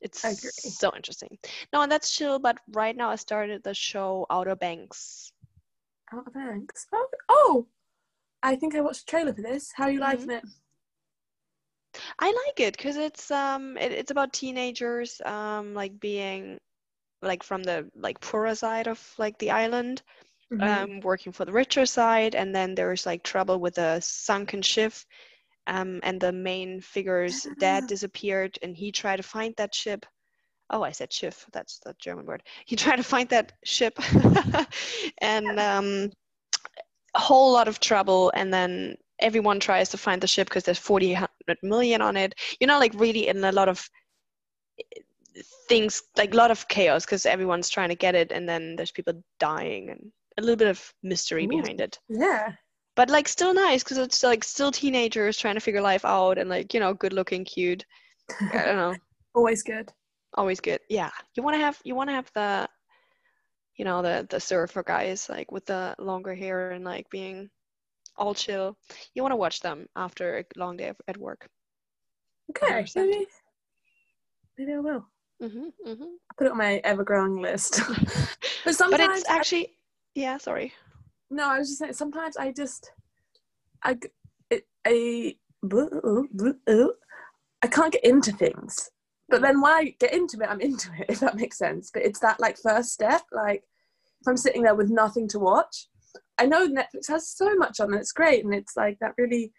It's 0.03 0.77
so 0.79 0.91
interesting. 0.95 1.37
No, 1.73 1.81
and 1.81 1.91
that's 1.91 2.11
chill. 2.11 2.39
But 2.39 2.59
right 2.71 2.95
now, 2.95 3.09
I 3.09 3.15
started 3.15 3.63
the 3.63 3.73
show 3.73 4.25
Outer 4.29 4.55
Banks. 4.55 5.31
Outer 6.13 6.31
Banks. 6.31 6.87
Oh, 6.93 7.07
oh, 7.29 7.67
I 8.43 8.55
think 8.55 8.75
I 8.75 8.81
watched 8.81 9.03
a 9.03 9.05
trailer 9.05 9.33
for 9.33 9.41
this. 9.41 9.71
How 9.75 9.85
are 9.85 9.91
you 9.91 9.99
Mhm. 9.99 10.01
liking 10.01 10.31
it? 10.31 10.45
I 12.19 12.27
like 12.47 12.59
it 12.59 12.77
because 12.77 12.97
it's 12.97 13.31
um 13.31 13.77
it, 13.77 13.91
it's 13.91 14.11
about 14.11 14.33
teenagers 14.33 15.21
um 15.25 15.73
like 15.73 15.99
being 15.99 16.59
like 17.21 17.43
from 17.43 17.63
the 17.63 17.89
like 17.95 18.19
poorer 18.21 18.55
side 18.55 18.87
of 18.87 18.99
like 19.17 19.37
the 19.39 19.51
island 19.51 20.01
Mhm. 20.51 20.61
um 20.61 20.99
working 21.01 21.31
for 21.31 21.45
the 21.45 21.51
richer 21.53 21.85
side 21.85 22.35
and 22.35 22.55
then 22.55 22.75
there's 22.75 23.05
like 23.05 23.23
trouble 23.23 23.59
with 23.59 23.77
a 23.77 24.01
sunken 24.01 24.61
ship 24.61 24.93
um 25.67 25.99
and 26.03 26.19
the 26.21 26.31
main 26.31 26.81
figure's 26.81 27.47
dad 27.59 27.83
Ah. 27.83 27.87
disappeared 27.87 28.57
and 28.61 28.75
he 28.77 28.91
tried 28.91 29.17
to 29.17 29.23
find 29.23 29.53
that 29.57 29.73
ship. 29.75 30.05
Oh 30.69 30.83
i 30.83 30.91
said 30.91 31.11
schiff. 31.13 31.45
That's 31.53 31.79
the 31.79 31.95
german 31.99 32.25
word. 32.25 32.43
He 32.65 32.75
tried 32.83 32.97
to 32.97 33.03
find 33.03 33.29
that 33.29 33.53
ship 33.63 33.97
and 35.21 35.59
um 35.59 36.11
a 37.15 37.19
whole 37.19 37.51
lot 37.53 37.67
of 37.67 37.79
trouble. 37.79 38.31
And 38.35 38.53
then 38.53 38.95
everyone 39.19 39.59
tries 39.59 39.89
to 39.89 39.97
find 39.97 40.21
the 40.21 40.27
ship 40.27 40.47
because 40.49 40.63
there's 40.63 40.79
40 40.79 41.13
100 41.13 41.57
million 41.63 42.01
on 42.01 42.17
it. 42.17 42.33
You 42.59 42.67
know 42.67 42.79
like 42.79 42.93
really 42.95 43.27
in 43.27 43.43
a 43.43 43.51
lot 43.51 43.69
of 43.69 43.87
eh, 44.79 45.01
things 45.69 46.01
like 46.17 46.33
a 46.33 46.37
lot 46.37 46.51
of 46.51 46.67
chaos 46.67 47.05
because 47.05 47.25
everyone's 47.25 47.69
trying 47.69 47.89
to 47.89 47.95
get 47.95 48.15
it 48.15 48.31
and 48.31 48.47
then 48.47 48.75
there's 48.75 48.91
people 48.91 49.13
dying 49.39 49.89
and 49.89 50.11
a 50.37 50.41
little 50.41 50.55
bit 50.55 50.67
of 50.67 50.93
mystery 51.03 51.45
Ooh. 51.45 51.49
behind 51.49 51.81
it. 51.81 51.99
Yeah. 52.09 52.53
But 52.95 53.09
like 53.09 53.27
still 53.27 53.53
nice 53.53 53.83
because 53.83 53.97
it's 53.97 54.23
like 54.23 54.43
still 54.43 54.71
teenagers 54.71 55.37
trying 55.37 55.55
to 55.55 55.61
figure 55.61 55.81
life 55.81 56.05
out 56.05 56.37
and 56.37 56.49
like 56.49 56.73
you 56.73 56.79
know 56.79 56.93
good 56.93 57.13
looking 57.13 57.43
cute. 57.45 57.85
I 58.53 58.65
don't 58.65 58.75
know. 58.77 58.95
Always 59.35 59.63
good. 59.63 59.91
always 60.35 60.59
good. 60.59 60.79
Yeah. 60.89 61.09
You 61.35 61.43
want 61.43 61.55
to 61.55 61.59
have 61.59 61.79
you 61.83 61.95
want 61.95 62.09
to 62.09 62.13
have 62.13 62.31
the 62.35 62.67
you 63.77 63.85
know 63.85 64.01
the 64.01 64.27
the 64.29 64.39
surfer 64.39 64.83
guys 64.83 65.27
like 65.29 65.51
with 65.51 65.65
the 65.65 65.95
longer 65.99 66.35
hair 66.35 66.71
and 66.71 66.85
like 66.85 67.09
being 67.09 67.49
all 68.15 68.33
chill. 68.33 68.77
You 69.15 69.23
want 69.23 69.31
to 69.31 69.37
watch 69.37 69.59
them 69.61 69.87
after 69.95 70.39
a 70.39 70.45
long 70.59 70.77
day 70.77 70.91
at 71.07 71.17
work. 71.17 71.47
Okay, 72.51 72.85
maybe, 72.95 73.25
maybe 74.57 74.73
I 74.73 74.79
will. 74.79 75.05
hmm 75.41 75.69
hmm 75.85 76.03
Put 76.37 76.47
it 76.47 76.51
on 76.51 76.57
my 76.57 76.77
ever-growing 76.83 77.41
list. 77.41 77.81
but 78.65 78.75
sometimes 78.75 78.89
but 78.91 79.01
it's 79.01 79.29
I- 79.29 79.35
actually 79.35 79.73
yeah 80.15 80.37
sorry 80.37 80.71
no, 81.33 81.49
I 81.49 81.59
was 81.59 81.69
just 81.69 81.79
saying. 81.79 81.93
Sometimes 81.93 82.37
I 82.37 82.51
just, 82.51 82.91
I, 83.83 83.97
it, 84.49 84.63
I, 84.85 85.35
I 87.63 87.67
can't 87.67 87.93
get 87.93 88.03
into 88.03 88.31
things. 88.31 88.89
But 89.29 89.41
then 89.41 89.61
when 89.61 89.71
I 89.71 89.95
get 89.99 90.13
into 90.13 90.37
it, 90.41 90.49
I'm 90.49 90.61
into 90.61 90.89
it. 90.99 91.05
If 91.09 91.19
that 91.21 91.35
makes 91.37 91.57
sense. 91.57 91.89
But 91.93 92.03
it's 92.03 92.19
that 92.19 92.39
like 92.39 92.57
first 92.57 92.91
step. 92.91 93.21
Like 93.31 93.63
if 94.21 94.27
I'm 94.27 94.37
sitting 94.37 94.63
there 94.63 94.75
with 94.75 94.89
nothing 94.89 95.27
to 95.29 95.39
watch, 95.39 95.87
I 96.37 96.45
know 96.45 96.67
Netflix 96.67 97.07
has 97.07 97.29
so 97.29 97.55
much 97.55 97.79
on 97.79 97.91
and 97.91 97.99
it's 97.99 98.11
great, 98.11 98.43
and 98.43 98.53
it's 98.53 98.75
like 98.75 98.97
that 98.99 99.13
really. 99.17 99.51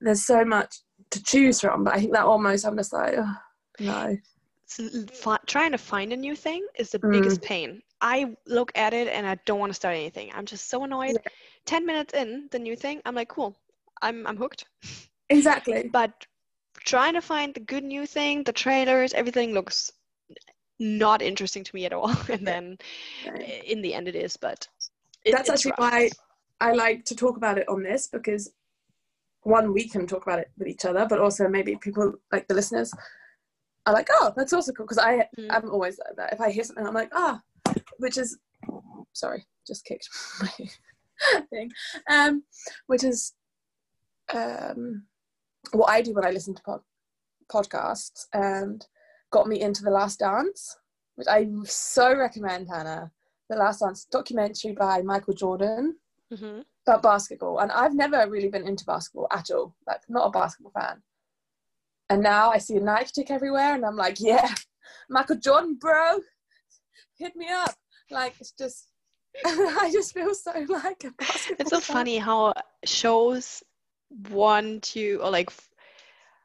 There's 0.00 0.26
so 0.26 0.44
much 0.44 0.74
to 1.10 1.22
choose 1.22 1.60
from, 1.60 1.84
but 1.84 1.94
I 1.94 2.00
think 2.00 2.12
that 2.12 2.26
almost 2.26 2.66
I'm 2.66 2.76
just 2.76 2.92
like, 2.92 3.14
oh, 3.16 3.34
no. 3.80 4.16
s- 4.70 4.94
l- 4.94 5.06
fi- 5.10 5.38
trying 5.46 5.72
to 5.72 5.78
find 5.78 6.12
a 6.12 6.16
new 6.16 6.36
thing 6.36 6.66
is 6.78 6.90
the 6.90 6.98
Mm. 6.98 7.12
biggest 7.12 7.40
pain 7.40 7.80
I 8.00 8.36
look 8.46 8.72
at 8.74 8.92
it 8.92 9.08
and 9.08 9.26
I 9.26 9.36
don't 9.46 9.58
want 9.58 9.70
to 9.70 9.74
start 9.74 9.94
anything. 9.96 10.30
I'm 10.34 10.46
just 10.46 10.68
so 10.68 10.84
annoyed. 10.84 11.12
Yeah. 11.12 11.30
Ten 11.64 11.86
minutes 11.86 12.14
in 12.14 12.48
the 12.50 12.58
new 12.58 12.76
thing, 12.76 13.00
I'm 13.04 13.14
like, 13.14 13.28
cool, 13.28 13.56
I'm 14.02 14.26
I'm 14.26 14.36
hooked. 14.36 14.64
Exactly. 15.30 15.88
But 15.92 16.12
trying 16.84 17.14
to 17.14 17.20
find 17.22 17.54
the 17.54 17.60
good 17.60 17.84
new 17.84 18.06
thing, 18.06 18.44
the 18.44 18.52
trailers, 18.52 19.12
everything 19.14 19.52
looks 19.54 19.90
not 20.78 21.22
interesting 21.22 21.64
to 21.64 21.74
me 21.74 21.86
at 21.86 21.92
all. 21.92 22.12
And 22.28 22.46
then 22.46 22.78
in 23.64 23.82
the 23.82 23.94
end, 23.94 24.08
it 24.08 24.14
is. 24.14 24.36
But 24.36 24.68
it, 25.24 25.32
That's 25.32 25.50
actually 25.50 25.72
rough. 25.78 25.92
why 25.92 26.10
I 26.60 26.72
like 26.72 27.04
to 27.06 27.16
talk 27.16 27.36
about 27.36 27.58
it 27.58 27.68
on 27.68 27.82
this 27.82 28.08
because 28.08 28.52
one, 29.42 29.72
we 29.72 29.88
can 29.88 30.06
talk 30.06 30.26
about 30.26 30.38
it 30.40 30.50
with 30.58 30.68
each 30.68 30.84
other, 30.84 31.06
but 31.08 31.18
also 31.20 31.48
maybe 31.48 31.76
people 31.76 32.12
like 32.32 32.46
the 32.48 32.54
listeners 32.54 32.92
are 33.86 33.94
like, 33.94 34.08
oh, 34.12 34.32
that's 34.36 34.52
also 34.52 34.72
cool. 34.72 34.86
Because 34.86 34.98
I, 34.98 35.28
Mm. 35.38 35.48
I'm 35.50 35.70
always 35.70 35.98
like 35.98 36.16
that. 36.16 36.32
If 36.32 36.40
I 36.40 36.50
hear 36.50 36.64
something, 36.64 36.86
I'm 36.86 36.94
like, 36.94 37.10
ah, 37.14 37.40
which 37.98 38.18
is, 38.18 38.38
sorry, 39.12 39.44
just 39.66 39.84
kicked 39.84 40.08
my 40.40 41.40
thing, 41.50 41.70
um, 42.10 42.42
which 42.86 43.04
is 43.04 43.34
um, 44.34 45.04
what 45.72 45.90
I 45.90 46.02
do 46.02 46.12
when 46.14 46.24
I 46.26 46.30
listen 46.30 46.54
to 46.54 46.62
pod- 46.62 46.80
podcasts 47.52 48.26
and 48.32 48.86
got 49.30 49.46
me 49.48 49.60
into 49.60 49.82
The 49.82 49.90
Last 49.90 50.18
Dance, 50.20 50.76
which 51.16 51.28
I 51.28 51.48
so 51.64 52.16
recommend, 52.16 52.68
Hannah. 52.68 53.10
The 53.48 53.56
Last 53.56 53.80
Dance 53.80 54.06
documentary 54.10 54.72
by 54.72 55.02
Michael 55.02 55.34
Jordan 55.34 55.96
Mhm. 56.32 56.64
about 56.86 57.02
basketball. 57.02 57.60
And 57.60 57.70
I've 57.70 57.94
never 57.94 58.28
really 58.28 58.48
been 58.48 58.66
into 58.66 58.84
basketball 58.84 59.28
at 59.30 59.50
all. 59.52 59.76
Like, 59.86 60.00
not 60.08 60.26
a 60.26 60.30
basketball 60.30 60.72
fan. 60.72 61.02
And 62.10 62.22
now 62.22 62.50
I 62.50 62.58
see 62.58 62.76
a 62.76 62.80
Nike 62.80 63.10
tick 63.14 63.30
everywhere, 63.30 63.74
and 63.74 63.84
I'm 63.86 63.96
like, 63.96 64.18
yeah, 64.20 64.52
Michael 65.08 65.36
Jordan, 65.36 65.76
bro, 65.80 66.18
hit 67.18 67.36
me 67.36 67.48
up. 67.50 67.74
Like, 68.10 68.34
it's 68.40 68.52
just, 68.52 68.88
I 69.44 69.90
just 69.92 70.14
feel 70.14 70.34
so 70.34 70.52
like 70.68 71.04
a 71.04 71.10
basketball. 71.18 71.56
It's 71.60 71.70
so 71.70 71.80
fan. 71.80 71.96
funny 71.96 72.18
how 72.18 72.54
shows 72.84 73.62
want 74.30 74.82
to 74.84 75.20
or 75.22 75.30
like 75.30 75.50
f- 75.50 75.68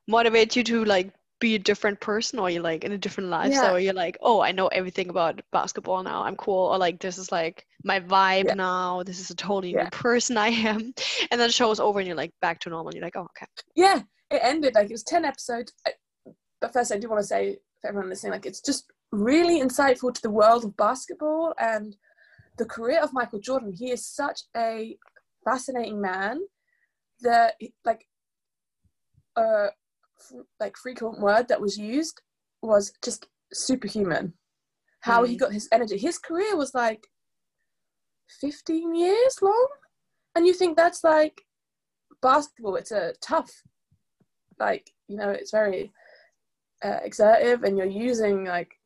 motivate 0.07 0.55
you 0.55 0.63
to 0.63 0.84
like 0.86 1.13
be 1.39 1.55
a 1.55 1.60
different 1.60 1.99
person 1.99 2.38
or 2.39 2.49
you're 2.49 2.62
like 2.62 2.84
in 2.84 2.91
a 2.91 2.97
different 2.97 3.29
lifestyle 3.29 3.71
Yeah. 3.71 3.73
or 3.73 3.79
you're 3.79 3.93
like 3.93 4.17
oh 4.21 4.41
i 4.41 4.51
know 4.51 4.67
everything 4.67 5.10
about 5.10 5.41
basketball 5.51 6.03
now 6.03 6.23
i'm 6.23 6.36
cool 6.36 6.67
or 6.71 6.77
like 6.77 6.99
this 6.99 7.17
is 7.17 7.31
like 7.31 7.65
my 7.84 7.99
vibe 7.99 8.45
Yeah. 8.45 8.53
now 8.55 9.03
this 9.03 9.19
is 9.19 9.29
a 9.31 9.36
totally 9.36 9.73
Yeah. 9.73 9.84
new 9.84 9.89
person 9.91 10.38
i 10.38 10.49
am 10.49 10.79
and 11.31 11.39
then 11.39 11.39
the 11.39 11.51
show 11.51 11.65
show's 11.67 11.79
over 11.79 11.99
and 11.99 12.07
you're 12.07 12.17
like 12.17 12.31
back 12.41 12.60
to 12.62 12.69
normal 12.69 12.89
and 12.89 12.95
you're 12.95 13.05
like 13.05 13.15
oh 13.15 13.21
okay 13.38 13.45
yeah, 13.75 14.01
it 14.29 14.39
ended 14.43 14.75
like 14.75 14.89
it 14.89 14.91
was 14.93 15.03
10 15.03 15.25
episodes. 15.25 15.73
I, 15.88 15.91
but 16.60 16.73
first, 16.73 16.91
I 16.91 16.97
do 16.97 17.10
want 17.10 17.21
to 17.21 17.27
say 17.27 17.57
for 17.81 17.88
everyone 17.89 18.10
listening, 18.10 18.34
like, 18.34 18.45
it's 18.45 18.62
just 18.62 18.86
really 19.12 19.62
insightful 19.62 20.13
to 20.13 20.21
the 20.21 20.30
world 20.30 20.63
of 20.63 20.78
basketball 20.78 21.54
and 21.60 21.95
the 22.58 22.65
career 22.65 23.02
of 23.02 23.13
Michael 23.13 23.39
Jordan. 23.39 23.74
He 23.74 23.91
is 23.91 24.06
such 24.06 24.43
a 24.56 24.97
fascinating 25.43 26.00
man 26.02 26.41
that, 27.21 27.56
like, 27.86 28.08
a 29.36 29.67
f- 30.19 30.45
like 30.60 30.78
frequent 30.78 31.19
word 31.19 31.47
that 31.47 31.62
was 31.62 31.78
used 31.78 32.21
was 32.62 32.93
just 33.04 33.28
superhuman. 33.54 34.34
How 35.02 35.24
he 35.24 35.36
Mm. 35.36 35.39
got 35.39 35.54
his 35.54 35.67
energy. 35.71 35.97
His 35.97 36.17
career 36.19 36.56
was 36.56 36.76
like 36.76 37.08
15 38.39 38.93
years 38.95 39.41
long. 39.41 39.67
And 40.36 40.45
you 40.45 40.54
think 40.54 40.78
that's 40.78 41.04
like 41.04 41.41
basketball, 42.21 42.76
it's 42.76 42.91
a 42.91 43.13
tough, 43.21 43.63
like, 44.60 44.91
you 45.08 45.17
know, 45.17 45.30
it's 45.30 45.52
very 45.52 45.91
uh, 46.84 47.00
exertive 47.04 47.63
and 47.63 47.78
you're 47.78 47.86
using 47.88 48.45
like 48.45 48.80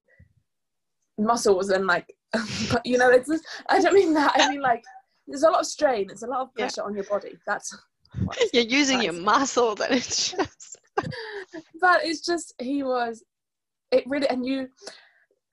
muscles 1.17 1.69
and 1.69 1.85
like, 1.87 2.13
you 2.85 2.97
know, 2.97 3.09
it's 3.09 3.29
just, 3.29 3.45
I 3.69 3.79
don't 3.79 3.93
mean 3.93 4.13
that. 4.13 4.33
I 4.35 4.49
mean 4.49 4.61
like, 4.61 4.83
there's 5.27 5.43
a 5.43 5.49
lot 5.49 5.61
of 5.61 5.65
strain, 5.65 6.09
it's 6.09 6.23
a 6.23 6.27
lot 6.27 6.41
of 6.41 6.49
Yeah. 6.55 6.65
pressure 6.65 6.83
on 6.83 6.95
your 6.95 7.05
body. 7.05 7.37
That's 7.47 7.75
you're 8.53 8.63
using 8.63 9.01
your 9.01 9.13
Nice. 9.13 9.23
muscles 9.23 9.79
and 9.81 9.93
it's 9.93 10.31
just 10.31 10.77
but 11.81 12.05
it's 12.05 12.21
just 12.21 12.53
he 12.59 12.81
was 12.83 13.23
it 13.91 14.03
really 14.07 14.27
and 14.29 14.45
you 14.45 14.69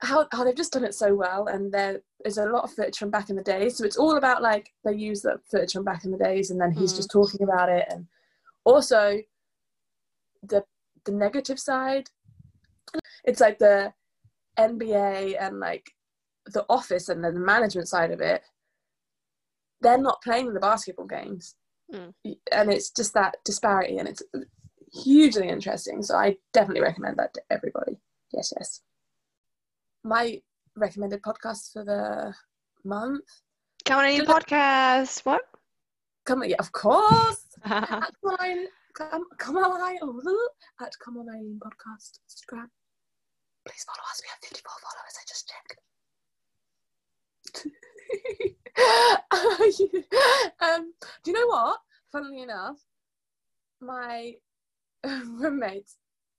how 0.00 0.26
how 0.32 0.44
they've 0.44 0.54
just 0.56 0.72
done 0.72 0.84
it 0.84 0.94
so 0.94 1.14
well 1.14 1.46
and 1.48 1.72
there 1.72 2.00
is 2.24 2.38
a 2.38 2.46
lot 2.46 2.62
of 2.64 2.72
footage 2.72 2.96
from 2.96 3.10
back 3.10 3.30
in 3.30 3.36
the 3.36 3.42
days 3.42 3.76
so 3.76 3.84
it's 3.84 3.96
all 3.96 4.16
about 4.16 4.42
like 4.42 4.70
they 4.84 4.92
use 4.94 5.22
the 5.22 5.40
footage 5.50 5.72
from 5.72 5.84
back 5.84 6.04
in 6.04 6.10
the 6.12 6.16
days 6.18 6.50
and 6.50 6.60
then 6.60 6.70
he's 6.70 6.92
Mm. 6.92 6.96
just 6.96 7.10
talking 7.10 7.42
about 7.42 7.68
it 7.68 7.84
and 7.90 8.06
also 8.64 9.18
the 10.44 10.64
the 11.04 11.12
negative 11.12 11.58
side 11.58 12.08
it's 13.24 13.40
like 13.40 13.58
the 13.58 13.92
nba 14.58 15.36
and 15.40 15.58
like 15.60 15.90
the 16.46 16.64
office 16.68 17.08
and 17.08 17.24
then 17.24 17.34
the 17.34 17.40
management 17.40 17.88
side 17.88 18.10
of 18.10 18.20
it 18.20 18.42
they're 19.82 19.98
not 19.98 20.22
playing 20.22 20.54
the 20.54 20.60
basketball 20.60 21.06
games. 21.06 21.56
Mm. 21.92 22.14
and 22.52 22.72
it's 22.72 22.90
just 22.90 23.12
that 23.12 23.34
disparity 23.44 23.98
and 23.98 24.08
it's 24.08 24.22
hugely 25.04 25.48
interesting. 25.48 26.02
So 26.02 26.16
i 26.16 26.36
definitely 26.54 26.80
recommend 26.80 27.18
that 27.18 27.34
to 27.34 27.42
everybody. 27.50 27.98
Yes 28.32 28.52
yes. 28.58 28.80
My 30.02 30.40
recommended 30.74 31.20
podcast 31.22 31.72
for 31.72 31.84
the 31.84 32.32
month. 32.84 33.24
Come 33.84 33.98
on 33.98 34.04
any 34.06 34.20
Did 34.20 34.30
I- 34.30 34.40
podcast. 34.40 35.26
What? 35.26 35.42
Come 36.24 36.42
on 36.42 36.48
yeah 36.48 36.56
of 36.60 36.72
course. 36.72 37.44
Come 37.66 38.04
on 38.24 38.66
come, 38.94 39.24
come 39.38 39.56
on 39.56 39.96
at 40.80 40.92
come 41.04 41.16
on 41.18 41.28
Eileen 41.28 41.58
podcast 41.58 42.18
instagram 42.28 42.66
please 43.66 43.84
follow 43.84 44.04
us. 44.10 44.20
We 44.22 44.28
have 44.28 44.42
54 44.42 44.72
followers. 44.82 45.14
I 45.18 45.24
just 45.28 45.50
checked. 45.50 45.76
Um 50.60 50.92
do 51.22 51.30
you 51.30 51.38
know 51.38 51.46
what? 51.46 51.78
Funnily 52.10 52.42
enough 52.42 52.78
my 53.82 54.34
roommates 55.04 55.96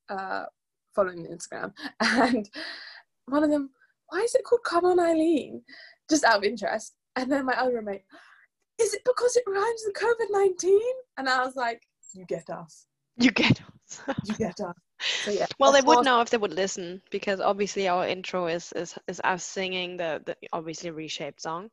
uh 0.09 0.45
following 0.95 1.23
the 1.23 1.29
instagram 1.29 1.73
and 1.99 2.49
one 3.25 3.43
of 3.43 3.49
them 3.49 3.69
why 4.07 4.19
is 4.19 4.33
it 4.35 4.43
called 4.43 4.61
come 4.63 4.85
on 4.85 4.99
eileen? 4.99 5.61
Just 6.09 6.23
out 6.23 6.37
of 6.37 6.43
interest. 6.43 6.93
And 7.15 7.31
then 7.31 7.45
my 7.45 7.53
other 7.53 7.75
roommate 7.75 8.03
is 8.79 8.93
it 8.93 9.01
because 9.05 9.35
it 9.35 9.43
rhymes 9.47 9.83
with 9.85 9.95
covid-19 9.95 10.79
and 11.17 11.29
i 11.29 11.43
was 11.43 11.55
like 11.55 11.81
you 12.13 12.25
get 12.25 12.49
us. 12.49 12.85
You 13.17 13.31
get 13.31 13.61
us. 13.61 14.01
you 14.25 14.35
get 14.35 14.59
us 14.59 14.75
so 15.03 15.31
yeah 15.31 15.45
Well, 15.59 15.71
they 15.71 15.81
would 15.81 16.05
know 16.05 16.21
if 16.21 16.29
they 16.29 16.37
would 16.37 16.53
listen 16.53 17.01
because 17.11 17.39
obviously 17.39 17.87
our 17.87 18.07
intro 18.07 18.47
is 18.47 18.71
is, 18.73 18.95
is 19.07 19.21
us 19.23 19.43
singing 19.43 19.97
the, 19.97 20.21
the 20.25 20.35
obviously 20.51 20.91
reshaped 20.91 21.41
song, 21.41 21.69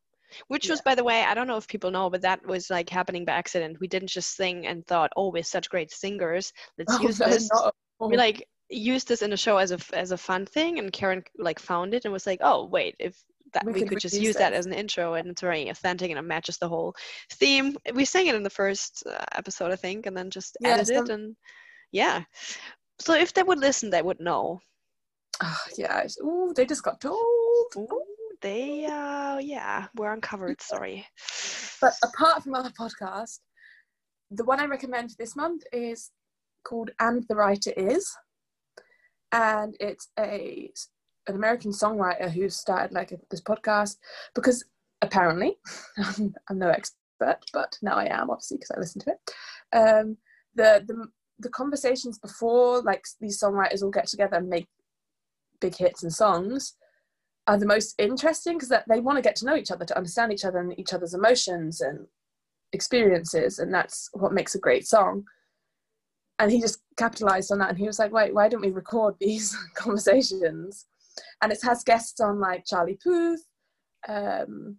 which 0.48 0.68
was, 0.68 0.80
by 0.80 0.94
the 0.94 1.04
way, 1.04 1.22
I 1.24 1.34
don't 1.34 1.46
know 1.46 1.56
if 1.56 1.66
people 1.68 1.90
know, 1.90 2.10
but 2.10 2.22
that 2.22 2.44
was 2.46 2.70
like 2.70 2.88
happening 2.88 3.24
by 3.24 3.32
accident. 3.32 3.78
We 3.80 3.88
didn't 3.88 4.08
just 4.08 4.36
sing 4.36 4.66
and 4.66 4.86
thought, 4.86 5.10
oh, 5.16 5.30
we're 5.30 5.42
such 5.42 5.70
great 5.70 5.90
singers. 5.90 6.52
Let's 6.78 6.94
Oh, 7.00 7.02
use 7.02 7.18
this. 7.18 7.48
not. 7.50 7.74
We 8.00 8.16
like 8.16 8.46
used 8.68 9.08
this 9.08 9.22
in 9.22 9.30
the 9.30 9.36
show 9.36 9.56
as 9.58 9.72
a 9.72 9.78
as 9.92 10.12
a 10.12 10.16
fun 10.16 10.46
thing, 10.46 10.78
and 10.78 10.92
Karen 10.92 11.22
like 11.38 11.58
found 11.58 11.94
it 11.94 12.04
and 12.04 12.12
was 12.12 12.26
like, 12.26 12.40
oh, 12.42 12.66
wait, 12.66 12.94
if 12.98 13.16
that 13.52 13.66
We 13.66 13.72
we, 13.72 13.82
could 13.82 13.98
just 14.00 14.14
use 14.18 14.36
that 14.36 14.50
this. 14.52 14.60
as 14.60 14.66
an 14.66 14.72
intro 14.72 15.14
and 15.14 15.28
it's 15.28 15.40
very 15.40 15.68
authentic 15.68 16.10
and 16.10 16.18
it 16.18 16.22
matches 16.22 16.58
the 16.58 16.68
whole 16.68 16.94
theme. 17.32 17.76
We 17.94 18.04
sang 18.04 18.28
it 18.28 18.36
in 18.36 18.44
the 18.44 18.50
first 18.50 19.02
uh, 19.06 19.24
episode, 19.34 19.72
I 19.72 19.76
think, 19.76 20.06
and 20.06 20.16
then 20.16 20.30
just 20.30 20.56
Yeah, 20.60 20.76
it 20.80 20.86
some- 20.86 21.10
and 21.10 21.36
yeah. 21.92 22.22
So 23.00 23.14
if 23.14 23.32
they 23.32 23.42
would 23.42 23.58
listen, 23.58 23.90
they 23.90 24.02
would 24.02 24.20
know. 24.20 24.60
Ah, 25.42 25.64
yeah 25.78 26.06
ooh, 26.22 26.52
they 26.54 26.66
just 26.66 26.82
got 26.82 27.00
told 27.00 27.16
Ooh, 27.76 28.02
they 28.42 28.84
uh 28.84 29.38
yeah, 29.38 29.86
we're 29.96 30.12
uncovered, 30.12 30.60
sorry. 30.62 31.06
But 31.80 31.94
apart 32.02 32.42
from 32.42 32.54
our 32.54 32.70
podcast, 32.70 33.38
the 34.30 34.44
one 34.44 34.60
I 34.60 34.66
recommend 34.66 35.14
this 35.18 35.34
month 35.34 35.62
is 35.72 36.10
called 36.64 36.90
"And 37.00 37.24
the 37.28 37.36
Writer 37.36 37.72
Is," 37.76 38.14
and 39.32 39.76
it's 39.80 40.08
a 40.18 40.70
an 41.26 41.34
American 41.36 41.70
songwriter 41.70 42.30
who 42.30 42.48
started 42.48 42.92
like 42.92 43.12
this 43.30 43.40
podcast 43.40 43.96
because 44.34 44.64
apparently 45.02 45.56
I'm 45.98 46.58
no 46.58 46.68
expert, 46.68 47.38
but 47.52 47.78
now 47.82 47.94
I 47.94 48.06
am 48.06 48.30
obviously 48.30 48.58
because 48.58 48.70
I 48.72 48.80
listen 48.80 49.00
to 49.02 49.10
it. 49.10 49.76
Um, 49.76 50.16
the 50.54 50.84
the 50.86 51.06
the 51.40 51.48
conversations 51.48 52.18
before 52.18 52.82
like 52.82 53.04
these 53.20 53.40
songwriters 53.40 53.82
all 53.82 53.90
get 53.90 54.06
together 54.06 54.36
and 54.36 54.48
make 54.48 54.68
big 55.60 55.76
hits 55.76 56.02
and 56.02 56.12
songs 56.12 56.74
are 57.46 57.58
the 57.58 57.66
most 57.66 57.94
interesting 57.98 58.58
because 58.58 58.72
they 58.88 59.00
want 59.00 59.16
to 59.16 59.22
get 59.22 59.36
to 59.36 59.46
know 59.46 59.56
each 59.56 59.70
other 59.70 59.84
to 59.84 59.96
understand 59.96 60.32
each 60.32 60.44
other 60.44 60.58
and 60.58 60.78
each 60.78 60.92
other's 60.92 61.14
emotions 61.14 61.80
and 61.80 62.06
experiences 62.72 63.58
and 63.58 63.72
that's 63.72 64.08
what 64.12 64.32
makes 64.32 64.54
a 64.54 64.58
great 64.58 64.86
song. 64.86 65.24
And 66.38 66.50
he 66.50 66.60
just 66.60 66.80
capitalized 66.96 67.52
on 67.52 67.58
that 67.58 67.70
and 67.70 67.78
he 67.78 67.86
was 67.86 67.98
like 67.98 68.12
wait 68.12 68.34
why 68.34 68.48
don't 68.48 68.60
we 68.60 68.70
record 68.70 69.14
these 69.20 69.56
conversations? 69.74 70.86
And 71.42 71.52
it 71.52 71.60
has 71.62 71.84
guests 71.84 72.20
on 72.20 72.40
like 72.40 72.64
charlie 72.66 72.98
puth 73.02 73.40
um, 74.08 74.76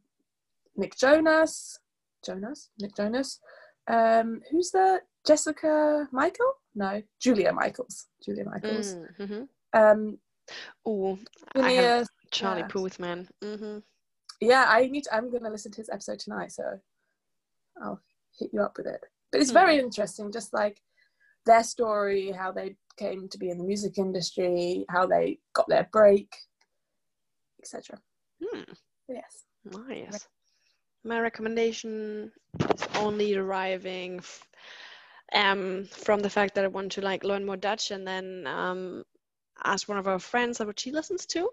nick 0.76 0.96
jonas 0.98 1.80
jonas? 2.24 2.70
Nick 2.80 2.96
jonas? 2.96 3.40
Um, 3.88 4.42
who's 4.52 4.72
the 4.72 5.02
jessica 5.26 6.08
michael 6.12 6.54
no 6.76 7.02
julia 7.20 7.52
michaels 7.54 8.08
julia 8.24 8.46
michaels 8.46 8.96
Mm-hmm. 9.20 9.44
um, 9.74 10.18
I 11.56 11.72
have 11.72 12.08
Charlie 12.32 12.62
yeah. 12.62 12.68
Puth, 12.68 13.00
man. 13.00 13.28
hmm 13.44 13.78
yeah, 14.42 14.66
I 14.68 14.88
need. 14.88 15.04
To, 15.04 15.16
I'm 15.16 15.30
going 15.30 15.44
to 15.44 15.52
listen 15.52 15.72
to 15.74 15.78
his 15.82 15.90
episode 15.90 16.18
tonight, 16.20 16.52
so 16.52 16.64
I'll 17.82 18.02
hit 18.40 18.50
you 18.52 18.62
up 18.62 18.74
with 18.76 18.88
it. 18.88 19.00
But 19.32 19.40
it's 19.40 19.52
very 19.52 19.78
interesting, 19.78 20.32
just 20.32 20.52
like 20.52 20.82
their 21.46 21.64
story, 21.64 22.32
how 22.32 22.52
they 22.52 22.76
came 22.98 23.30
to 23.30 23.38
be 23.38 23.52
in 23.52 23.60
the 23.60 23.64
music 23.64 24.00
industry, 24.00 24.84
how 24.90 25.06
they 25.06 25.38
got 25.54 25.70
their 25.70 25.88
break, 25.94 26.34
etc. 27.62 28.00
Hmm. 28.44 28.64
Yes. 29.08 29.44
Nice. 29.88 30.28
My 31.04 31.20
recommendation 31.20 32.32
is 32.74 32.88
only 32.96 33.36
arriving 33.36 34.18
f- 34.18 34.44
um, 35.34 35.86
from 35.92 36.22
the 36.22 36.30
fact 36.30 36.56
that 36.56 36.66
I 36.66 36.68
want 36.68 36.94
to 36.94 37.02
like 37.02 37.24
learn 37.24 37.46
more 37.46 37.58
Dutch 37.58 37.92
and 37.92 38.08
then 38.08 38.46
um, 38.48 39.04
ask 39.64 39.88
one 39.88 39.98
of 39.98 40.08
our 40.08 40.20
friends 40.20 40.60
what 40.60 40.80
she 40.80 40.92
listens 40.92 41.26
to. 41.28 41.50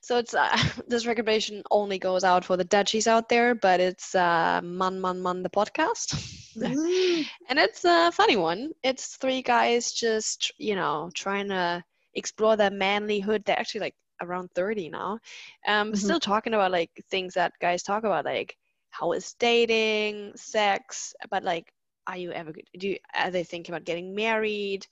So 0.00 0.18
it's 0.18 0.34
uh, 0.34 0.56
this 0.88 1.06
recommendation 1.06 1.62
only 1.70 1.98
goes 1.98 2.24
out 2.24 2.44
for 2.44 2.56
the 2.56 2.64
Dutchies 2.64 3.06
out 3.06 3.28
there, 3.28 3.54
but 3.54 3.80
it's 3.80 4.14
uh, 4.14 4.60
Man 4.62 5.00
Man 5.00 5.22
Man 5.22 5.42
the 5.42 5.50
podcast. 5.50 6.14
Mm. 6.56 7.28
and 7.48 7.58
it's 7.58 7.84
a 7.84 8.10
funny 8.12 8.36
one. 8.36 8.72
It's 8.82 9.16
three 9.16 9.42
guys 9.42 9.92
just, 9.92 10.52
you 10.58 10.74
know, 10.74 11.10
trying 11.14 11.48
to 11.48 11.84
explore 12.14 12.56
their 12.56 12.70
manlyhood. 12.70 13.44
They're 13.44 13.58
actually 13.58 13.80
like 13.82 13.94
around 14.22 14.50
30 14.54 14.88
now. 14.90 15.18
Um, 15.66 15.92
Mhm. 15.92 15.96
Still 15.96 16.20
talking 16.20 16.54
about 16.54 16.72
like 16.72 16.90
things 17.10 17.34
that 17.34 17.52
guys 17.60 17.82
talk 17.82 18.04
about, 18.04 18.24
like 18.24 18.56
how 18.90 19.12
is 19.12 19.34
dating, 19.34 20.32
sex, 20.36 21.14
but 21.30 21.42
like, 21.44 21.72
are 22.08 22.16
you 22.16 22.32
ever, 22.32 22.52
do 22.78 22.88
you, 22.88 22.96
are 23.14 23.30
they 23.30 23.44
thinking 23.44 23.74
about 23.74 23.84
getting 23.84 24.14
married, 24.14 24.86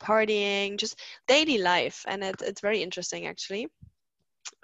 partying, 0.00 0.78
just 0.78 0.98
daily 1.28 1.58
life? 1.58 2.04
And 2.08 2.24
it's, 2.24 2.42
it's 2.42 2.60
very 2.60 2.82
interesting 2.82 3.26
actually. 3.26 3.68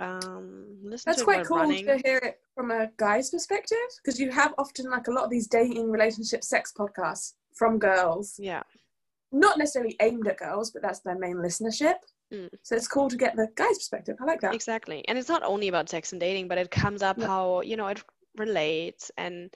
Um, 0.01 0.67
listen 0.83 1.05
That's 1.11 1.23
quite 1.23 1.47
cool 1.47 1.59
running. 1.59 1.87
to 1.87 1.99
hear 2.05 2.19
it 2.19 2.41
from 2.55 2.71
a 2.71 2.89
guy's 2.97 3.31
perspective 3.31 3.79
because 4.03 4.19
you 4.19 4.31
have 4.31 4.55
often 4.59 4.91
like 4.91 5.09
a 5.09 5.11
lot 5.11 5.25
of 5.25 5.31
these 5.31 5.47
dating, 5.47 5.91
relationship, 5.91 6.43
sex 6.43 6.73
podcasts 6.77 7.35
from 7.55 7.79
girls, 7.79 8.35
Yeah. 8.39 8.63
not 9.33 9.59
necessarily 9.59 9.97
aimed 10.01 10.27
at 10.27 10.39
girls, 10.39 10.71
but 10.71 10.83
that's 10.83 11.01
their 11.01 11.19
main 11.19 11.37
listenership. 11.37 11.95
Mm. 12.33 12.49
So 12.63 12.75
it's 12.77 12.89
cool 12.89 13.09
to 13.09 13.17
get 13.17 13.37
the 13.37 13.49
guy's 13.55 13.79
perspective. 13.79 14.17
I 14.21 14.25
like 14.25 14.41
that. 14.43 14.55
Exactly. 14.55 15.07
And 15.09 15.19
it's 15.19 15.29
not 15.29 15.43
only 15.43 15.69
about 15.69 15.89
sex 15.89 16.13
and 16.13 16.21
dating, 16.21 16.49
but 16.49 16.59
it 16.59 16.71
comes 16.71 17.03
up 17.03 17.19
Yeah. 17.19 17.27
how, 17.27 17.61
you 17.63 17.77
know, 17.77 17.89
it 17.89 18.03
relates 18.37 19.11
and 19.17 19.53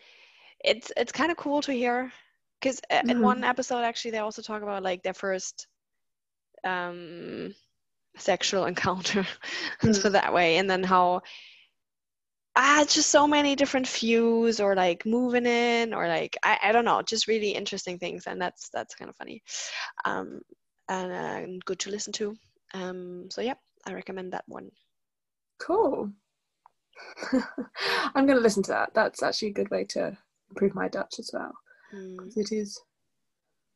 it's 0.65 0.93
it's 0.97 1.13
kind 1.13 1.31
of 1.31 1.37
cool 1.37 1.61
to 1.63 1.73
hear 1.73 2.13
because 2.63 2.81
in 3.09 3.21
Mhm. 3.21 3.23
one 3.23 3.45
episode 3.45 3.83
actually 3.83 4.13
they 4.13 4.19
also 4.19 4.43
talk 4.43 4.63
about 4.63 4.83
like 4.85 5.03
their 5.03 5.15
first 5.15 5.69
um 6.65 7.55
sexual 8.17 8.67
encounter 8.73 9.27
Mm. 9.83 10.03
put 10.03 10.07
it 10.07 10.13
that 10.13 10.33
way 10.35 10.59
and 10.59 10.71
then 10.71 10.85
how 10.85 11.21
ah 12.57 12.85
just 12.89 13.11
so 13.11 13.27
many 13.27 13.57
different 13.57 13.89
views 13.89 14.61
or 14.61 14.75
like 14.77 15.07
moving 15.07 15.47
in 15.47 15.95
or 15.95 16.09
like 16.09 16.37
I, 16.45 16.59
I 16.65 16.73
don't 16.73 16.85
know 16.85 17.03
just 17.03 17.29
really 17.29 17.51
interesting 17.51 17.99
things 17.99 18.27
and 18.27 18.41
that's 18.41 18.69
that's 18.73 18.95
kind 18.95 19.09
of 19.09 19.17
funny 19.17 19.43
um 20.05 20.41
and 20.89 21.13
uh, 21.13 21.59
good 21.67 21.79
to 21.81 21.91
listen 21.91 22.13
to 22.15 22.37
um 22.75 23.29
so 23.31 23.41
yeah 23.43 23.55
I 23.87 23.95
recommend 23.95 24.33
that 24.35 24.45
one 24.49 24.71
Cool. 25.59 26.11
I'm 28.15 28.27
going 28.27 28.37
to 28.39 28.43
listen 28.43 28.63
to 28.65 28.71
that. 28.73 28.95
That's 28.95 29.23
actually 29.23 29.49
a 29.49 29.53
good 29.55 29.71
way 29.71 29.85
to 29.91 30.17
improve 30.51 30.75
my 30.75 30.89
Dutch 30.89 31.19
as 31.19 31.31
well. 31.33 31.53
Mm. 31.93 32.19
'cause 32.19 32.37
It 32.37 32.53
is 32.53 32.81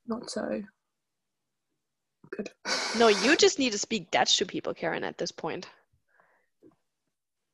not 0.06 0.30
so 0.30 0.62
good. 2.30 2.50
No, 2.98 3.08
you 3.08 3.36
just 3.36 3.58
need 3.58 3.72
to 3.72 3.78
speak 3.78 4.10
Dutch 4.10 4.36
to 4.38 4.46
people, 4.46 4.74
Karen, 4.74 5.04
at 5.04 5.18
this 5.18 5.32
point. 5.32 5.68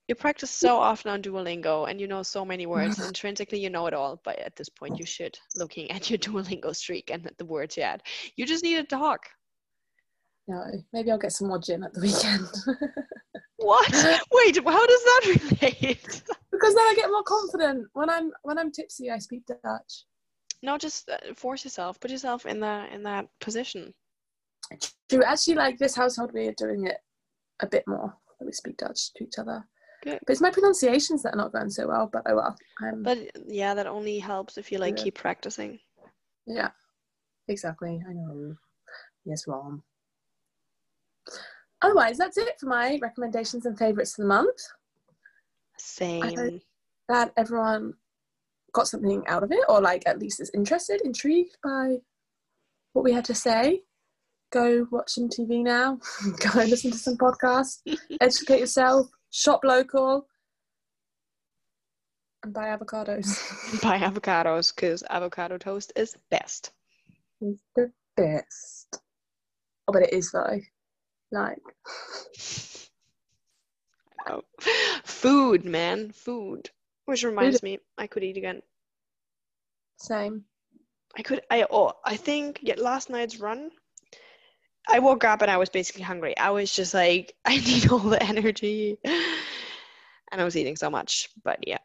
You 0.08 0.14
practice 0.16 0.50
so 0.50 0.76
often 0.78 1.10
on 1.10 1.22
Duolingo 1.22 1.88
and 1.88 2.00
you 2.00 2.06
know 2.06 2.22
so 2.22 2.44
many 2.44 2.66
words. 2.66 2.98
Intrinsically, 3.06 3.60
you 3.60 3.70
know 3.70 3.86
it 3.86 3.94
all, 3.94 4.20
but 4.24 4.38
at 4.40 4.56
this 4.56 4.68
point, 4.68 4.98
you 4.98 5.06
should, 5.06 5.38
looking 5.56 5.90
at 5.90 6.10
your 6.10 6.18
Duolingo 6.26 6.74
streak 6.74 7.10
and 7.10 7.26
at 7.26 7.38
the 7.38 7.44
words 7.44 7.76
you 7.76 7.82
add. 7.84 8.02
You 8.36 8.44
just 8.44 8.62
need 8.64 8.76
to 8.76 8.84
talk. 8.84 9.26
No, 10.48 10.64
maybe 10.92 11.10
I'll 11.10 11.18
get 11.18 11.32
some 11.32 11.48
more 11.48 11.60
gin 11.60 11.84
at 11.84 11.94
the 11.94 12.00
weekend. 12.00 12.48
What? 13.58 13.88
Wait, 14.32 14.56
how 14.64 14.86
does 14.86 15.04
that 15.04 15.22
relate? 15.60 16.22
because 16.50 16.74
then 16.74 16.84
I 16.84 16.94
get 16.96 17.08
more 17.10 17.22
confident. 17.22 17.86
When 17.92 18.10
I'm 18.10 18.32
when 18.42 18.58
I'm 18.58 18.72
tipsy, 18.72 19.08
I 19.08 19.18
speak 19.18 19.44
Dutch. 19.46 20.04
No, 20.62 20.78
just 20.78 21.08
uh, 21.10 21.18
force 21.34 21.64
yourself. 21.64 21.98
Put 22.00 22.10
yourself 22.10 22.46
in 22.46 22.60
the 22.60 22.86
in 22.92 23.02
that 23.04 23.28
position. 23.40 23.92
True. 25.10 25.24
Actually, 25.24 25.56
like 25.56 25.78
this 25.78 25.94
household, 25.96 26.32
we 26.32 26.46
are 26.48 26.54
doing 26.56 26.86
it 26.86 26.98
a 27.60 27.66
bit 27.66 27.84
more. 27.86 28.14
that 28.38 28.46
We 28.46 28.52
speak 28.52 28.76
Dutch 28.78 29.12
to 29.14 29.24
each 29.24 29.38
other. 29.38 29.64
Good. 30.02 30.18
But 30.26 30.32
it's 30.32 30.40
my 30.40 30.50
pronunciations 30.50 31.22
that 31.22 31.34
are 31.34 31.36
not 31.36 31.52
going 31.52 31.70
so 31.70 31.86
well. 31.88 32.08
But 32.12 32.22
oh 32.26 32.36
well. 32.36 32.56
Um, 32.82 33.02
But 33.02 33.18
yeah, 33.46 33.74
that 33.74 33.86
only 33.86 34.18
helps 34.18 34.56
if 34.58 34.72
you 34.72 34.78
like 34.78 34.96
Yeah. 34.98 35.04
keep 35.04 35.14
practicing. 35.16 35.78
yeah, 36.46 36.70
exactly. 37.48 38.02
I 38.08 38.12
know. 38.12 38.56
Yes, 39.24 39.46
mom. 39.46 39.82
Otherwise, 41.82 42.18
that's 42.18 42.38
it 42.38 42.58
for 42.60 42.66
my 42.66 42.98
recommendations 43.02 43.66
and 43.66 43.76
favourites 43.78 44.18
of 44.18 44.22
the 44.24 44.28
month. 44.28 44.60
Same. 45.78 46.60
That 47.08 47.32
everyone 47.36 47.94
got 48.72 48.88
something 48.88 49.22
out 49.26 49.42
of 49.42 49.52
it, 49.52 49.64
or 49.68 49.80
like 49.80 50.02
at 50.06 50.18
least 50.18 50.40
is 50.40 50.50
interested, 50.54 51.00
intrigued 51.04 51.56
by 51.62 51.96
what 52.92 53.04
we 53.04 53.12
had 53.12 53.24
to 53.26 53.34
say. 53.34 53.82
Go 54.50 54.86
watch 54.90 55.10
some 55.12 55.28
TV 55.28 55.62
now. 55.62 55.98
Go 56.40 56.60
and 56.60 56.70
listen 56.70 56.90
to 56.90 56.98
some 56.98 57.16
podcasts. 57.16 57.78
educate 58.20 58.60
yourself. 58.60 59.08
Shop 59.30 59.60
local. 59.64 60.26
And 62.44 62.52
buy 62.52 62.76
avocados. 62.76 63.80
Buy 63.82 63.98
avocados 63.98 64.74
because 64.74 65.04
avocado 65.08 65.58
toast 65.58 65.92
is 65.94 66.16
best. 66.30 66.72
it's 67.40 67.62
the 67.76 67.90
best. 68.16 69.00
Oh, 69.86 69.92
but 69.92 70.02
it 70.02 70.12
is 70.12 70.32
though. 70.32 70.60
Like, 71.30 71.62
Oh. 74.28 74.42
Food, 75.04 75.64
man, 75.64 76.12
food. 76.12 76.70
Which 77.04 77.24
reminds 77.24 77.62
me, 77.62 77.78
I 77.98 78.06
could 78.06 78.22
eat 78.22 78.36
again. 78.36 78.62
same. 79.98 80.44
I 81.16 81.22
could. 81.22 81.42
I 81.50 81.66
oh, 81.70 81.92
I 82.04 82.16
think 82.16 82.60
yeah, 82.62 82.74
last 82.78 83.10
night's 83.10 83.40
run. 83.40 83.70
I 84.88 84.98
woke 84.98 85.24
up 85.24 85.42
and 85.42 85.50
I 85.50 85.58
was 85.58 85.68
basically 85.68 86.02
hungry. 86.02 86.36
I 86.36 86.50
was 86.50 86.72
just 86.72 86.94
like, 86.94 87.34
I 87.44 87.56
need 87.56 87.90
all 87.90 87.98
the 87.98 88.22
energy, 88.22 88.98
and 89.04 90.40
I 90.40 90.44
was 90.44 90.56
eating 90.56 90.76
so 90.76 90.90
much. 90.90 91.28
But 91.44 91.58
yeah, 91.66 91.78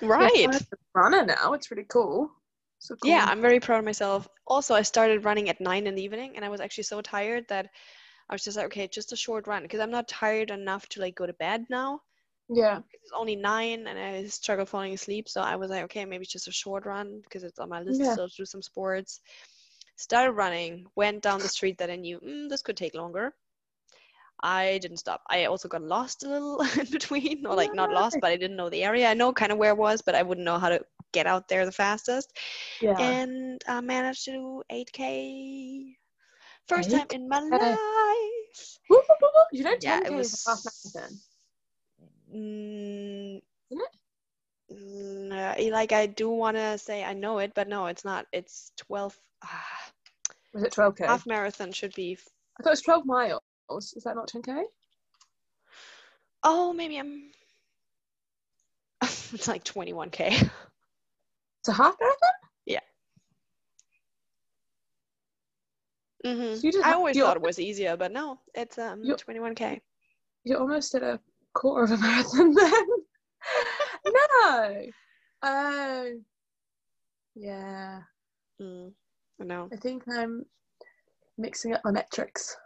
right. 0.00 0.48
Runner 0.94 1.24
now. 1.24 1.52
It's 1.52 1.70
really 1.70 1.86
cool. 1.88 2.30
So 2.78 2.96
cool. 2.96 3.10
Yeah, 3.10 3.24
I'm 3.26 3.40
very 3.40 3.60
proud 3.60 3.78
of 3.78 3.84
myself. 3.84 4.28
Also, 4.46 4.74
I 4.74 4.82
started 4.82 5.24
running 5.24 5.48
at 5.48 5.60
nine 5.60 5.86
in 5.86 5.94
the 5.94 6.02
evening, 6.02 6.32
and 6.34 6.44
I 6.44 6.48
was 6.48 6.60
actually 6.60 6.84
so 6.84 7.00
tired 7.00 7.44
that 7.48 7.68
I 8.28 8.34
was 8.34 8.42
just 8.42 8.56
like, 8.56 8.66
okay, 8.66 8.88
just 8.88 9.12
a 9.12 9.16
short 9.16 9.46
run 9.46 9.62
because 9.62 9.80
I'm 9.80 9.90
not 9.90 10.08
tired 10.08 10.50
enough 10.50 10.88
to 10.90 11.00
like 11.00 11.14
go 11.14 11.26
to 11.26 11.32
bed 11.34 11.66
now. 11.70 12.00
Yeah. 12.48 12.80
It's 12.92 13.12
only 13.14 13.36
nine, 13.36 13.86
and 13.86 13.98
I 13.98 14.24
struggle 14.26 14.66
falling 14.66 14.94
asleep. 14.94 15.28
So 15.28 15.40
I 15.40 15.56
was 15.56 15.70
like, 15.70 15.84
okay, 15.84 16.04
maybe 16.04 16.26
just 16.26 16.48
a 16.48 16.52
short 16.52 16.86
run 16.86 17.20
because 17.22 17.42
it's 17.44 17.58
on 17.58 17.68
my 17.68 17.80
list 17.80 18.00
Yeah. 18.00 18.14
to 18.16 18.28
do 18.36 18.44
some 18.44 18.62
sports. 18.62 19.20
Started 19.96 20.32
running, 20.32 20.86
went 20.96 21.22
down 21.22 21.40
the 21.40 21.48
street 21.48 21.78
that 21.78 21.90
I 21.90 21.96
knew 21.96 22.18
mm, 22.20 22.48
this 22.48 22.62
could 22.62 22.76
take 22.76 22.94
longer. 22.94 23.34
I 24.42 24.78
didn't 24.78 24.98
stop. 24.98 25.22
I 25.30 25.44
also 25.46 25.68
got 25.68 25.82
lost 25.82 26.24
a 26.24 26.28
little 26.28 26.60
in 26.80 26.86
between, 26.90 27.46
or 27.46 27.54
like 27.54 27.72
not 27.74 27.90
lost, 27.92 28.18
but 28.20 28.30
I 28.32 28.36
didn't 28.36 28.56
know 28.56 28.70
the 28.70 28.84
area. 28.84 29.08
I 29.08 29.14
know 29.14 29.32
kind 29.32 29.52
of 29.52 29.58
where 29.58 29.70
it 29.72 29.78
was, 29.78 30.02
but 30.02 30.14
I 30.14 30.22
wouldn't 30.22 30.44
know 30.44 30.58
how 30.58 30.68
to 30.70 30.80
get 31.12 31.26
out 31.26 31.48
there 31.48 31.64
the 31.66 31.72
fastest 31.72 32.32
Yeah. 32.80 32.98
and 32.98 33.60
I 33.68 33.80
managed 33.80 34.24
to 34.24 34.32
do 34.32 34.62
8k. 34.70 35.96
First 36.66 36.90
time 36.90 37.06
in 37.10 37.28
my 37.28 37.40
life. 37.40 38.78
You 39.52 39.64
know, 39.64 39.70
10K 39.70 39.86
Yeah, 39.86 40.00
it 40.04 40.12
half 40.12 40.12
was. 40.12 40.92
marathon. 40.94 41.20
Mm, 42.34 43.40
mm, 44.72 45.32
uh, 45.32 45.70
like 45.72 45.92
I 45.92 46.06
do 46.06 46.30
want 46.30 46.56
to 46.56 46.78
say 46.78 47.04
I 47.04 47.12
know 47.12 47.38
it, 47.38 47.52
but 47.54 47.68
no, 47.68 47.86
it's 47.86 48.04
not. 48.04 48.26
It's 48.32 48.72
12. 48.78 49.16
ah, 49.44 49.92
Was 50.54 50.62
it 50.62 50.72
12K? 50.72 51.06
half 51.06 51.26
marathon 51.26 51.72
should 51.72 51.94
be. 51.94 52.12
f- 52.14 52.28
I 52.58 52.62
thought 52.62 52.70
it 52.70 52.72
was 52.72 52.82
12 52.82 53.06
miles. 53.06 53.40
Is 53.96 54.04
that 54.04 54.16
not 54.16 54.28
10K? 54.28 54.62
Oh, 56.42 56.72
maybe 56.72 56.98
I'm. 56.98 57.30
it's 59.02 59.48
like 59.48 59.64
21k. 59.64 60.50
It's 61.60 61.68
a 61.68 61.72
half 61.72 61.96
marathon? 62.00 62.30
hmm 66.24 66.54
So 66.54 66.60
you 66.66 66.72
did 66.72 66.84
I 66.84 66.92
always 66.92 67.16
thought 67.18 67.36
it 67.36 67.42
was 67.42 67.58
easier, 67.58 67.96
but 67.96 68.12
no, 68.12 68.38
it's 68.54 68.78
um 68.78 69.02
21k. 69.02 69.80
You're 70.44 70.60
almost 70.60 70.94
at 70.94 71.02
a 71.02 71.20
quarter 71.54 71.84
of 71.84 71.92
a 71.92 72.02
marathon 72.02 72.54
then. 72.54 72.86
no. 74.06 74.82
Oh. 75.42 76.10
Yeah. 77.34 78.00
Mm, 78.60 78.92
I 79.40 79.44
know. 79.44 79.68
I 79.72 79.76
think 79.76 80.04
I'm 80.08 80.44
mixing 81.38 81.74
up 81.74 81.80
my 81.84 81.90
metrics. 81.90 82.56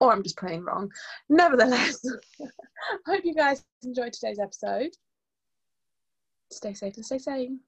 or 0.00 0.12
I'm 0.12 0.22
just 0.22 0.36
playing 0.38 0.64
wrong. 0.64 0.90
Nevertheless, 1.28 2.00
hope 3.06 3.24
you 3.24 3.34
guys 3.34 3.64
enjoyed 3.84 4.12
today's 4.12 4.38
episode. 4.38 4.90
Stay 6.52 6.74
safe 6.74 6.96
and 6.96 7.06
stay 7.06 7.18
sane. 7.18 7.60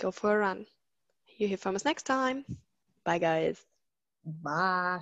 Go 0.00 0.10
for 0.10 0.34
a 0.34 0.38
run. 0.38 0.66
You 1.36 1.48
hear 1.48 1.56
from 1.58 1.76
us 1.76 1.84
next 1.84 2.04
time. 2.04 2.44
Bye, 3.04 3.18
guys. 3.18 3.64
Bye. 4.24 5.00